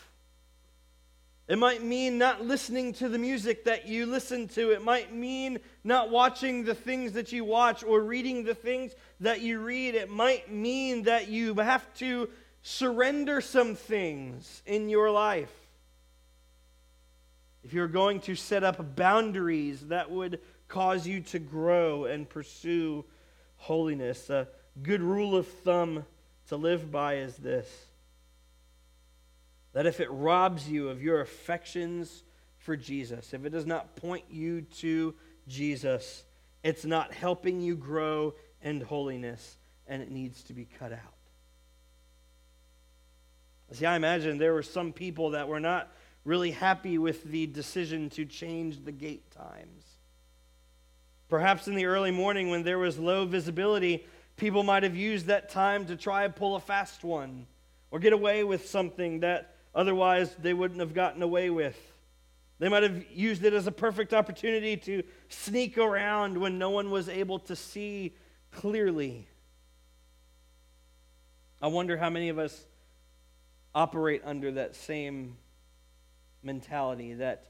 It 1.50 1.58
might 1.58 1.84
mean 1.84 2.20
not 2.20 2.46
listening 2.46 2.94
to 2.94 3.10
the 3.10 3.18
music 3.18 3.66
that 3.66 3.88
you 3.88 4.06
listen 4.06 4.48
to. 4.50 4.70
It 4.70 4.84
might 4.84 5.16
mean 5.16 5.58
not 5.84 6.12
watching 6.12 6.64
the 6.64 6.76
things 6.76 7.14
that 7.14 7.32
you 7.32 7.44
watch 7.44 7.84
or 7.84 8.02
reading 8.02 8.44
the 8.44 8.54
things 8.54 8.94
that 9.20 9.42
you 9.42 9.60
read. 9.60 9.96
It 9.96 10.12
might 10.12 10.52
mean 10.52 11.04
that 11.04 11.28
you 11.28 11.56
have 11.56 11.92
to 11.96 12.30
surrender 12.62 13.42
some 13.42 13.74
things 13.74 14.62
in 14.68 14.90
your 14.90 15.10
life. 15.10 15.52
If 17.64 17.74
you're 17.74 17.88
going 17.88 18.20
to 18.22 18.36
set 18.36 18.64
up 18.64 18.96
boundaries 18.96 19.88
that 19.88 20.12
would 20.12 20.42
cause 20.68 21.08
you 21.08 21.22
to 21.22 21.40
grow 21.40 22.06
and 22.06 22.30
pursue 22.30 23.06
holiness. 23.58 24.30
a 24.30 24.48
good 24.84 25.02
rule 25.02 25.36
of 25.36 25.48
thumb 25.48 26.06
to 26.50 26.58
live 26.58 26.92
by 26.92 27.16
is 27.16 27.38
this 27.38 27.89
that 29.74 29.86
if 29.86 30.00
it 30.00 30.10
robs 30.12 30.70
you 30.70 30.90
of 30.90 31.02
your 31.02 31.22
affections 31.22 32.24
for 32.58 32.76
Jesus, 32.76 33.34
if 33.34 33.46
it 33.46 33.50
does 33.50 33.66
not 33.66 33.96
point 33.96 34.26
you 34.30 34.62
to 34.62 35.16
Jesus, 35.48 36.24
it's 36.64 36.86
not 36.86 37.14
helping 37.14 37.62
you 37.62 37.76
grow 37.76 38.34
in 38.62 38.82
holiness. 38.82 39.58
and 39.88 40.04
it 40.04 40.12
needs 40.12 40.44
to 40.44 40.54
be 40.54 40.66
cut 40.66 40.92
out. 40.92 41.00
See, 43.72 43.88
I 43.88 43.96
imagine 43.96 44.38
there 44.38 44.54
were 44.54 44.62
some 44.62 44.94
people 44.94 45.32
that 45.32 45.48
were 45.48 45.60
not 45.60 45.92
really 46.26 46.52
happy 46.52 46.98
with 46.98 47.24
the 47.24 47.48
decision 47.48 48.10
to 48.12 48.26
change 48.26 48.84
the 48.84 48.92
gate 48.92 49.32
times. 49.32 49.84
Perhaps 51.28 51.68
in 51.68 51.76
the 51.76 51.86
early 51.86 52.12
morning 52.12 52.50
when 52.50 52.64
there 52.64 52.80
was 52.80 53.00
low 53.00 53.26
visibility, 53.26 54.06
people 54.38 54.64
might 54.64 54.84
have 54.84 54.96
used 54.96 55.28
that 55.28 55.50
time 55.50 55.86
to 55.86 55.96
try 55.96 56.24
and 56.24 56.36
pull 56.36 56.56
a 56.56 56.60
fast 56.60 57.04
one 57.04 57.48
or 57.92 58.00
get 58.00 58.14
away 58.14 58.44
with 58.44 58.68
something 58.68 59.20
that 59.22 59.56
otherwise 59.74 60.36
they 60.42 60.54
wouldn't 60.54 60.80
have 60.80 60.94
gotten 60.94 61.22
away 61.22 61.50
with. 61.50 61.78
They 62.60 62.68
might 62.68 62.84
have 62.84 63.06
used 63.12 63.44
it 63.46 63.54
as 63.54 63.68
a 63.68 63.72
perfect 63.72 64.14
opportunity 64.14 64.76
to 64.78 65.04
sneak 65.30 65.78
around 65.78 66.38
when 66.38 66.60
no 66.60 66.70
one 66.70 66.92
was 66.92 67.08
able 67.08 67.40
to 67.40 67.56
see 67.56 68.14
clearly. 68.52 69.28
I 71.62 71.68
wonder 71.68 71.98
how 71.98 72.10
many 72.10 72.30
of 72.30 72.38
us 72.38 72.66
operate 73.74 74.22
under 74.26 74.52
that 74.54 74.76
same 74.76 75.38
mentality 76.44 77.14
that 77.16 77.46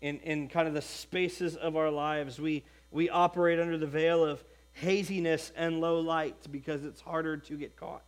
in, 0.00 0.18
in 0.20 0.48
kind 0.48 0.68
of 0.68 0.74
the 0.74 0.82
spaces 0.82 1.56
of 1.56 1.76
our 1.76 1.90
lives, 1.90 2.38
we, 2.38 2.64
we 2.90 3.08
operate 3.08 3.58
under 3.58 3.78
the 3.78 3.86
veil 3.86 4.24
of 4.24 4.44
haziness 4.72 5.52
and 5.56 5.80
low 5.80 6.00
light 6.00 6.36
because 6.50 6.84
it's 6.84 7.00
harder 7.00 7.38
to 7.38 7.56
get 7.56 7.76
caught. 7.76 8.02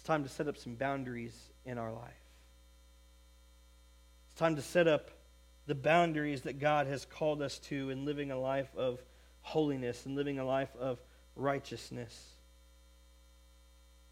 It's 0.00 0.06
time 0.06 0.22
to 0.22 0.30
set 0.30 0.48
up 0.48 0.56
some 0.56 0.76
boundaries 0.76 1.38
in 1.66 1.76
our 1.76 1.92
life. 1.92 2.24
It's 4.30 4.40
time 4.40 4.56
to 4.56 4.62
set 4.62 4.88
up 4.88 5.10
the 5.66 5.74
boundaries 5.74 6.40
that 6.42 6.58
God 6.58 6.86
has 6.86 7.04
called 7.04 7.42
us 7.42 7.58
to 7.68 7.90
in 7.90 8.06
living 8.06 8.30
a 8.30 8.40
life 8.40 8.74
of 8.78 9.04
holiness 9.42 10.06
and 10.06 10.16
living 10.16 10.38
a 10.38 10.44
life 10.46 10.74
of 10.80 10.98
righteousness. 11.36 12.30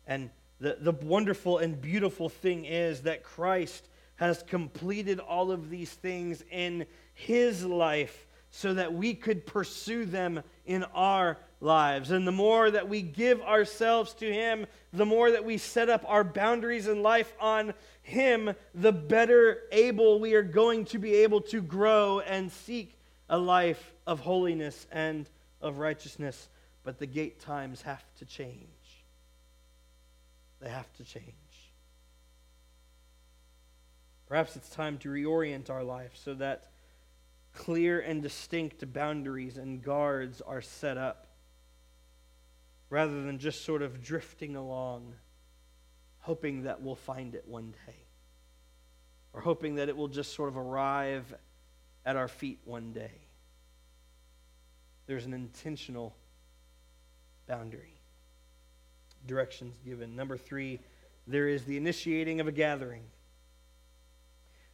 And 0.06 0.28
the, 0.60 0.76
the 0.78 0.92
wonderful 0.92 1.56
and 1.56 1.80
beautiful 1.80 2.28
thing 2.28 2.66
is 2.66 3.04
that 3.04 3.22
Christ 3.22 3.88
has 4.16 4.42
completed 4.42 5.20
all 5.20 5.50
of 5.50 5.70
these 5.70 5.90
things 5.90 6.44
in 6.50 6.84
his 7.14 7.64
life 7.64 8.26
so 8.50 8.74
that 8.74 8.92
we 8.92 9.14
could 9.14 9.46
pursue 9.46 10.04
them 10.04 10.42
in 10.66 10.84
our 10.94 11.38
lives. 11.60 12.10
And 12.10 12.26
the 12.26 12.32
more 12.32 12.70
that 12.70 12.88
we 12.88 13.02
give 13.02 13.40
ourselves 13.42 14.14
to 14.14 14.32
him, 14.32 14.66
the 14.92 15.06
more 15.06 15.30
that 15.30 15.44
we 15.44 15.58
set 15.58 15.88
up 15.88 16.04
our 16.06 16.24
boundaries 16.24 16.86
in 16.86 17.02
life 17.02 17.32
on 17.40 17.74
him, 18.02 18.54
the 18.74 18.92
better 18.92 19.62
able 19.72 20.18
we 20.20 20.34
are 20.34 20.42
going 20.42 20.84
to 20.86 20.98
be 20.98 21.14
able 21.16 21.40
to 21.42 21.60
grow 21.60 22.20
and 22.20 22.50
seek 22.50 22.98
a 23.28 23.38
life 23.38 23.92
of 24.06 24.20
holiness 24.20 24.86
and 24.90 25.28
of 25.60 25.78
righteousness. 25.78 26.48
But 26.84 26.98
the 26.98 27.06
gate 27.06 27.40
times 27.40 27.82
have 27.82 28.04
to 28.18 28.24
change. 28.24 28.64
They 30.60 30.70
have 30.70 30.92
to 30.94 31.04
change. 31.04 31.24
Perhaps 34.26 34.56
it's 34.56 34.70
time 34.70 34.98
to 34.98 35.08
reorient 35.08 35.70
our 35.70 35.84
life 35.84 36.12
so 36.14 36.34
that 36.34 36.64
clear 37.58 37.98
and 37.98 38.22
distinct 38.22 38.90
boundaries 38.92 39.58
and 39.58 39.82
guards 39.82 40.40
are 40.40 40.62
set 40.62 40.96
up 40.96 41.26
rather 42.88 43.22
than 43.24 43.38
just 43.38 43.64
sort 43.64 43.82
of 43.82 44.00
drifting 44.00 44.54
along, 44.54 45.12
hoping 46.20 46.62
that 46.62 46.80
we'll 46.80 46.94
find 46.94 47.34
it 47.34 47.44
one 47.48 47.74
day, 47.84 47.96
or 49.32 49.40
hoping 49.40 49.74
that 49.74 49.88
it 49.88 49.96
will 49.96 50.08
just 50.08 50.34
sort 50.34 50.48
of 50.48 50.56
arrive 50.56 51.34
at 52.06 52.14
our 52.14 52.28
feet 52.28 52.60
one 52.64 52.92
day. 52.92 53.26
There's 55.06 55.26
an 55.26 55.34
intentional 55.34 56.14
boundary 57.48 58.00
directions 59.26 59.76
given. 59.84 60.14
Number 60.14 60.36
three, 60.36 60.78
there 61.26 61.48
is 61.48 61.64
the 61.64 61.76
initiating 61.76 62.40
of 62.40 62.46
a 62.46 62.52
gathering. 62.52 63.02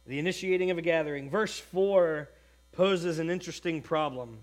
The 0.05 0.19
initiating 0.19 0.69
of 0.69 0.77
a 0.77 0.83
gathering. 0.83 1.31
Verse 1.31 1.57
4 1.59 2.29
poses 2.75 3.19
an 3.19 3.29
interesting 3.29 3.81
problem. 3.81 4.37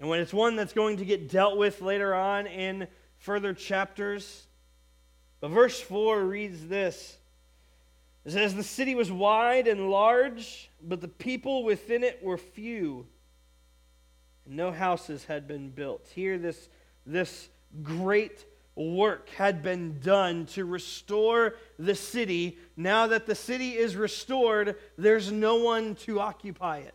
And 0.00 0.08
when 0.08 0.20
it's 0.20 0.34
one 0.34 0.56
that's 0.56 0.72
going 0.72 0.98
to 0.98 1.04
get 1.04 1.30
dealt 1.30 1.56
with 1.56 1.80
later 1.80 2.14
on 2.14 2.46
in 2.46 2.88
further 3.18 3.54
chapters. 3.54 4.46
But 5.40 5.48
verse 5.48 5.80
4 5.80 6.22
reads 6.22 6.66
this 6.66 7.16
It 8.24 8.32
says, 8.32 8.54
The 8.54 8.62
city 8.62 8.94
was 8.94 9.10
wide 9.10 9.66
and 9.66 9.90
large, 9.90 10.70
but 10.82 11.00
the 11.00 11.08
people 11.08 11.64
within 11.64 12.04
it 12.04 12.22
were 12.22 12.38
few. 12.38 13.06
And 14.44 14.56
no 14.56 14.72
houses 14.72 15.24
had 15.24 15.48
been 15.48 15.70
built. 15.70 16.06
Here, 16.14 16.36
this, 16.36 16.68
this 17.06 17.48
great 17.82 18.44
work 18.76 19.28
had 19.30 19.62
been 19.62 20.00
done 20.00 20.46
to 20.46 20.64
restore 20.64 21.54
the 21.78 21.94
city. 21.94 22.58
Now 22.76 23.06
that 23.08 23.26
the 23.26 23.34
city 23.34 23.70
is 23.76 23.96
restored, 23.96 24.76
there's 24.98 25.30
no 25.30 25.56
one 25.56 25.94
to 25.96 26.20
occupy 26.20 26.78
it. 26.78 26.94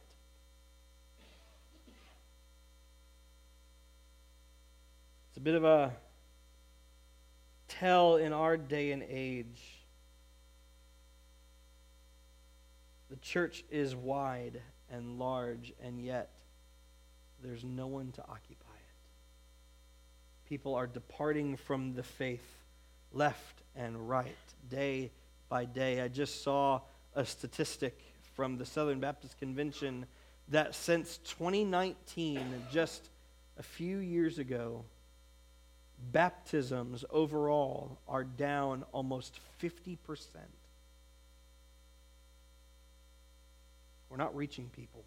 It's 5.29 5.37
a 5.37 5.41
bit 5.41 5.55
of 5.55 5.63
a 5.63 5.93
tell 7.67 8.17
in 8.17 8.33
our 8.33 8.57
day 8.57 8.91
and 8.91 9.03
age. 9.07 9.61
The 13.09 13.15
church 13.17 13.63
is 13.71 13.95
wide 13.95 14.61
and 14.91 15.17
large, 15.17 15.73
and 15.81 16.03
yet 16.03 16.31
there's 17.41 17.63
no 17.63 17.87
one 17.87 18.11
to 18.13 18.21
occupy 18.23 18.68
people 20.49 20.73
are 20.73 20.87
departing 20.87 21.55
from 21.55 21.93
the 21.93 22.01
faith 22.01 22.43
left 23.13 23.61
and 23.75 24.09
right, 24.09 24.35
day 24.67 25.11
by 25.47 25.63
day. 25.63 26.01
I 26.01 26.07
just 26.07 26.43
saw 26.43 26.81
a 27.13 27.23
statistic 27.23 27.99
from 28.35 28.57
the 28.57 28.65
Southern 28.65 28.99
Baptist 28.99 29.37
Convention 29.37 30.07
that 30.47 30.73
since 30.73 31.19
2019, 31.19 32.41
just 32.71 33.09
a 33.59 33.63
few 33.63 33.99
years 33.99 34.39
ago, 34.39 34.83
baptisms 36.11 37.05
overall 37.11 37.99
are 38.07 38.23
down 38.23 38.83
almost 38.91 39.39
50%. 39.61 39.97
We're 44.09 44.17
not 44.17 44.35
reaching 44.35 44.69
people. 44.69 45.03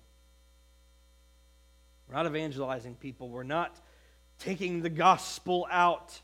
We're 2.06 2.14
not 2.14 2.26
evangelizing 2.26 2.94
people. 2.94 3.28
We're 3.28 3.42
not 3.42 3.80
taking 4.42 4.82
the 4.82 4.90
gospel 4.90 5.66
out 5.70 6.20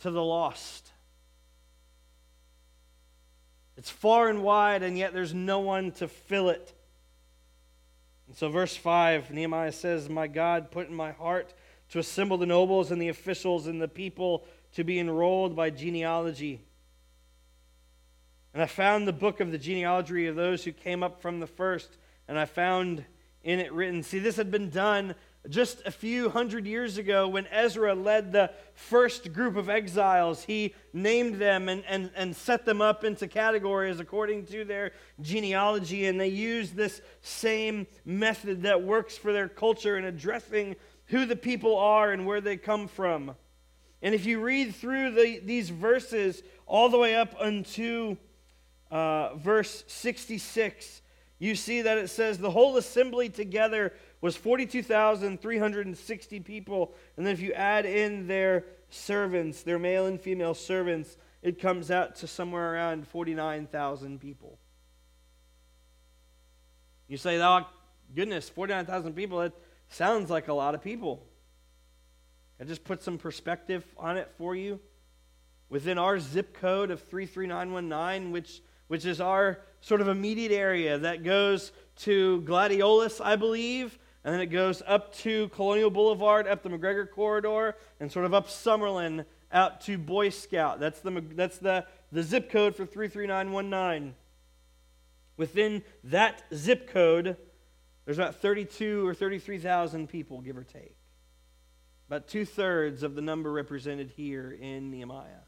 to 0.00 0.10
the 0.10 0.22
lost. 0.22 0.90
It's 3.76 3.90
far 3.90 4.28
and 4.28 4.42
wide, 4.42 4.82
and 4.82 4.96
yet 4.96 5.12
there's 5.12 5.34
no 5.34 5.60
one 5.60 5.92
to 5.92 6.08
fill 6.08 6.48
it. 6.48 6.72
And 8.26 8.36
so, 8.36 8.48
verse 8.48 8.76
5, 8.76 9.30
Nehemiah 9.30 9.72
says, 9.72 10.08
My 10.08 10.26
God 10.26 10.70
put 10.70 10.88
in 10.88 10.94
my 10.94 11.12
heart 11.12 11.52
to 11.90 11.98
assemble 11.98 12.38
the 12.38 12.46
nobles 12.46 12.90
and 12.90 13.00
the 13.00 13.08
officials 13.08 13.66
and 13.66 13.80
the 13.80 13.88
people 13.88 14.44
to 14.74 14.84
be 14.84 14.98
enrolled 14.98 15.56
by 15.56 15.70
genealogy. 15.70 16.60
And 18.54 18.62
I 18.62 18.66
found 18.66 19.06
the 19.06 19.12
book 19.12 19.40
of 19.40 19.52
the 19.52 19.58
genealogy 19.58 20.26
of 20.26 20.36
those 20.36 20.64
who 20.64 20.72
came 20.72 21.02
up 21.02 21.20
from 21.20 21.40
the 21.40 21.46
first, 21.46 21.98
and 22.28 22.38
I 22.38 22.44
found 22.46 23.04
in 23.42 23.58
it 23.60 23.72
written. 23.72 24.02
See, 24.02 24.18
this 24.18 24.36
had 24.36 24.50
been 24.50 24.70
done 24.70 25.14
just 25.48 25.82
a 25.86 25.90
few 25.90 26.28
hundred 26.28 26.66
years 26.66 26.98
ago, 26.98 27.26
when 27.26 27.46
Ezra 27.46 27.94
led 27.94 28.30
the 28.30 28.50
first 28.74 29.32
group 29.32 29.56
of 29.56 29.70
exiles, 29.70 30.44
he 30.44 30.74
named 30.92 31.36
them 31.36 31.68
and, 31.68 31.82
and, 31.88 32.10
and 32.14 32.36
set 32.36 32.66
them 32.66 32.82
up 32.82 33.04
into 33.04 33.26
categories 33.26 34.00
according 34.00 34.44
to 34.46 34.64
their 34.64 34.92
genealogy. 35.20 36.06
And 36.06 36.20
they 36.20 36.28
used 36.28 36.76
this 36.76 37.00
same 37.22 37.86
method 38.04 38.62
that 38.62 38.82
works 38.82 39.16
for 39.16 39.32
their 39.32 39.48
culture 39.48 39.96
in 39.96 40.04
addressing 40.04 40.76
who 41.06 41.24
the 41.24 41.36
people 41.36 41.76
are 41.78 42.12
and 42.12 42.26
where 42.26 42.42
they 42.42 42.58
come 42.58 42.86
from. 42.86 43.34
And 44.02 44.14
if 44.14 44.26
you 44.26 44.40
read 44.40 44.74
through 44.74 45.12
the, 45.12 45.40
these 45.40 45.70
verses 45.70 46.42
all 46.66 46.90
the 46.90 46.98
way 46.98 47.14
up 47.14 47.34
unto 47.40 48.16
uh, 48.90 49.34
verse 49.36 49.84
66, 49.86 51.02
you 51.38 51.54
see 51.54 51.82
that 51.82 51.98
it 51.98 52.08
says, 52.08 52.38
The 52.38 52.50
whole 52.50 52.76
assembly 52.76 53.28
together 53.28 53.94
was 54.20 54.36
42,360 54.36 56.40
people. 56.40 56.94
And 57.16 57.26
then 57.26 57.32
if 57.32 57.40
you 57.40 57.52
add 57.52 57.86
in 57.86 58.26
their 58.26 58.64
servants, 58.90 59.62
their 59.62 59.78
male 59.78 60.06
and 60.06 60.20
female 60.20 60.54
servants, 60.54 61.16
it 61.42 61.60
comes 61.60 61.90
out 61.90 62.16
to 62.16 62.26
somewhere 62.26 62.74
around 62.74 63.08
49,000 63.08 64.20
people. 64.20 64.58
You 67.08 67.16
say, 67.16 67.40
oh, 67.40 67.66
goodness, 68.14 68.48
49,000 68.48 69.14
people, 69.14 69.38
that 69.38 69.52
sounds 69.88 70.30
like 70.30 70.48
a 70.48 70.54
lot 70.54 70.74
of 70.74 70.82
people. 70.82 71.26
I 72.60 72.64
just 72.64 72.84
put 72.84 73.02
some 73.02 73.16
perspective 73.16 73.84
on 73.96 74.18
it 74.18 74.30
for 74.36 74.54
you. 74.54 74.80
Within 75.70 75.98
our 75.98 76.20
zip 76.20 76.54
code 76.60 76.90
of 76.90 77.00
33919, 77.02 78.32
which, 78.32 78.60
which 78.88 79.06
is 79.06 79.20
our 79.20 79.60
sort 79.80 80.00
of 80.00 80.08
immediate 80.08 80.52
area 80.52 80.98
that 80.98 81.24
goes 81.24 81.72
to 81.96 82.44
Gladiolus, 82.46 83.20
I 83.24 83.36
believe, 83.36 83.98
and 84.24 84.34
then 84.34 84.40
it 84.40 84.46
goes 84.46 84.82
up 84.86 85.14
to 85.16 85.48
Colonial 85.48 85.90
Boulevard, 85.90 86.46
up 86.46 86.62
the 86.62 86.68
McGregor 86.68 87.10
Corridor, 87.10 87.76
and 87.98 88.12
sort 88.12 88.26
of 88.26 88.34
up 88.34 88.48
Summerlin 88.48 89.24
out 89.52 89.80
to 89.82 89.96
Boy 89.96 90.28
Scout. 90.28 90.78
That's 90.78 91.00
the, 91.00 91.24
that's 91.34 91.58
the, 91.58 91.86
the 92.12 92.22
zip 92.22 92.50
code 92.50 92.76
for 92.76 92.84
33919. 92.84 94.14
Within 95.36 95.82
that 96.04 96.42
zip 96.54 96.90
code, 96.90 97.36
there's 98.04 98.18
about 98.18 98.36
32 98.36 99.06
or 99.06 99.14
33,000 99.14 100.08
people, 100.08 100.40
give 100.42 100.56
or 100.56 100.64
take. 100.64 100.96
About 102.08 102.28
two 102.28 102.44
thirds 102.44 103.02
of 103.02 103.14
the 103.14 103.22
number 103.22 103.50
represented 103.50 104.10
here 104.10 104.50
in 104.50 104.90
Nehemiah. 104.90 105.44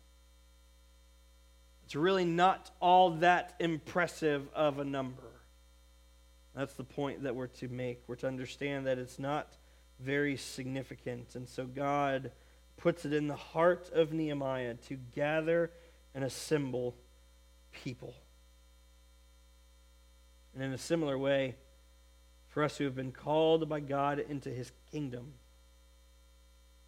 It's 1.85 1.95
really 1.95 2.25
not 2.25 2.71
all 2.81 3.11
that 3.17 3.55
impressive 3.61 4.49
of 4.55 4.79
a 4.79 4.85
number. 4.85 5.32
That's 6.55 6.75
the 6.75 6.85
point 6.85 7.23
that 7.23 7.35
we're 7.35 7.47
to 7.47 7.69
make. 7.69 8.03
We're 8.07 8.17
to 8.17 8.29
understand 8.29 8.87
that 8.87 8.99
it's 8.99 9.19
not 9.19 9.57
very 10.01 10.37
significant. 10.37 11.35
And 11.35 11.49
so 11.49 11.65
God 11.65 12.31
puts 12.77 13.05
it 13.05 13.13
in 13.13 13.29
the 13.29 13.37
heart 13.37 13.91
of 13.95 14.13
Nehemiah 14.13 14.75
to 14.89 14.97
gather 15.15 15.71
and 16.15 16.25
assemble 16.25 16.95
people. 17.73 18.15
And 20.55 20.63
in 20.63 20.73
a 20.73 20.79
similar 20.79 21.17
way, 21.17 21.55
for 22.49 22.63
us 22.63 22.77
who 22.77 22.85
have 22.85 22.95
been 22.95 23.13
called 23.13 23.67
by 23.69 23.81
God 23.81 24.19
into 24.19 24.51
his 24.51 24.73
kingdom, 24.91 25.33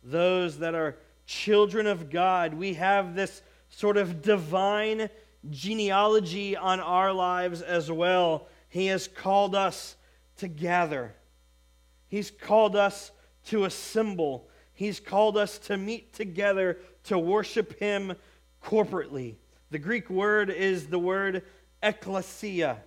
those 0.03 0.59
that 0.59 0.75
are 0.75 0.97
children 1.27 1.87
of 1.87 2.11
God, 2.11 2.53
we 2.53 2.75
have 2.75 3.15
this 3.15 3.41
sort 3.71 3.97
of 3.97 4.21
divine 4.21 5.09
genealogy 5.51 6.57
on 6.57 6.81
our 6.81 7.13
lives 7.13 7.63
as 7.63 7.91
well. 7.91 8.47
He 8.75 8.87
has 8.87 9.07
called 9.07 9.55
us 9.55 9.95
to 10.39 10.49
gather, 10.49 11.15
He's 12.09 12.33
called 12.33 12.75
us 12.75 13.13
to 13.47 13.67
assemble, 13.67 14.49
He's 14.73 14.99
called 14.99 15.37
us 15.37 15.59
to 15.59 15.77
meet 15.77 16.13
together 16.13 16.79
to 17.05 17.17
worship 17.17 17.79
Him 17.79 18.15
corporately. 18.61 19.37
The 19.71 19.79
Greek 19.79 20.11
word 20.11 20.51
is 20.51 20.89
the 20.89 20.99
word 20.99 21.45
ekklesia. 21.85 22.79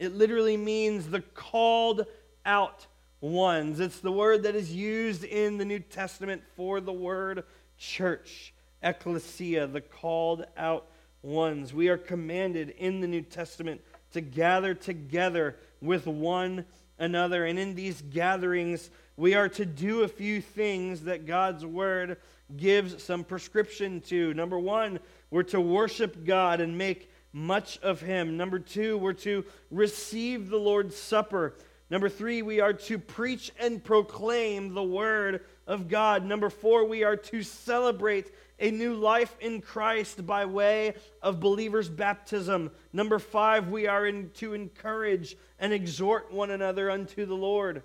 It 0.00 0.16
literally 0.16 0.56
means 0.56 1.06
the 1.06 1.20
called 1.20 2.06
out 2.44 2.88
ones. 3.20 3.78
It's 3.78 4.00
the 4.00 4.10
word 4.10 4.42
that 4.42 4.56
is 4.56 4.72
used 4.72 5.22
in 5.22 5.58
the 5.58 5.64
New 5.64 5.78
Testament 5.78 6.42
for 6.56 6.80
the 6.80 6.92
word 6.92 7.44
church, 7.78 8.52
ekklesia, 8.82 9.72
the 9.72 9.80
called 9.80 10.44
out 10.56 10.88
ones. 11.22 11.72
We 11.72 11.88
are 11.88 11.98
commanded 11.98 12.70
in 12.70 13.00
the 13.00 13.06
New 13.06 13.22
Testament 13.22 13.80
to 14.14 14.20
gather 14.20 14.74
together 14.74 15.56
with 15.80 16.06
one 16.06 16.64
another. 16.98 17.44
And 17.44 17.58
in 17.58 17.74
these 17.74 18.00
gatherings, 18.00 18.90
we 19.16 19.34
are 19.34 19.48
to 19.50 19.64
do 19.64 20.02
a 20.02 20.08
few 20.08 20.40
things 20.40 21.02
that 21.02 21.26
God's 21.26 21.64
word 21.64 22.16
gives 22.56 23.02
some 23.02 23.24
prescription 23.24 24.00
to. 24.02 24.32
Number 24.34 24.58
one, 24.58 24.98
we're 25.30 25.42
to 25.44 25.60
worship 25.60 26.24
God 26.24 26.60
and 26.60 26.78
make 26.78 27.10
much 27.32 27.78
of 27.78 28.00
Him. 28.00 28.36
Number 28.36 28.58
two, 28.58 28.98
we're 28.98 29.12
to 29.14 29.44
receive 29.70 30.48
the 30.48 30.58
Lord's 30.58 30.96
Supper. 30.96 31.54
Number 31.90 32.08
three, 32.08 32.42
we 32.42 32.60
are 32.60 32.72
to 32.72 32.98
preach 32.98 33.52
and 33.58 33.82
proclaim 33.82 34.74
the 34.74 34.82
word 34.82 35.44
of 35.66 35.88
God. 35.88 36.24
Number 36.24 36.50
four, 36.50 36.84
we 36.84 37.02
are 37.02 37.16
to 37.16 37.42
celebrate 37.42 38.32
a 38.64 38.70
new 38.70 38.94
life 38.94 39.36
in 39.40 39.60
Christ 39.60 40.26
by 40.26 40.46
way 40.46 40.94
of 41.20 41.38
believers' 41.38 41.90
baptism. 41.90 42.70
Number 42.94 43.18
five, 43.18 43.68
we 43.68 43.86
are 43.86 44.06
in, 44.06 44.30
to 44.36 44.54
encourage 44.54 45.36
and 45.58 45.70
exhort 45.70 46.32
one 46.32 46.50
another 46.50 46.90
unto 46.90 47.26
the 47.26 47.34
Lord. 47.34 47.82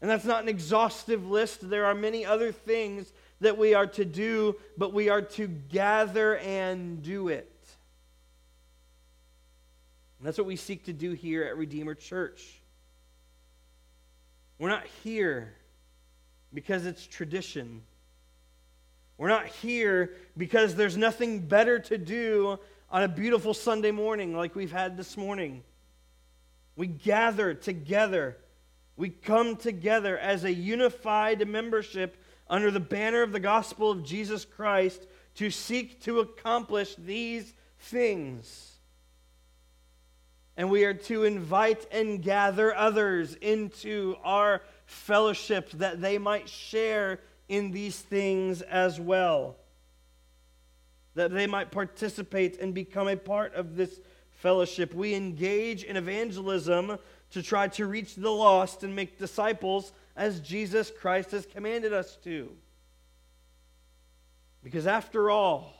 And 0.00 0.10
that's 0.10 0.24
not 0.24 0.42
an 0.42 0.48
exhaustive 0.48 1.26
list. 1.26 1.68
There 1.68 1.84
are 1.84 1.94
many 1.94 2.24
other 2.24 2.52
things 2.52 3.12
that 3.40 3.58
we 3.58 3.74
are 3.74 3.86
to 3.88 4.06
do, 4.06 4.56
but 4.78 4.94
we 4.94 5.10
are 5.10 5.20
to 5.20 5.46
gather 5.46 6.38
and 6.38 7.02
do 7.02 7.28
it. 7.28 7.52
And 10.18 10.26
that's 10.26 10.38
what 10.38 10.46
we 10.46 10.56
seek 10.56 10.86
to 10.86 10.94
do 10.94 11.12
here 11.12 11.44
at 11.44 11.58
Redeemer 11.58 11.94
Church. 11.94 12.62
We're 14.58 14.70
not 14.70 14.86
here 15.04 15.52
because 16.54 16.86
it's 16.86 17.06
tradition. 17.06 17.82
We're 19.18 19.28
not 19.28 19.46
here 19.46 20.12
because 20.36 20.74
there's 20.74 20.96
nothing 20.96 21.40
better 21.40 21.78
to 21.78 21.96
do 21.96 22.58
on 22.90 23.02
a 23.02 23.08
beautiful 23.08 23.54
Sunday 23.54 23.90
morning 23.90 24.36
like 24.36 24.54
we've 24.54 24.72
had 24.72 24.96
this 24.96 25.16
morning. 25.16 25.62
We 26.76 26.86
gather 26.86 27.54
together. 27.54 28.36
We 28.96 29.08
come 29.08 29.56
together 29.56 30.18
as 30.18 30.44
a 30.44 30.52
unified 30.52 31.46
membership 31.48 32.16
under 32.48 32.70
the 32.70 32.80
banner 32.80 33.22
of 33.22 33.32
the 33.32 33.40
gospel 33.40 33.90
of 33.90 34.04
Jesus 34.04 34.44
Christ 34.44 35.06
to 35.36 35.50
seek 35.50 36.02
to 36.02 36.20
accomplish 36.20 36.94
these 36.96 37.52
things. 37.78 38.72
And 40.58 40.70
we 40.70 40.84
are 40.84 40.94
to 40.94 41.24
invite 41.24 41.86
and 41.90 42.22
gather 42.22 42.74
others 42.74 43.34
into 43.34 44.16
our 44.22 44.62
fellowship 44.86 45.70
that 45.72 46.00
they 46.00 46.18
might 46.18 46.48
share 46.48 47.20
in 47.48 47.70
these 47.70 47.98
things 47.98 48.62
as 48.62 49.00
well. 49.00 49.56
That 51.14 51.32
they 51.32 51.46
might 51.46 51.70
participate 51.70 52.60
and 52.60 52.74
become 52.74 53.08
a 53.08 53.16
part 53.16 53.54
of 53.54 53.76
this 53.76 54.00
fellowship. 54.30 54.94
We 54.94 55.14
engage 55.14 55.82
in 55.84 55.96
evangelism 55.96 56.98
to 57.30 57.42
try 57.42 57.68
to 57.68 57.86
reach 57.86 58.14
the 58.14 58.30
lost 58.30 58.82
and 58.82 58.94
make 58.94 59.18
disciples 59.18 59.92
as 60.14 60.40
Jesus 60.40 60.90
Christ 60.90 61.30
has 61.32 61.46
commanded 61.46 61.92
us 61.92 62.16
to. 62.24 62.50
Because 64.62 64.86
after 64.86 65.30
all, 65.30 65.72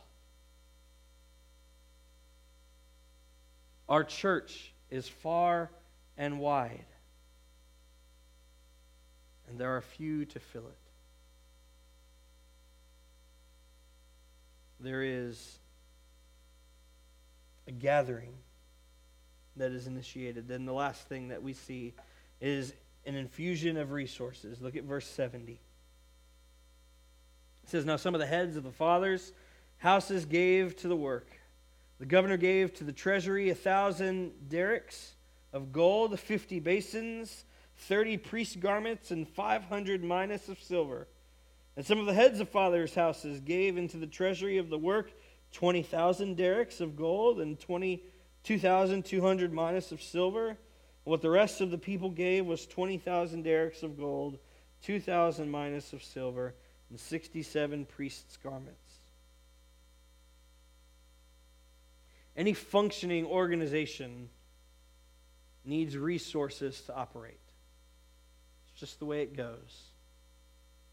our 3.88 4.04
church 4.04 4.72
is 4.90 5.08
far 5.08 5.70
and 6.16 6.38
wide, 6.38 6.86
and 9.48 9.58
there 9.58 9.76
are 9.76 9.80
few 9.80 10.24
to 10.26 10.38
fill 10.38 10.66
it. 10.66 10.85
There 14.80 15.02
is 15.02 15.58
a 17.66 17.72
gathering 17.72 18.34
that 19.56 19.72
is 19.72 19.86
initiated. 19.86 20.48
Then 20.48 20.66
the 20.66 20.72
last 20.72 21.08
thing 21.08 21.28
that 21.28 21.42
we 21.42 21.52
see 21.52 21.94
is 22.40 22.72
an 23.04 23.14
infusion 23.14 23.76
of 23.76 23.92
resources. 23.92 24.60
Look 24.60 24.76
at 24.76 24.84
verse 24.84 25.06
70. 25.06 25.52
It 25.52 25.60
says, 27.64 27.84
Now 27.84 27.96
some 27.96 28.14
of 28.14 28.20
the 28.20 28.26
heads 28.26 28.56
of 28.56 28.64
the 28.64 28.70
fathers' 28.70 29.32
houses 29.78 30.24
gave 30.24 30.76
to 30.76 30.88
the 30.88 30.96
work. 30.96 31.28
The 31.98 32.06
governor 32.06 32.36
gave 32.36 32.74
to 32.74 32.84
the 32.84 32.92
treasury 32.92 33.50
a 33.50 33.54
thousand 33.54 34.32
darics 34.48 35.12
of 35.52 35.72
gold, 35.72 36.18
fifty 36.20 36.60
basins, 36.60 37.44
thirty 37.76 38.18
priest 38.18 38.60
garments, 38.60 39.10
and 39.10 39.26
five 39.26 39.64
hundred 39.64 40.04
minas 40.04 40.48
of 40.48 40.60
silver. 40.60 41.08
And 41.76 41.84
some 41.84 41.98
of 41.98 42.06
the 42.06 42.14
heads 42.14 42.40
of 42.40 42.48
fathers' 42.48 42.94
houses 42.94 43.40
gave 43.40 43.76
into 43.76 43.98
the 43.98 44.06
treasury 44.06 44.56
of 44.56 44.70
the 44.70 44.78
work 44.78 45.12
20,000 45.52 46.36
darics 46.36 46.80
of 46.80 46.96
gold 46.96 47.40
and 47.40 47.60
22,200 47.60 49.52
minas 49.52 49.92
of 49.92 50.02
silver. 50.02 50.56
What 51.04 51.22
the 51.22 51.30
rest 51.30 51.60
of 51.60 51.70
the 51.70 51.78
people 51.78 52.10
gave 52.10 52.46
was 52.46 52.66
20,000 52.66 53.44
darics 53.44 53.82
of 53.82 53.98
gold, 53.98 54.38
2,000 54.82 55.50
minas 55.50 55.92
of 55.92 56.02
silver, 56.02 56.54
and 56.90 56.98
67 56.98 57.84
priests' 57.84 58.36
garments. 58.38 59.00
Any 62.36 62.54
functioning 62.54 63.24
organization 63.24 64.28
needs 65.64 65.96
resources 65.96 66.80
to 66.82 66.94
operate. 66.94 67.40
It's 68.68 68.80
just 68.80 68.98
the 68.98 69.06
way 69.06 69.22
it 69.22 69.36
goes. 69.36 69.90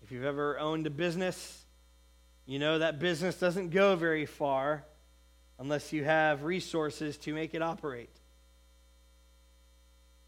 If 0.04 0.12
you've 0.12 0.26
ever 0.26 0.60
owned 0.60 0.86
a 0.86 0.90
business, 0.90 1.64
you 2.46 2.60
know 2.60 2.80
that 2.80 3.00
business 3.00 3.40
doesn't 3.40 3.70
go 3.70 3.96
very 3.96 4.26
far 4.26 4.84
unless 5.58 5.94
you 5.94 6.04
have 6.04 6.44
resources 6.44 7.18
to 7.20 7.34
make 7.34 7.54
it 7.54 7.62
operate. 7.62 8.10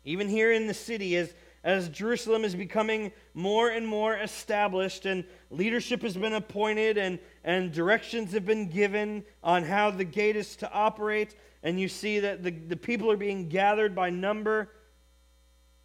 Even 0.06 0.30
here 0.30 0.54
in 0.54 0.68
the 0.68 0.74
city, 0.74 1.18
as, 1.18 1.34
as 1.62 1.90
Jerusalem 1.90 2.46
is 2.46 2.56
becoming 2.56 3.12
more 3.34 3.68
and 3.68 3.86
more 3.86 4.16
established, 4.16 5.06
and 5.06 5.26
leadership 5.50 6.04
has 6.04 6.16
been 6.16 6.34
appointed, 6.34 6.98
and, 6.98 7.20
and 7.44 7.74
directions 7.74 8.32
have 8.32 8.46
been 8.46 8.70
given 8.70 9.26
on 9.44 9.64
how 9.64 9.92
the 9.92 10.06
gate 10.06 10.38
is 10.38 10.56
to 10.58 10.72
operate, 10.72 11.36
and 11.64 11.78
you 11.78 11.90
see 11.90 12.22
that 12.22 12.44
the, 12.44 12.52
the 12.52 12.78
people 12.78 13.12
are 13.12 13.18
being 13.18 13.50
gathered 13.50 13.94
by 13.94 14.10
number, 14.10 14.70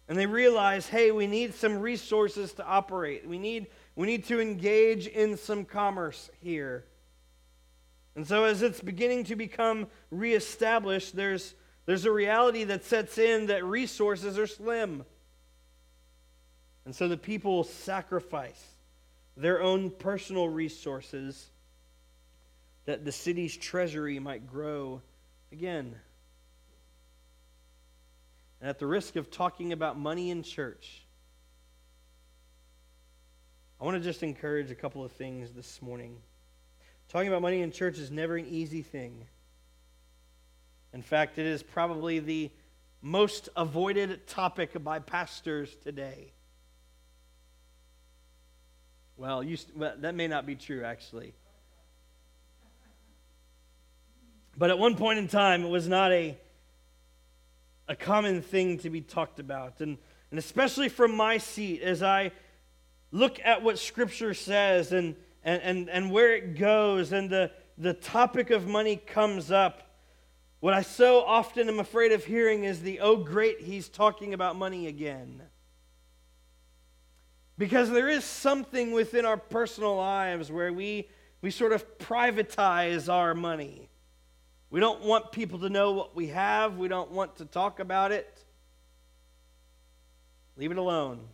and 0.07 0.17
they 0.17 0.25
realize, 0.25 0.87
hey, 0.87 1.11
we 1.11 1.27
need 1.27 1.55
some 1.55 1.79
resources 1.79 2.53
to 2.53 2.65
operate. 2.65 3.27
We 3.27 3.37
need 3.37 3.67
we 3.95 4.07
need 4.07 4.25
to 4.25 4.39
engage 4.39 5.07
in 5.07 5.37
some 5.37 5.65
commerce 5.65 6.29
here. 6.41 6.85
And 8.15 8.27
so, 8.27 8.43
as 8.43 8.61
it's 8.61 8.81
beginning 8.81 9.25
to 9.25 9.35
become 9.35 9.87
reestablished, 10.09 11.15
there's, 11.15 11.53
there's 11.85 12.05
a 12.05 12.11
reality 12.11 12.65
that 12.65 12.83
sets 12.83 13.17
in 13.17 13.47
that 13.47 13.63
resources 13.63 14.37
are 14.37 14.47
slim. 14.47 15.05
And 16.85 16.95
so 16.95 17.07
the 17.07 17.17
people 17.17 17.63
sacrifice 17.63 18.61
their 19.37 19.61
own 19.61 19.91
personal 19.91 20.49
resources 20.49 21.49
that 22.85 23.05
the 23.05 23.11
city's 23.11 23.55
treasury 23.55 24.19
might 24.19 24.47
grow 24.47 25.01
again. 25.51 25.95
And 28.59 28.69
at 28.69 28.79
the 28.79 28.87
risk 28.87 29.15
of 29.15 29.31
talking 29.31 29.73
about 29.73 29.97
money 29.97 30.31
in 30.31 30.43
church, 30.43 31.03
I 33.81 33.83
want 33.83 33.97
to 33.97 34.03
just 34.03 34.21
encourage 34.21 34.69
a 34.69 34.75
couple 34.75 35.03
of 35.03 35.11
things 35.11 35.53
this 35.53 35.81
morning. 35.81 36.17
Talking 37.09 37.29
about 37.29 37.41
money 37.41 37.61
in 37.63 37.71
church 37.71 37.97
is 37.97 38.11
never 38.11 38.37
an 38.37 38.45
easy 38.47 38.83
thing. 38.83 39.25
In 40.93 41.01
fact, 41.01 41.39
it 41.39 41.47
is 41.47 41.63
probably 41.63 42.19
the 42.19 42.51
most 43.01 43.49
avoided 43.57 44.27
topic 44.27 44.83
by 44.83 44.99
pastors 44.99 45.75
today. 45.83 46.31
Well, 49.17 49.41
you, 49.41 49.57
well, 49.75 49.95
that 49.97 50.13
may 50.13 50.27
not 50.27 50.45
be 50.45 50.53
true, 50.53 50.83
actually. 50.83 51.33
But 54.55 54.69
at 54.69 54.77
one 54.77 54.95
point 54.95 55.17
in 55.17 55.27
time, 55.27 55.65
it 55.65 55.69
was 55.69 55.87
not 55.87 56.11
a, 56.11 56.37
a 57.87 57.95
common 57.95 58.43
thing 58.43 58.77
to 58.79 58.91
be 58.91 59.01
talked 59.01 59.39
about. 59.39 59.79
And, 59.79 59.97
and 60.29 60.37
especially 60.37 60.87
from 60.87 61.15
my 61.15 61.39
seat, 61.39 61.81
as 61.81 62.03
I 62.03 62.31
look 63.11 63.39
at 63.43 63.61
what 63.61 63.77
Scripture 63.77 64.33
says 64.33 64.91
and, 64.91 65.15
and, 65.43 65.61
and, 65.61 65.89
and 65.89 66.11
where 66.11 66.35
it 66.35 66.57
goes, 66.57 67.11
and 67.11 67.29
the, 67.29 67.51
the 67.77 67.93
topic 67.93 68.49
of 68.49 68.67
money 68.67 68.95
comes 68.95 69.51
up, 69.51 69.91
what 70.59 70.73
I 70.73 70.83
so 70.83 71.21
often 71.21 71.67
am 71.67 71.79
afraid 71.79 72.11
of 72.11 72.23
hearing 72.23 72.63
is 72.63 72.81
the, 72.81 72.99
oh, 72.99 73.17
great, 73.17 73.61
he's 73.61 73.89
talking 73.89 74.33
about 74.33 74.55
money 74.55 74.87
again. 74.87 75.41
Because 77.57 77.89
there 77.89 78.09
is 78.09 78.23
something 78.23 78.91
within 78.91 79.25
our 79.25 79.37
personal 79.37 79.95
lives 79.95 80.51
where 80.51 80.71
we, 80.71 81.09
we 81.41 81.51
sort 81.51 81.73
of 81.73 81.97
privatize 81.97 83.11
our 83.11 83.33
money. 83.33 83.89
We 84.69 84.79
don't 84.79 85.03
want 85.03 85.31
people 85.31 85.59
to 85.59 85.69
know 85.69 85.91
what 85.91 86.15
we 86.15 86.27
have, 86.27 86.77
we 86.77 86.87
don't 86.87 87.11
want 87.11 87.37
to 87.37 87.45
talk 87.45 87.79
about 87.79 88.11
it. 88.11 88.43
Leave 90.55 90.71
it 90.71 90.77
alone. 90.77 91.27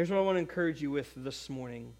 Here's 0.00 0.08
what 0.08 0.16
I 0.16 0.22
want 0.22 0.36
to 0.36 0.40
encourage 0.40 0.80
you 0.80 0.90
with 0.90 1.12
this 1.14 1.50
morning. 1.50 1.92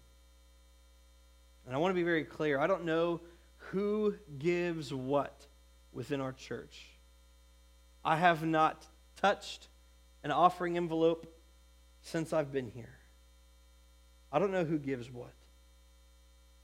And 1.67 1.75
I 1.75 1.77
want 1.77 1.91
to 1.91 1.95
be 1.95 2.01
very 2.01 2.23
clear. 2.23 2.59
I 2.59 2.65
don't 2.65 2.83
know 2.83 3.21
who 3.69 4.15
gives 4.39 4.91
what 4.91 5.45
within 5.93 6.19
our 6.19 6.33
church. 6.33 6.83
I 8.03 8.15
have 8.15 8.43
not 8.43 8.87
touched 9.17 9.67
an 10.23 10.31
offering 10.31 10.77
envelope 10.77 11.31
since 12.01 12.33
I've 12.33 12.51
been 12.51 12.71
here. 12.71 12.97
I 14.31 14.39
don't 14.39 14.51
know 14.51 14.65
who 14.65 14.79
gives 14.79 15.11
what, 15.11 15.35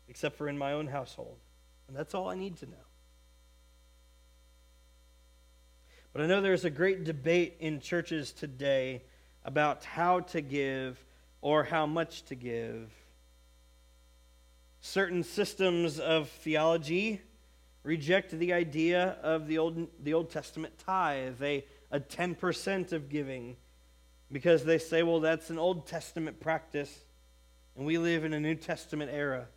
except 0.07 0.37
for 0.39 0.49
in 0.49 0.57
my 0.57 0.73
own 0.73 0.87
household. 0.87 1.37
And 1.87 1.95
that's 1.95 2.15
all 2.15 2.29
I 2.29 2.35
need 2.35 2.57
to 2.57 2.65
know. 2.65 2.87
But 6.13 6.23
I 6.23 6.25
know 6.25 6.41
there's 6.41 6.65
a 6.65 6.71
great 6.71 7.03
debate 7.03 7.57
in 7.59 7.79
churches 7.79 8.31
today 8.31 9.03
about 9.45 9.83
how 9.83 10.21
to 10.21 10.41
give 10.41 10.97
or 11.41 11.63
how 11.63 11.85
much 11.85 12.23
to 12.23 12.35
give. 12.35 12.91
Certain 14.81 15.23
systems 15.23 15.99
of 15.99 16.29
theology 16.29 17.21
reject 17.83 18.31
the 18.31 18.53
idea 18.53 19.17
of 19.23 19.47
the 19.47 19.57
Old, 19.57 19.87
the 20.03 20.13
Old 20.13 20.29
Testament 20.29 20.77
tithe, 20.77 21.41
a, 21.41 21.65
a 21.91 21.99
10% 21.99 22.91
of 22.91 23.09
giving, 23.09 23.55
because 24.31 24.65
they 24.65 24.77
say, 24.77 25.03
well, 25.03 25.19
that's 25.19 25.49
an 25.49 25.57
Old 25.57 25.87
Testament 25.87 26.39
practice, 26.39 26.99
and 27.75 27.85
we 27.85 27.97
live 27.97 28.25
in 28.25 28.33
a 28.33 28.39
New 28.39 28.55
Testament 28.55 29.09
era. 29.13 29.47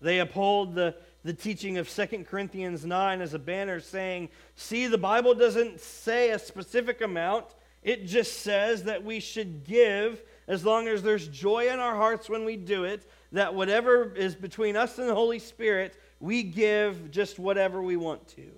They 0.00 0.20
uphold 0.20 0.74
the, 0.74 0.94
the 1.24 1.32
teaching 1.32 1.78
of 1.78 1.88
2 1.88 2.24
Corinthians 2.24 2.84
9 2.84 3.20
as 3.20 3.34
a 3.34 3.38
banner 3.38 3.80
saying, 3.80 4.28
see, 4.54 4.86
the 4.86 4.98
Bible 4.98 5.34
doesn't 5.34 5.80
say 5.80 6.30
a 6.30 6.38
specific 6.38 7.00
amount. 7.00 7.46
It 7.82 8.06
just 8.06 8.40
says 8.40 8.84
that 8.84 9.04
we 9.04 9.20
should 9.20 9.64
give 9.64 10.22
as 10.48 10.64
long 10.64 10.88
as 10.88 11.02
there's 11.02 11.28
joy 11.28 11.68
in 11.70 11.78
our 11.78 11.94
hearts 11.94 12.28
when 12.28 12.44
we 12.44 12.56
do 12.56 12.84
it, 12.84 13.08
that 13.32 13.54
whatever 13.54 14.14
is 14.14 14.34
between 14.34 14.76
us 14.76 14.98
and 14.98 15.08
the 15.08 15.14
Holy 15.14 15.38
Spirit, 15.38 15.94
we 16.20 16.42
give 16.42 17.10
just 17.10 17.38
whatever 17.38 17.82
we 17.82 17.96
want 17.96 18.26
to. 18.28 18.50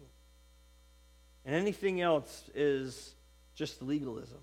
And 1.45 1.55
anything 1.55 2.01
else 2.01 2.49
is 2.55 3.15
just 3.57 3.83
legalism. 3.83 4.39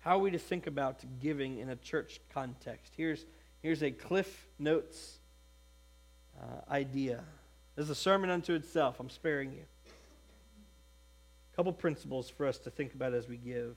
How 0.00 0.16
are 0.16 0.20
we 0.20 0.30
to 0.30 0.38
think 0.38 0.66
about 0.66 1.02
giving 1.18 1.58
in 1.58 1.70
a 1.70 1.76
church 1.76 2.20
context? 2.32 2.92
Here's, 2.96 3.24
here's 3.62 3.82
a 3.82 3.90
Cliff 3.90 4.46
Notes 4.58 5.18
uh, 6.38 6.70
idea. 6.70 7.24
This 7.74 7.84
is 7.84 7.90
a 7.90 7.94
sermon 7.94 8.30
unto 8.30 8.54
itself. 8.54 9.00
I'm 9.00 9.10
sparing 9.10 9.52
you. 9.52 9.64
Couple 11.56 11.72
principles 11.72 12.28
for 12.28 12.46
us 12.46 12.58
to 12.58 12.70
think 12.70 12.92
about 12.92 13.14
as 13.14 13.28
we 13.28 13.38
give. 13.38 13.76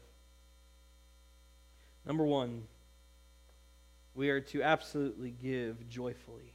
Number 2.06 2.26
one, 2.26 2.64
we 4.14 4.30
are 4.30 4.42
to 4.42 4.62
absolutely 4.62 5.32
give 5.32 5.88
joyfully. 5.88 6.54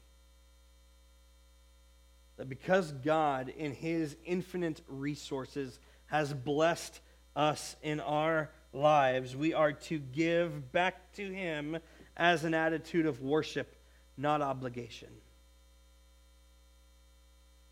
That 2.37 2.51
because 2.51 2.93
God, 2.93 3.49
in 3.49 3.73
His 3.73 4.17
infinite 4.27 4.83
resources, 4.87 5.79
has 6.07 6.35
blessed 6.35 7.01
us 7.35 7.75
in 7.83 8.01
our 8.01 8.51
lives, 8.75 9.35
we 9.35 9.55
are 9.55 9.73
to 9.73 9.99
give 9.99 10.73
back 10.73 11.15
to 11.15 11.33
Him 11.33 11.79
as 12.19 12.45
an 12.45 12.53
attitude 12.53 13.07
of 13.07 13.23
worship, 13.23 13.75
not 14.19 14.43
obligation. 14.43 15.09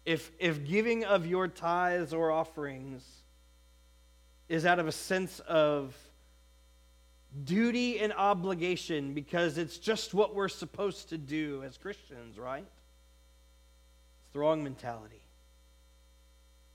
If, 0.07 0.33
if 0.39 0.65
giving 0.65 1.05
of 1.05 1.27
your 1.27 1.49
tithes 1.49 2.15
or 2.15 2.31
offerings 2.31 3.22
is 4.49 4.67
out 4.67 4.79
of 4.79 4.87
a 4.87 4.93
sense 4.93 5.41
of 5.41 5.97
duty 7.45 7.99
and 7.99 8.13
obligation 8.13 9.15
because 9.15 9.59
it's 9.59 9.79
just 9.79 10.13
what 10.13 10.35
we're 10.35 10.49
supposed 10.49 11.09
to 11.09 11.19
do 11.19 11.63
as 11.65 11.79
Christians, 11.79 12.39
right? 12.39 12.67
It's 14.25 14.33
the 14.33 14.39
wrong 14.39 14.63
mentality. 14.63 15.23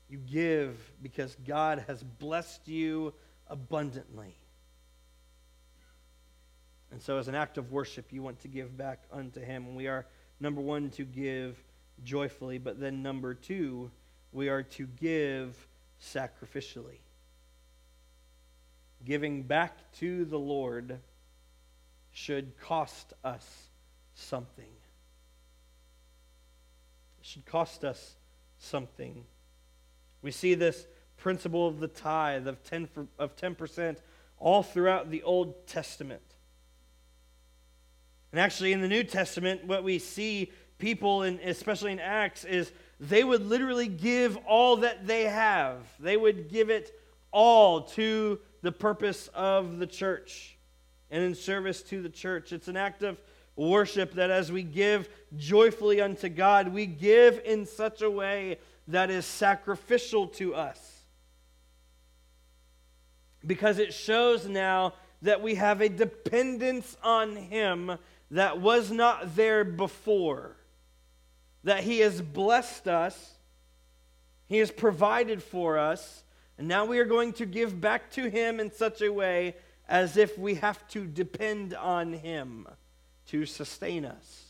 You 0.08 0.18
give 0.18 0.76
because 1.02 1.36
God 1.46 1.84
has 1.86 2.02
blessed 2.02 2.66
you 2.66 3.12
abundantly. 3.46 4.34
And 6.90 7.02
so, 7.02 7.18
as 7.18 7.28
an 7.28 7.34
act 7.34 7.58
of 7.58 7.70
worship, 7.70 8.06
you 8.10 8.22
want 8.22 8.40
to 8.40 8.48
give 8.48 8.76
back 8.76 9.04
unto 9.12 9.40
Him. 9.40 9.66
And 9.66 9.76
we 9.76 9.86
are, 9.88 10.06
number 10.40 10.62
one, 10.62 10.88
to 10.90 11.04
give 11.04 11.62
joyfully, 12.02 12.56
but 12.56 12.80
then 12.80 13.02
number 13.02 13.34
two, 13.34 13.90
we 14.32 14.48
are 14.48 14.62
to 14.62 14.86
give 14.98 15.66
sacrificially. 16.02 17.00
Giving 19.04 19.42
back 19.42 19.92
to 19.98 20.24
the 20.24 20.38
Lord 20.38 20.98
should 22.10 22.58
cost 22.58 23.12
us 23.22 23.68
something. 24.14 24.64
It 27.20 27.26
should 27.26 27.46
cost 27.46 27.84
us 27.84 28.16
something. 28.58 29.24
We 30.22 30.30
see 30.30 30.54
this 30.54 30.86
principle 31.16 31.68
of 31.68 31.80
the 31.80 31.88
tithe 31.88 32.46
of 32.46 32.62
10 32.64 32.86
for, 32.86 33.06
of 33.18 33.36
10% 33.36 33.98
all 34.38 34.62
throughout 34.62 35.10
the 35.10 35.22
Old 35.22 35.66
Testament. 35.66 36.22
And 38.32 38.40
actually 38.40 38.72
in 38.72 38.80
the 38.80 38.88
New 38.88 39.04
Testament 39.04 39.64
what 39.64 39.84
we 39.84 39.98
see 39.98 40.52
people 40.78 41.22
in 41.22 41.40
especially 41.44 41.92
in 41.92 41.98
Acts 42.00 42.44
is 42.44 42.72
they 43.00 43.24
would 43.24 43.46
literally 43.46 43.88
give 43.88 44.36
all 44.38 44.78
that 44.78 45.06
they 45.06 45.24
have. 45.24 45.78
They 45.98 46.16
would 46.16 46.48
give 46.48 46.70
it 46.70 46.98
all 47.30 47.82
to 47.82 48.40
the 48.62 48.72
purpose 48.72 49.28
of 49.34 49.78
the 49.78 49.86
church 49.86 50.56
and 51.10 51.22
in 51.22 51.34
service 51.34 51.82
to 51.84 52.02
the 52.02 52.08
church. 52.08 52.52
It's 52.52 52.68
an 52.68 52.76
act 52.76 53.02
of 53.02 53.20
worship 53.56 54.14
that 54.14 54.30
as 54.30 54.52
we 54.52 54.62
give 54.62 55.08
joyfully 55.36 56.00
unto 56.00 56.28
God, 56.28 56.68
we 56.68 56.86
give 56.86 57.40
in 57.44 57.66
such 57.66 58.02
a 58.02 58.10
way 58.10 58.58
that 58.88 59.10
is 59.10 59.26
sacrificial 59.26 60.28
to 60.28 60.54
us 60.54 60.98
because 63.46 63.78
it 63.78 63.94
shows 63.94 64.46
now 64.46 64.94
that 65.22 65.42
we 65.42 65.56
have 65.56 65.80
a 65.80 65.88
dependence 65.88 66.96
on 67.02 67.36
Him 67.36 67.98
that 68.30 68.60
was 68.60 68.90
not 68.90 69.34
there 69.36 69.64
before. 69.64 70.56
That 71.64 71.82
He 71.82 72.00
has 72.00 72.20
blessed 72.20 72.88
us, 72.88 73.34
He 74.46 74.58
has 74.58 74.70
provided 74.70 75.42
for 75.42 75.78
us, 75.78 76.22
and 76.58 76.66
now 76.66 76.84
we 76.84 76.98
are 76.98 77.04
going 77.04 77.32
to 77.34 77.46
give 77.46 77.80
back 77.80 78.10
to 78.12 78.28
Him 78.28 78.58
in 78.58 78.72
such 78.72 79.00
a 79.00 79.12
way 79.12 79.54
as 79.88 80.16
if 80.16 80.36
we 80.36 80.56
have 80.56 80.86
to 80.88 81.06
depend 81.06 81.72
on 81.72 82.12
Him 82.12 82.66
to 83.28 83.46
sustain 83.46 84.04
us. 84.04 84.44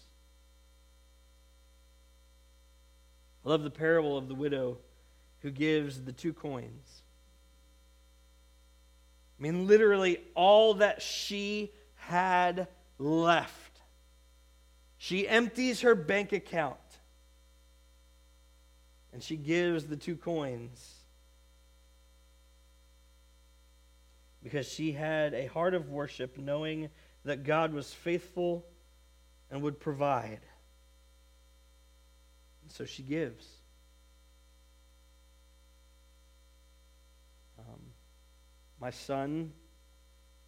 I 3.44 3.50
love 3.50 3.62
the 3.62 3.70
parable 3.70 4.16
of 4.16 4.26
the 4.26 4.34
widow 4.34 4.78
who 5.42 5.50
gives 5.50 6.02
the 6.02 6.12
two 6.12 6.32
coins. 6.32 7.02
I 9.38 9.42
mean, 9.42 9.66
literally 9.66 10.18
all 10.34 10.74
that 10.74 11.02
she 11.02 11.72
had 11.94 12.68
left. 12.98 13.80
She 14.96 15.28
empties 15.28 15.82
her 15.82 15.94
bank 15.94 16.32
account 16.32 16.76
and 19.12 19.22
she 19.22 19.36
gives 19.36 19.86
the 19.86 19.96
two 19.96 20.16
coins 20.16 20.97
because 24.48 24.66
she 24.66 24.92
had 24.92 25.34
a 25.34 25.44
heart 25.44 25.74
of 25.74 25.90
worship, 25.90 26.38
knowing 26.38 26.88
that 27.22 27.44
God 27.44 27.74
was 27.74 27.92
faithful 27.92 28.64
and 29.50 29.60
would 29.60 29.78
provide. 29.78 30.40
And 32.62 32.72
so 32.72 32.86
she 32.86 33.02
gives. 33.02 33.46
Um, 37.58 37.78
my 38.80 38.88
son, 38.88 39.52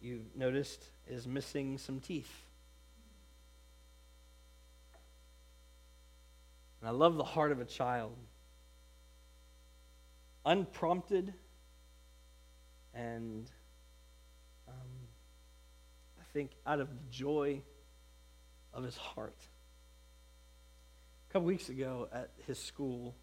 you 0.01 0.25
noticed, 0.35 0.83
is 1.07 1.27
missing 1.27 1.77
some 1.77 1.99
teeth. 1.99 2.47
And 6.79 6.89
I 6.89 6.91
love 6.91 7.17
the 7.17 7.23
heart 7.23 7.51
of 7.51 7.59
a 7.59 7.65
child. 7.65 8.17
Unprompted 10.43 11.35
and 12.95 13.47
think 16.33 16.51
out 16.65 16.79
of 16.79 16.89
the 16.89 16.99
joy 17.09 17.61
of 18.73 18.83
his 18.83 18.95
heart. 18.95 19.35
A 21.29 21.33
couple 21.33 21.47
weeks 21.47 21.69
ago 21.69 22.07
at 22.13 22.31
his 22.47 22.59
school, 22.59 23.15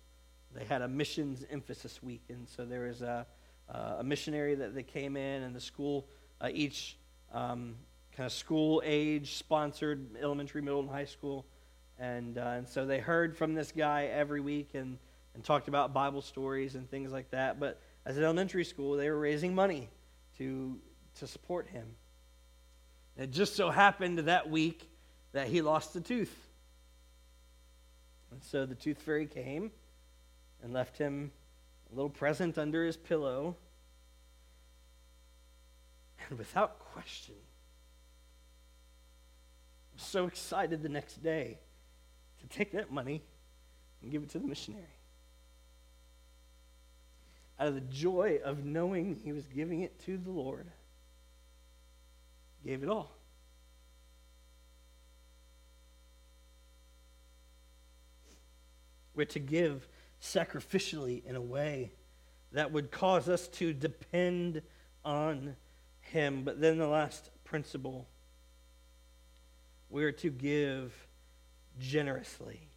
they 0.54 0.64
had 0.64 0.82
a 0.82 0.88
missions 0.88 1.44
emphasis 1.50 2.02
week. 2.02 2.22
And 2.28 2.48
so 2.48 2.64
there 2.64 2.82
was 2.82 3.02
a, 3.02 3.26
uh, 3.72 3.96
a 3.98 4.04
missionary 4.04 4.54
that 4.54 4.74
they 4.74 4.82
came 4.82 5.16
in, 5.16 5.42
and 5.42 5.54
the 5.54 5.60
school, 5.60 6.06
uh, 6.40 6.48
each 6.52 6.96
um, 7.32 7.76
kind 8.16 8.26
of 8.26 8.32
school 8.32 8.82
age 8.84 9.34
sponsored 9.34 10.16
elementary, 10.20 10.62
middle, 10.62 10.80
and 10.80 10.88
high 10.88 11.04
school. 11.04 11.44
And, 11.98 12.38
uh, 12.38 12.54
and 12.56 12.68
so 12.68 12.86
they 12.86 12.98
heard 12.98 13.36
from 13.36 13.54
this 13.54 13.72
guy 13.72 14.04
every 14.04 14.40
week 14.40 14.70
and, 14.74 14.98
and 15.34 15.44
talked 15.44 15.68
about 15.68 15.92
Bible 15.92 16.22
stories 16.22 16.76
and 16.76 16.88
things 16.90 17.12
like 17.12 17.30
that. 17.32 17.60
But 17.60 17.80
as 18.06 18.16
an 18.16 18.24
elementary 18.24 18.64
school, 18.64 18.96
they 18.96 19.10
were 19.10 19.18
raising 19.18 19.54
money 19.54 19.88
to, 20.38 20.78
to 21.16 21.26
support 21.26 21.68
him. 21.68 21.86
It 23.18 23.32
just 23.32 23.56
so 23.56 23.70
happened 23.70 24.20
that 24.20 24.48
week 24.48 24.88
that 25.32 25.48
he 25.48 25.60
lost 25.60 25.96
a 25.96 26.00
tooth. 26.00 26.34
And 28.30 28.42
so 28.42 28.64
the 28.64 28.76
tooth 28.76 29.02
fairy 29.02 29.26
came 29.26 29.72
and 30.62 30.72
left 30.72 30.96
him 30.96 31.32
a 31.90 31.94
little 31.96 32.10
present 32.10 32.58
under 32.58 32.84
his 32.84 32.96
pillow. 32.96 33.56
And 36.28 36.38
without 36.38 36.78
question, 36.78 37.34
I 39.92 39.94
was 39.94 40.02
so 40.02 40.26
excited 40.26 40.82
the 40.82 40.88
next 40.88 41.22
day 41.22 41.58
to 42.40 42.46
take 42.46 42.70
that 42.72 42.92
money 42.92 43.22
and 44.00 44.12
give 44.12 44.22
it 44.22 44.30
to 44.30 44.38
the 44.38 44.46
missionary. 44.46 44.84
Out 47.58 47.68
of 47.68 47.74
the 47.74 47.80
joy 47.80 48.38
of 48.44 48.64
knowing 48.64 49.20
he 49.24 49.32
was 49.32 49.44
giving 49.46 49.80
it 49.80 49.98
to 50.04 50.16
the 50.16 50.30
Lord, 50.30 50.68
gave 52.64 52.82
it 52.82 52.88
all. 52.88 53.10
We're 59.14 59.24
to 59.26 59.38
give 59.40 59.88
sacrificially 60.22 61.24
in 61.24 61.34
a 61.36 61.40
way 61.40 61.92
that 62.52 62.72
would 62.72 62.90
cause 62.90 63.28
us 63.28 63.48
to 63.48 63.72
depend 63.72 64.62
on 65.04 65.56
Him. 66.00 66.44
But 66.44 66.60
then 66.60 66.78
the 66.78 66.86
last 66.86 67.30
principle 67.44 68.06
we're 69.90 70.12
to 70.12 70.30
give 70.30 70.94
generously. 71.78 72.68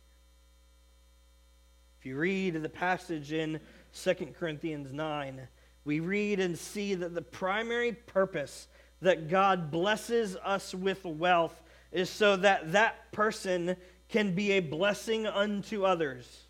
If 1.99 2.05
you 2.05 2.17
read 2.17 2.61
the 2.61 2.69
passage 2.69 3.34
in 3.34 3.59
2 3.93 4.13
Corinthians 4.39 4.91
9, 4.91 5.47
we 5.84 5.99
read 5.99 6.39
and 6.39 6.57
see 6.57 6.95
that 6.95 7.13
the 7.13 7.21
primary 7.21 7.91
purpose 7.91 8.67
that 9.01 9.29
God 9.29 9.71
blesses 9.71 10.35
us 10.37 10.73
with 10.73 11.03
wealth 11.05 11.61
is 11.91 12.09
so 12.09 12.35
that 12.37 12.71
that 12.71 13.11
person 13.11 13.75
can 14.09 14.33
be 14.33 14.51
a 14.51 14.59
blessing 14.59 15.25
unto 15.27 15.85
others. 15.85 16.43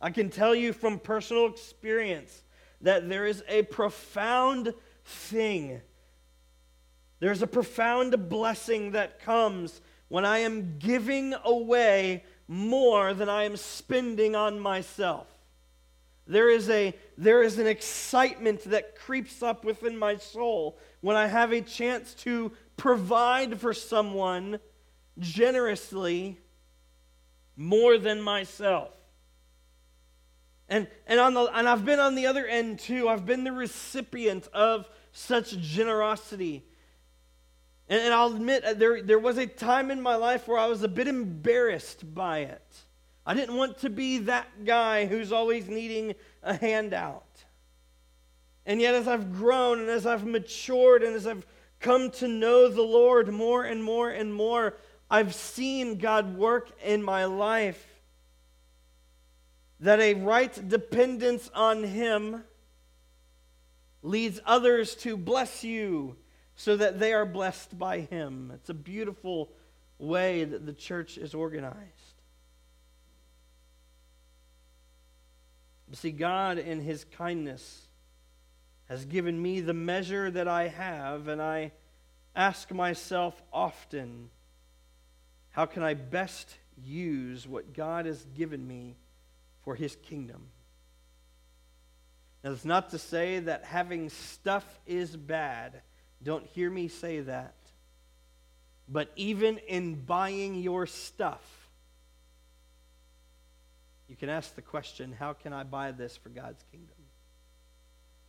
I 0.00 0.10
can 0.10 0.30
tell 0.30 0.54
you 0.54 0.72
from 0.72 0.98
personal 0.98 1.46
experience 1.46 2.42
that 2.80 3.08
there 3.08 3.26
is 3.26 3.42
a 3.48 3.62
profound 3.62 4.72
thing. 5.04 5.80
There's 7.18 7.42
a 7.42 7.46
profound 7.46 8.28
blessing 8.28 8.92
that 8.92 9.20
comes 9.20 9.82
when 10.08 10.24
I 10.24 10.38
am 10.38 10.78
giving 10.78 11.34
away 11.44 12.24
more 12.48 13.12
than 13.14 13.28
I 13.28 13.44
am 13.44 13.56
spending 13.56 14.34
on 14.34 14.58
myself. 14.58 15.26
There 16.26 16.48
is, 16.48 16.70
a, 16.70 16.94
there 17.18 17.42
is 17.42 17.58
an 17.58 17.66
excitement 17.66 18.64
that 18.64 18.96
creeps 18.96 19.42
up 19.42 19.64
within 19.64 19.98
my 19.98 20.16
soul 20.16 20.78
when 21.00 21.16
I 21.16 21.26
have 21.26 21.52
a 21.52 21.60
chance 21.60 22.14
to 22.14 22.52
provide 22.76 23.60
for 23.60 23.72
someone 23.72 24.60
generously 25.18 26.38
more 27.56 27.98
than 27.98 28.20
myself. 28.20 28.90
And, 30.68 30.86
and, 31.06 31.18
on 31.18 31.34
the, 31.34 31.44
and 31.46 31.68
I've 31.68 31.84
been 31.84 31.98
on 31.98 32.14
the 32.14 32.26
other 32.26 32.46
end 32.46 32.78
too. 32.78 33.08
I've 33.08 33.26
been 33.26 33.44
the 33.44 33.52
recipient 33.52 34.46
of 34.52 34.88
such 35.12 35.58
generosity. 35.58 36.64
And, 37.88 38.00
and 38.00 38.14
I'll 38.14 38.32
admit, 38.34 38.64
uh, 38.64 38.74
there, 38.74 39.02
there 39.02 39.18
was 39.18 39.36
a 39.36 39.46
time 39.46 39.90
in 39.90 40.00
my 40.00 40.14
life 40.14 40.46
where 40.46 40.58
I 40.58 40.66
was 40.66 40.82
a 40.82 40.88
bit 40.88 41.08
embarrassed 41.08 42.14
by 42.14 42.40
it. 42.40 42.76
I 43.26 43.34
didn't 43.34 43.56
want 43.56 43.78
to 43.78 43.90
be 43.90 44.18
that 44.18 44.64
guy 44.64 45.06
who's 45.06 45.32
always 45.32 45.68
needing 45.68 46.14
a 46.42 46.54
handout. 46.54 47.26
And 48.66 48.80
yet, 48.80 48.94
as 48.94 49.08
I've 49.08 49.32
grown 49.32 49.80
and 49.80 49.88
as 49.88 50.06
I've 50.06 50.26
matured 50.26 51.02
and 51.02 51.14
as 51.14 51.26
I've 51.26 51.46
come 51.80 52.10
to 52.12 52.28
know 52.28 52.68
the 52.68 52.82
Lord 52.82 53.32
more 53.32 53.64
and 53.64 53.82
more 53.82 54.10
and 54.10 54.32
more, 54.32 54.76
I've 55.10 55.34
seen 55.34 55.98
God 55.98 56.36
work 56.36 56.70
in 56.84 57.02
my 57.02 57.24
life. 57.24 57.84
That 59.80 59.98
a 59.98 60.14
right 60.14 60.68
dependence 60.68 61.50
on 61.54 61.82
Him 61.82 62.44
leads 64.02 64.40
others 64.44 64.94
to 64.96 65.16
bless 65.16 65.64
you 65.64 66.16
so 66.54 66.76
that 66.76 67.00
they 67.00 67.14
are 67.14 67.24
blessed 67.24 67.78
by 67.78 68.00
Him. 68.00 68.52
It's 68.54 68.68
a 68.68 68.74
beautiful 68.74 69.50
way 69.98 70.44
that 70.44 70.66
the 70.66 70.72
church 70.74 71.16
is 71.16 71.34
organized. 71.34 71.76
See, 75.92 76.12
God, 76.12 76.58
in 76.58 76.80
His 76.80 77.04
kindness, 77.04 77.88
has 78.90 79.04
given 79.04 79.40
me 79.40 79.60
the 79.60 79.72
measure 79.72 80.32
that 80.32 80.48
I 80.48 80.66
have, 80.66 81.28
and 81.28 81.40
I 81.40 81.70
ask 82.34 82.72
myself 82.72 83.40
often, 83.52 84.30
how 85.50 85.64
can 85.64 85.84
I 85.84 85.94
best 85.94 86.56
use 86.84 87.46
what 87.46 87.72
God 87.72 88.06
has 88.06 88.26
given 88.36 88.66
me 88.66 88.96
for 89.62 89.76
His 89.76 89.94
kingdom? 89.94 90.48
Now, 92.42 92.50
that's 92.50 92.64
not 92.64 92.90
to 92.90 92.98
say 92.98 93.38
that 93.38 93.64
having 93.64 94.08
stuff 94.08 94.64
is 94.88 95.16
bad. 95.16 95.82
Don't 96.20 96.46
hear 96.46 96.68
me 96.68 96.88
say 96.88 97.20
that. 97.20 97.54
But 98.88 99.12
even 99.14 99.58
in 99.68 100.04
buying 100.04 100.56
your 100.56 100.86
stuff, 100.86 101.44
you 104.08 104.16
can 104.16 104.28
ask 104.28 104.56
the 104.56 104.62
question 104.62 105.12
how 105.12 105.32
can 105.32 105.52
I 105.52 105.62
buy 105.62 105.92
this 105.92 106.16
for 106.16 106.30
God's 106.30 106.64
kingdom? 106.72 106.99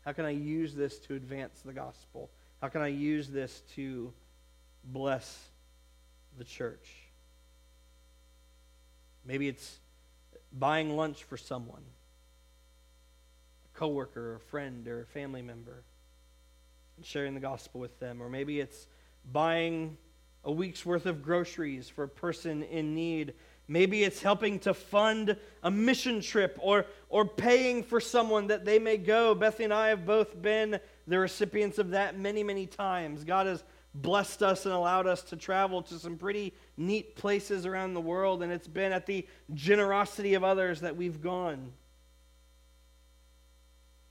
How 0.05 0.11
can 0.13 0.25
I 0.25 0.31
use 0.31 0.73
this 0.73 0.97
to 0.99 1.15
advance 1.15 1.61
the 1.61 1.73
gospel? 1.73 2.29
How 2.61 2.69
can 2.69 2.81
I 2.81 2.87
use 2.87 3.29
this 3.29 3.61
to 3.75 4.13
bless 4.83 5.49
the 6.37 6.43
church? 6.43 6.87
Maybe 9.25 9.47
it's 9.47 9.79
buying 10.51 10.95
lunch 10.95 11.23
for 11.23 11.37
someone, 11.37 11.83
a 13.65 13.77
coworker, 13.77 14.31
or 14.31 14.35
a 14.35 14.39
friend, 14.39 14.87
or 14.87 15.01
a 15.01 15.05
family 15.05 15.41
member, 15.41 15.83
and 16.97 17.05
sharing 17.05 17.35
the 17.35 17.39
gospel 17.39 17.79
with 17.79 17.99
them. 17.99 18.21
Or 18.21 18.29
maybe 18.29 18.59
it's 18.59 18.87
buying 19.31 19.97
a 20.43 20.51
week's 20.51 20.85
worth 20.85 21.05
of 21.05 21.21
groceries 21.21 21.87
for 21.87 22.03
a 22.03 22.09
person 22.09 22.63
in 22.63 22.95
need 22.95 23.33
Maybe 23.71 24.03
it's 24.03 24.21
helping 24.21 24.59
to 24.59 24.73
fund 24.73 25.37
a 25.63 25.71
mission 25.71 26.19
trip 26.19 26.59
or, 26.61 26.87
or 27.07 27.23
paying 27.23 27.83
for 27.83 28.01
someone 28.01 28.47
that 28.47 28.65
they 28.65 28.79
may 28.79 28.97
go. 28.97 29.33
Bethany 29.33 29.63
and 29.63 29.73
I 29.73 29.87
have 29.87 30.05
both 30.05 30.41
been 30.41 30.77
the 31.07 31.17
recipients 31.17 31.77
of 31.77 31.91
that 31.91 32.19
many, 32.19 32.43
many 32.43 32.67
times. 32.67 33.23
God 33.23 33.47
has 33.47 33.63
blessed 33.95 34.43
us 34.43 34.65
and 34.65 34.75
allowed 34.75 35.07
us 35.07 35.21
to 35.21 35.37
travel 35.37 35.81
to 35.83 35.97
some 35.99 36.17
pretty 36.17 36.53
neat 36.75 37.15
places 37.15 37.65
around 37.65 37.93
the 37.93 38.01
world, 38.01 38.43
and 38.43 38.51
it's 38.51 38.67
been 38.67 38.91
at 38.91 39.05
the 39.05 39.25
generosity 39.53 40.33
of 40.33 40.43
others 40.43 40.81
that 40.81 40.97
we've 40.97 41.21
gone. 41.21 41.71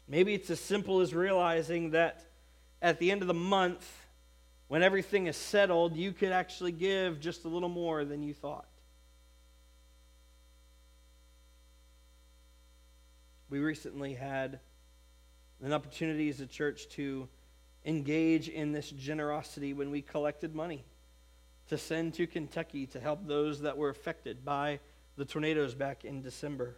Maybe 0.09 0.33
it's 0.33 0.49
as 0.49 0.59
simple 0.59 1.01
as 1.01 1.13
realizing 1.13 1.91
that 1.91 2.25
at 2.81 2.99
the 2.99 3.11
end 3.11 3.21
of 3.21 3.29
the 3.29 3.35
month, 3.35 3.87
when 4.69 4.83
everything 4.83 5.27
is 5.27 5.37
settled, 5.37 5.99
you 5.99 6.13
could 6.13 6.33
actually 6.33 6.73
give 6.73 7.21
just 7.21 7.45
a 7.45 7.49
little 7.49 7.69
more 7.69 8.07
than 8.07 8.23
you 8.23 8.33
thought. 8.33 8.65
We 13.51 13.59
recently 13.59 14.15
had 14.15 14.61
an 15.61 15.73
opportunity 15.73 16.29
as 16.29 16.41
a 16.41 16.47
church 16.47 16.89
to 16.91 17.29
engage 17.85 18.49
in 18.49 18.71
this 18.71 18.91
generosity 18.91 19.73
when 19.73 19.91
we 19.91 20.03
collected 20.03 20.55
money 20.55 20.85
to 21.69 21.77
send 21.77 22.15
to 22.15 22.29
Kentucky 22.29 22.87
to 22.87 23.01
help 23.01 23.27
those 23.27 23.63
that 23.63 23.77
were 23.77 23.89
affected 23.89 24.45
by 24.45 24.79
the 25.17 25.25
tornadoes 25.25 25.75
back 25.75 26.05
in 26.05 26.23
December. 26.23 26.77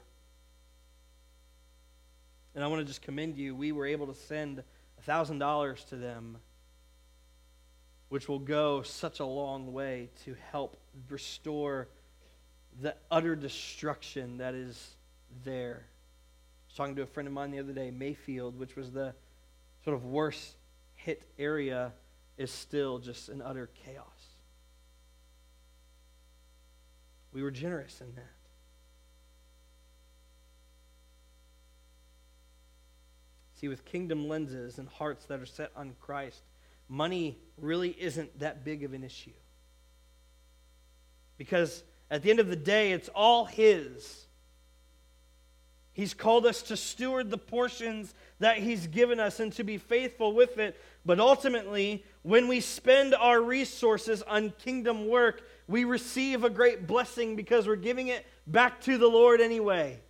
And 2.55 2.65
I 2.65 2.69
want 2.69 2.81
to 2.81 2.87
just 2.87 3.03
commend 3.03 3.37
you. 3.37 3.55
We 3.55 3.73
were 3.73 3.87
able 3.87 4.07
to 4.07 4.15
send 4.15 4.63
$1,000 5.07 5.89
to 5.91 5.97
them, 5.97 6.39
which 8.09 8.31
will 8.31 8.39
go 8.39 8.81
such 8.81 9.21
a 9.21 9.27
long 9.27 9.75
way 9.75 10.09
to 10.25 10.35
help 10.51 10.79
restore 11.11 11.89
the 12.81 12.95
utter 13.11 13.37
destruction 13.37 14.39
that 14.39 14.55
is 14.55 14.97
there 15.45 15.85
was 16.73 16.77
talking 16.79 16.97
to 16.97 17.03
a 17.03 17.07
friend 17.07 17.27
of 17.27 17.35
mine 17.35 17.51
the 17.51 17.59
other 17.59 17.75
day, 17.75 17.91
Mayfield, 17.91 18.59
which 18.59 18.77
was 18.77 18.93
the 18.93 19.13
sort 19.85 19.95
of 19.95 20.07
worst 20.07 20.57
hit 20.95 21.23
area, 21.39 21.93
is 22.39 22.51
still 22.51 22.99
just 22.99 23.29
an 23.29 23.43
utter 23.43 23.69
chaos. 23.85 24.07
We 27.35 27.43
were 27.43 27.51
generous 27.51 28.01
in 28.01 28.15
that. 28.15 28.25
See, 33.61 33.69
with 33.69 33.85
kingdom 33.85 34.27
lenses 34.27 34.79
and 34.79 34.89
hearts 34.89 35.27
that 35.27 35.41
are 35.41 35.47
set 35.47 35.73
on 35.77 35.95
Christ, 36.01 36.41
money 36.89 37.39
really 37.59 37.91
isn't 38.01 38.39
that 38.39 38.65
big 38.65 38.83
of 38.83 38.95
an 38.95 39.05
issue. 39.05 39.31
Because 41.37 41.85
at 42.11 42.23
the 42.23 42.31
end 42.31 42.41
of 42.41 42.49
the 42.49 42.57
day, 42.57 42.93
it's 42.93 43.11
all 43.15 43.45
His. 43.45 44.27
He's 45.95 46.15
called 46.15 46.47
us 46.47 46.63
to 46.65 46.77
steward 46.77 47.31
the 47.31 47.39
portions 47.39 48.15
that 48.39 48.59
He's 48.59 48.87
given 48.87 49.21
us 49.21 49.41
and 49.41 49.53
to 49.55 49.65
be 49.65 49.77
faithful 49.77 50.33
with 50.33 50.59
it. 50.59 50.81
But 51.05 51.21
ultimately, 51.21 52.05
when 52.23 52.49
we 52.49 52.61
spend 52.61 53.15
our 53.15 53.43
resources 53.43 54.23
on 54.23 54.55
kingdom 54.59 55.09
work, 55.09 55.43
we 55.69 55.85
receive 55.85 56.45
a 56.45 56.51
great 56.51 56.87
blessing 56.87 57.37
because 57.37 57.67
we're 57.67 57.77
giving 57.77 58.09
it 58.09 58.25
back 58.47 58.81
to 58.83 58.97
the 58.97 59.09
Lord 59.09 59.41
anyway. 59.41 60.01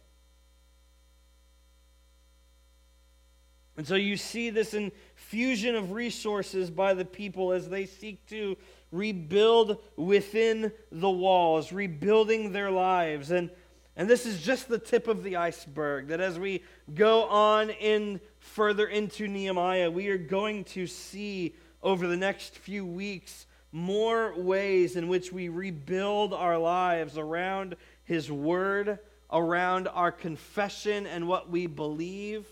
And 3.77 3.87
so 3.87 3.95
you 3.95 4.17
see 4.17 4.51
this 4.51 4.75
infusion 4.75 5.75
of 5.75 5.93
resources 5.93 6.71
by 6.71 6.95
the 6.95 7.05
people 7.05 7.53
as 7.53 7.69
they 7.69 7.87
seek 7.87 8.25
to 8.27 8.57
rebuild 8.93 9.79
within 9.97 10.71
the 10.93 11.11
walls, 11.11 11.73
rebuilding 11.73 12.53
their 12.53 12.71
lives. 12.71 13.31
And 13.31 13.51
and 13.97 14.09
this 14.09 14.25
is 14.25 14.41
just 14.41 14.69
the 14.69 14.79
tip 14.79 15.07
of 15.07 15.23
the 15.23 15.37
iceberg. 15.37 16.09
That 16.09 16.21
as 16.21 16.39
we 16.39 16.63
go 16.95 17.25
on 17.25 17.71
in 17.71 18.21
further 18.39 18.87
into 18.87 19.29
Nehemiah, 19.29 19.91
we 19.91 20.09
are 20.09 20.19
going 20.19 20.65
to 20.65 20.87
see 20.87 21.55
over 21.83 22.07
the 22.07 22.17
next 22.17 22.57
few 22.57 22.87
weeks 22.87 23.47
more 23.71 24.35
ways 24.37 24.97
in 24.97 25.09
which 25.09 25.33
we 25.33 25.49
rebuild 25.49 26.33
our 26.33 26.59
lives 26.59 27.19
around 27.19 27.77
his 28.05 28.31
word, 28.31 28.99
around 29.31 29.89
our 29.89 30.13
confession 30.13 31.07
and 31.07 31.27
what 31.27 31.51
we 31.51 31.67
believe. 31.67 32.47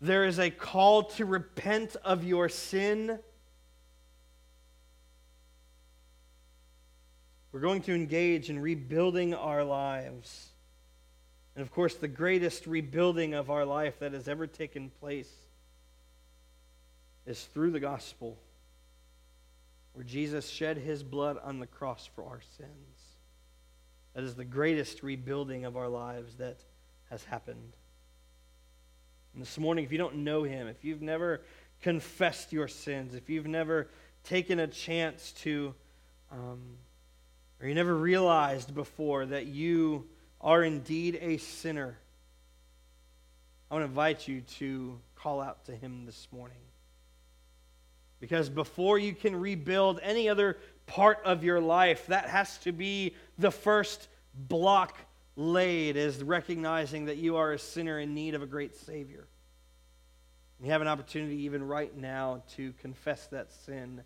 There 0.00 0.24
is 0.24 0.38
a 0.38 0.50
call 0.50 1.04
to 1.04 1.24
repent 1.24 1.96
of 2.04 2.24
your 2.24 2.48
sin. 2.48 3.18
We're 7.54 7.60
going 7.60 7.82
to 7.82 7.94
engage 7.94 8.50
in 8.50 8.58
rebuilding 8.58 9.32
our 9.32 9.62
lives. 9.62 10.48
And 11.54 11.62
of 11.62 11.70
course, 11.70 11.94
the 11.94 12.08
greatest 12.08 12.66
rebuilding 12.66 13.32
of 13.32 13.48
our 13.48 13.64
life 13.64 14.00
that 14.00 14.12
has 14.12 14.26
ever 14.26 14.48
taken 14.48 14.90
place 14.98 15.30
is 17.26 17.44
through 17.44 17.70
the 17.70 17.78
gospel, 17.78 18.36
where 19.92 20.04
Jesus 20.04 20.48
shed 20.48 20.78
his 20.78 21.04
blood 21.04 21.38
on 21.44 21.60
the 21.60 21.68
cross 21.68 22.10
for 22.16 22.24
our 22.24 22.40
sins. 22.58 22.98
That 24.14 24.24
is 24.24 24.34
the 24.34 24.44
greatest 24.44 25.04
rebuilding 25.04 25.64
of 25.64 25.76
our 25.76 25.88
lives 25.88 26.34
that 26.38 26.58
has 27.08 27.22
happened. 27.22 27.72
And 29.32 29.40
this 29.40 29.58
morning, 29.58 29.84
if 29.84 29.92
you 29.92 29.98
don't 29.98 30.24
know 30.24 30.42
him, 30.42 30.66
if 30.66 30.84
you've 30.84 31.02
never 31.02 31.40
confessed 31.82 32.52
your 32.52 32.66
sins, 32.66 33.14
if 33.14 33.30
you've 33.30 33.46
never 33.46 33.86
taken 34.24 34.58
a 34.58 34.66
chance 34.66 35.30
to 35.42 35.72
um, 36.32 36.78
or 37.64 37.68
you 37.68 37.74
never 37.74 37.96
realized 37.96 38.74
before 38.74 39.24
that 39.24 39.46
you 39.46 40.04
are 40.38 40.62
indeed 40.62 41.18
a 41.22 41.38
sinner, 41.38 41.96
I 43.70 43.74
want 43.74 43.84
to 43.84 43.88
invite 43.88 44.28
you 44.28 44.42
to 44.58 45.00
call 45.14 45.40
out 45.40 45.64
to 45.64 45.74
Him 45.74 46.04
this 46.04 46.28
morning. 46.30 46.58
Because 48.20 48.50
before 48.50 48.98
you 48.98 49.14
can 49.14 49.34
rebuild 49.34 49.98
any 50.02 50.28
other 50.28 50.58
part 50.84 51.20
of 51.24 51.42
your 51.42 51.58
life, 51.58 52.06
that 52.08 52.28
has 52.28 52.58
to 52.58 52.72
be 52.72 53.14
the 53.38 53.50
first 53.50 54.08
block 54.34 54.98
laid, 55.34 55.96
is 55.96 56.22
recognizing 56.22 57.06
that 57.06 57.16
you 57.16 57.36
are 57.36 57.52
a 57.52 57.58
sinner 57.58 57.98
in 57.98 58.12
need 58.12 58.34
of 58.34 58.42
a 58.42 58.46
great 58.46 58.76
Savior. 58.76 59.26
You 60.62 60.70
have 60.70 60.82
an 60.82 60.88
opportunity, 60.88 61.44
even 61.44 61.66
right 61.66 61.96
now, 61.96 62.42
to 62.56 62.74
confess 62.74 63.26
that 63.28 63.50
sin 63.50 64.02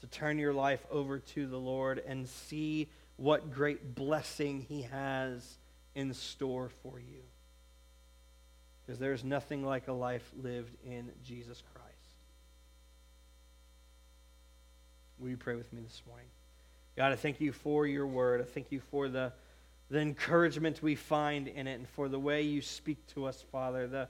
to 0.00 0.06
turn 0.06 0.38
your 0.38 0.52
life 0.52 0.84
over 0.90 1.18
to 1.18 1.46
the 1.46 1.58
Lord 1.58 2.02
and 2.06 2.28
see 2.28 2.88
what 3.16 3.52
great 3.52 3.94
blessing 3.94 4.64
He 4.68 4.82
has 4.82 5.58
in 5.94 6.14
store 6.14 6.70
for 6.82 6.98
you. 6.98 7.22
Because 8.84 8.98
there's 8.98 9.22
nothing 9.22 9.64
like 9.64 9.88
a 9.88 9.92
life 9.92 10.28
lived 10.42 10.76
in 10.84 11.10
Jesus 11.24 11.62
Christ. 11.74 11.86
Will 15.18 15.28
you 15.28 15.36
pray 15.36 15.54
with 15.54 15.72
me 15.72 15.82
this 15.82 16.02
morning? 16.06 16.26
God, 16.96 17.12
I 17.12 17.16
thank 17.16 17.40
you 17.40 17.52
for 17.52 17.86
your 17.86 18.06
word. 18.06 18.40
I 18.40 18.44
thank 18.44 18.72
you 18.72 18.80
for 18.90 19.08
the, 19.08 19.32
the 19.90 20.00
encouragement 20.00 20.82
we 20.82 20.94
find 20.94 21.46
in 21.46 21.66
it 21.66 21.74
and 21.74 21.88
for 21.90 22.08
the 22.08 22.18
way 22.18 22.42
you 22.42 22.62
speak 22.62 23.06
to 23.08 23.26
us, 23.26 23.44
Father. 23.52 23.86
The, 23.86 24.08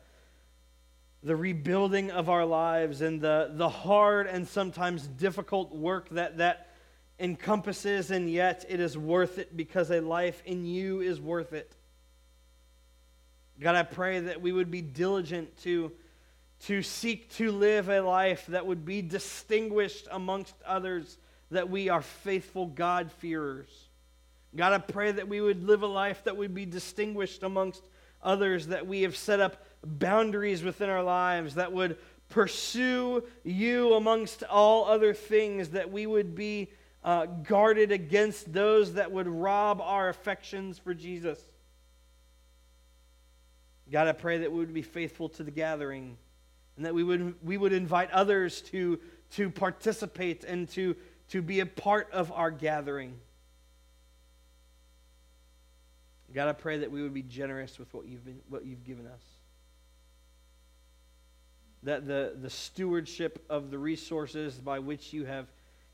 the 1.22 1.36
rebuilding 1.36 2.10
of 2.10 2.28
our 2.28 2.46
lives 2.46 3.02
and 3.02 3.20
the, 3.20 3.50
the 3.52 3.68
hard 3.68 4.26
and 4.26 4.48
sometimes 4.48 5.06
difficult 5.06 5.74
work 5.74 6.08
that 6.10 6.38
that 6.38 6.68
encompasses, 7.18 8.10
and 8.10 8.30
yet 8.30 8.64
it 8.68 8.80
is 8.80 8.96
worth 8.96 9.38
it 9.38 9.54
because 9.54 9.90
a 9.90 10.00
life 10.00 10.42
in 10.46 10.64
you 10.64 11.02
is 11.02 11.20
worth 11.20 11.52
it. 11.52 11.76
God, 13.60 13.74
I 13.74 13.82
pray 13.82 14.20
that 14.20 14.40
we 14.40 14.52
would 14.52 14.70
be 14.70 14.80
diligent 14.80 15.54
to, 15.64 15.92
to 16.60 16.82
seek 16.82 17.30
to 17.34 17.52
live 17.52 17.90
a 17.90 18.00
life 18.00 18.46
that 18.46 18.66
would 18.66 18.86
be 18.86 19.02
distinguished 19.02 20.08
amongst 20.10 20.54
others, 20.64 21.18
that 21.50 21.68
we 21.68 21.90
are 21.90 22.00
faithful 22.00 22.64
God-fearers. 22.64 23.68
God, 24.56 24.72
I 24.72 24.78
pray 24.78 25.12
that 25.12 25.28
we 25.28 25.42
would 25.42 25.62
live 25.62 25.82
a 25.82 25.86
life 25.86 26.24
that 26.24 26.38
would 26.38 26.54
be 26.54 26.64
distinguished 26.64 27.42
amongst 27.42 27.86
others, 28.22 28.68
that 28.68 28.86
we 28.86 29.02
have 29.02 29.16
set 29.16 29.40
up 29.40 29.62
boundaries 29.84 30.62
within 30.62 30.90
our 30.90 31.02
lives, 31.02 31.54
that 31.54 31.72
would 31.72 31.98
pursue 32.28 33.24
you 33.44 33.94
amongst 33.94 34.42
all 34.44 34.86
other 34.86 35.12
things, 35.12 35.70
that 35.70 35.90
we 35.90 36.06
would 36.06 36.34
be 36.34 36.70
uh, 37.02 37.26
guarded 37.26 37.92
against 37.92 38.52
those 38.52 38.94
that 38.94 39.10
would 39.10 39.26
rob 39.26 39.80
our 39.80 40.08
affections 40.08 40.78
for 40.78 40.94
Jesus. 40.94 41.38
God, 43.90 44.06
I 44.06 44.12
pray 44.12 44.38
that 44.38 44.52
we 44.52 44.58
would 44.58 44.74
be 44.74 44.82
faithful 44.82 45.28
to 45.30 45.42
the 45.42 45.50
gathering 45.50 46.16
and 46.76 46.86
that 46.86 46.94
we 46.94 47.02
would, 47.02 47.34
we 47.44 47.58
would 47.58 47.72
invite 47.72 48.10
others 48.12 48.62
to, 48.62 49.00
to 49.32 49.50
participate 49.50 50.44
and 50.44 50.68
to, 50.70 50.94
to 51.30 51.42
be 51.42 51.60
a 51.60 51.66
part 51.66 52.08
of 52.12 52.30
our 52.32 52.50
gathering. 52.50 53.14
God, 56.32 56.48
I 56.48 56.52
pray 56.52 56.78
that 56.78 56.92
we 56.92 57.02
would 57.02 57.14
be 57.14 57.22
generous 57.22 57.78
with 57.78 57.92
what 57.92 58.06
you've, 58.06 58.24
been, 58.24 58.40
what 58.48 58.64
you've 58.64 58.84
given 58.84 59.06
us 59.08 59.39
that 61.82 62.06
the, 62.06 62.34
the 62.40 62.50
stewardship 62.50 63.44
of 63.48 63.70
the 63.70 63.78
resources 63.78 64.54
by 64.54 64.78
which 64.78 65.12
you 65.12 65.24
have, 65.24 65.46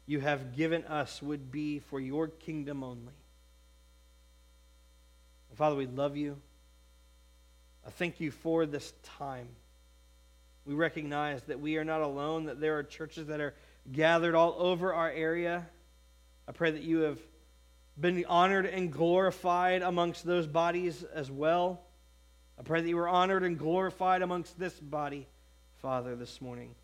you 0.07 0.20
have 0.20 0.57
given 0.57 0.84
us 0.84 1.22
would 1.22 1.51
be 1.51 1.78
for 1.78 2.01
your 2.01 2.28
kingdom 2.28 2.82
only. 2.82 3.14
And 5.51 5.59
Father, 5.59 5.76
we 5.76 5.87
love 5.87 6.16
you. 6.16 6.37
I 7.87 7.91
thank 7.91 8.20
you 8.20 8.30
for 8.30 8.66
this 8.66 8.93
time. 9.18 9.49
We 10.64 10.74
recognize 10.74 11.43
that 11.45 11.61
we 11.61 11.76
are 11.76 11.84
not 11.84 12.03
alone, 12.03 12.47
that 12.47 12.61
there 12.61 12.76
are 12.78 12.82
churches 12.82 13.28
that 13.28 13.41
are 13.41 13.55
gathered 13.93 14.34
all 14.34 14.57
over 14.59 14.93
our 14.93 15.11
area. 15.11 15.64
I 16.49 16.53
pray 16.53 16.72
that 16.72 16.82
you 16.82 17.03
have 17.03 17.20
been 17.99 18.24
honored 18.28 18.66
and 18.66 18.93
glorified 18.93 19.82
amongst 19.82 20.24
those 20.24 20.49
bodies 20.49 21.05
as 21.14 21.30
well. 21.30 21.80
I 22.59 22.62
pray 22.62 22.80
that 22.80 22.89
you 22.89 22.99
are 22.99 23.09
honored 23.09 23.45
and 23.45 23.57
glorified 23.57 24.22
amongst 24.22 24.59
this 24.59 24.74
body, 24.74 25.28
Father, 25.87 26.16
this 26.16 26.41
morning. 26.41 26.74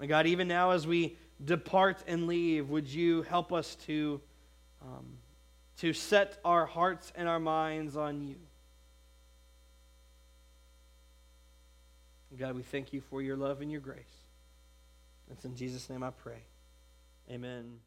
And 0.00 0.08
God, 0.08 0.26
even 0.26 0.48
now 0.48 0.72
as 0.72 0.84
we 0.84 1.16
depart 1.44 2.02
and 2.08 2.26
leave, 2.26 2.70
would 2.70 2.88
you 2.88 3.22
help 3.22 3.52
us 3.52 3.76
to, 3.86 4.20
um, 4.82 5.06
to 5.76 5.92
set 5.92 6.40
our 6.44 6.66
hearts 6.66 7.12
and 7.14 7.28
our 7.28 7.38
minds 7.38 7.96
on 7.96 8.20
you? 8.20 8.34
God, 12.36 12.56
we 12.56 12.62
thank 12.64 12.92
you 12.92 13.00
for 13.00 13.22
your 13.22 13.36
love 13.36 13.60
and 13.60 13.70
your 13.70 13.80
grace. 13.80 14.02
It's 15.30 15.44
in 15.44 15.54
Jesus' 15.54 15.88
name 15.88 16.02
I 16.02 16.10
pray. 16.10 16.42
Amen. 17.30 17.78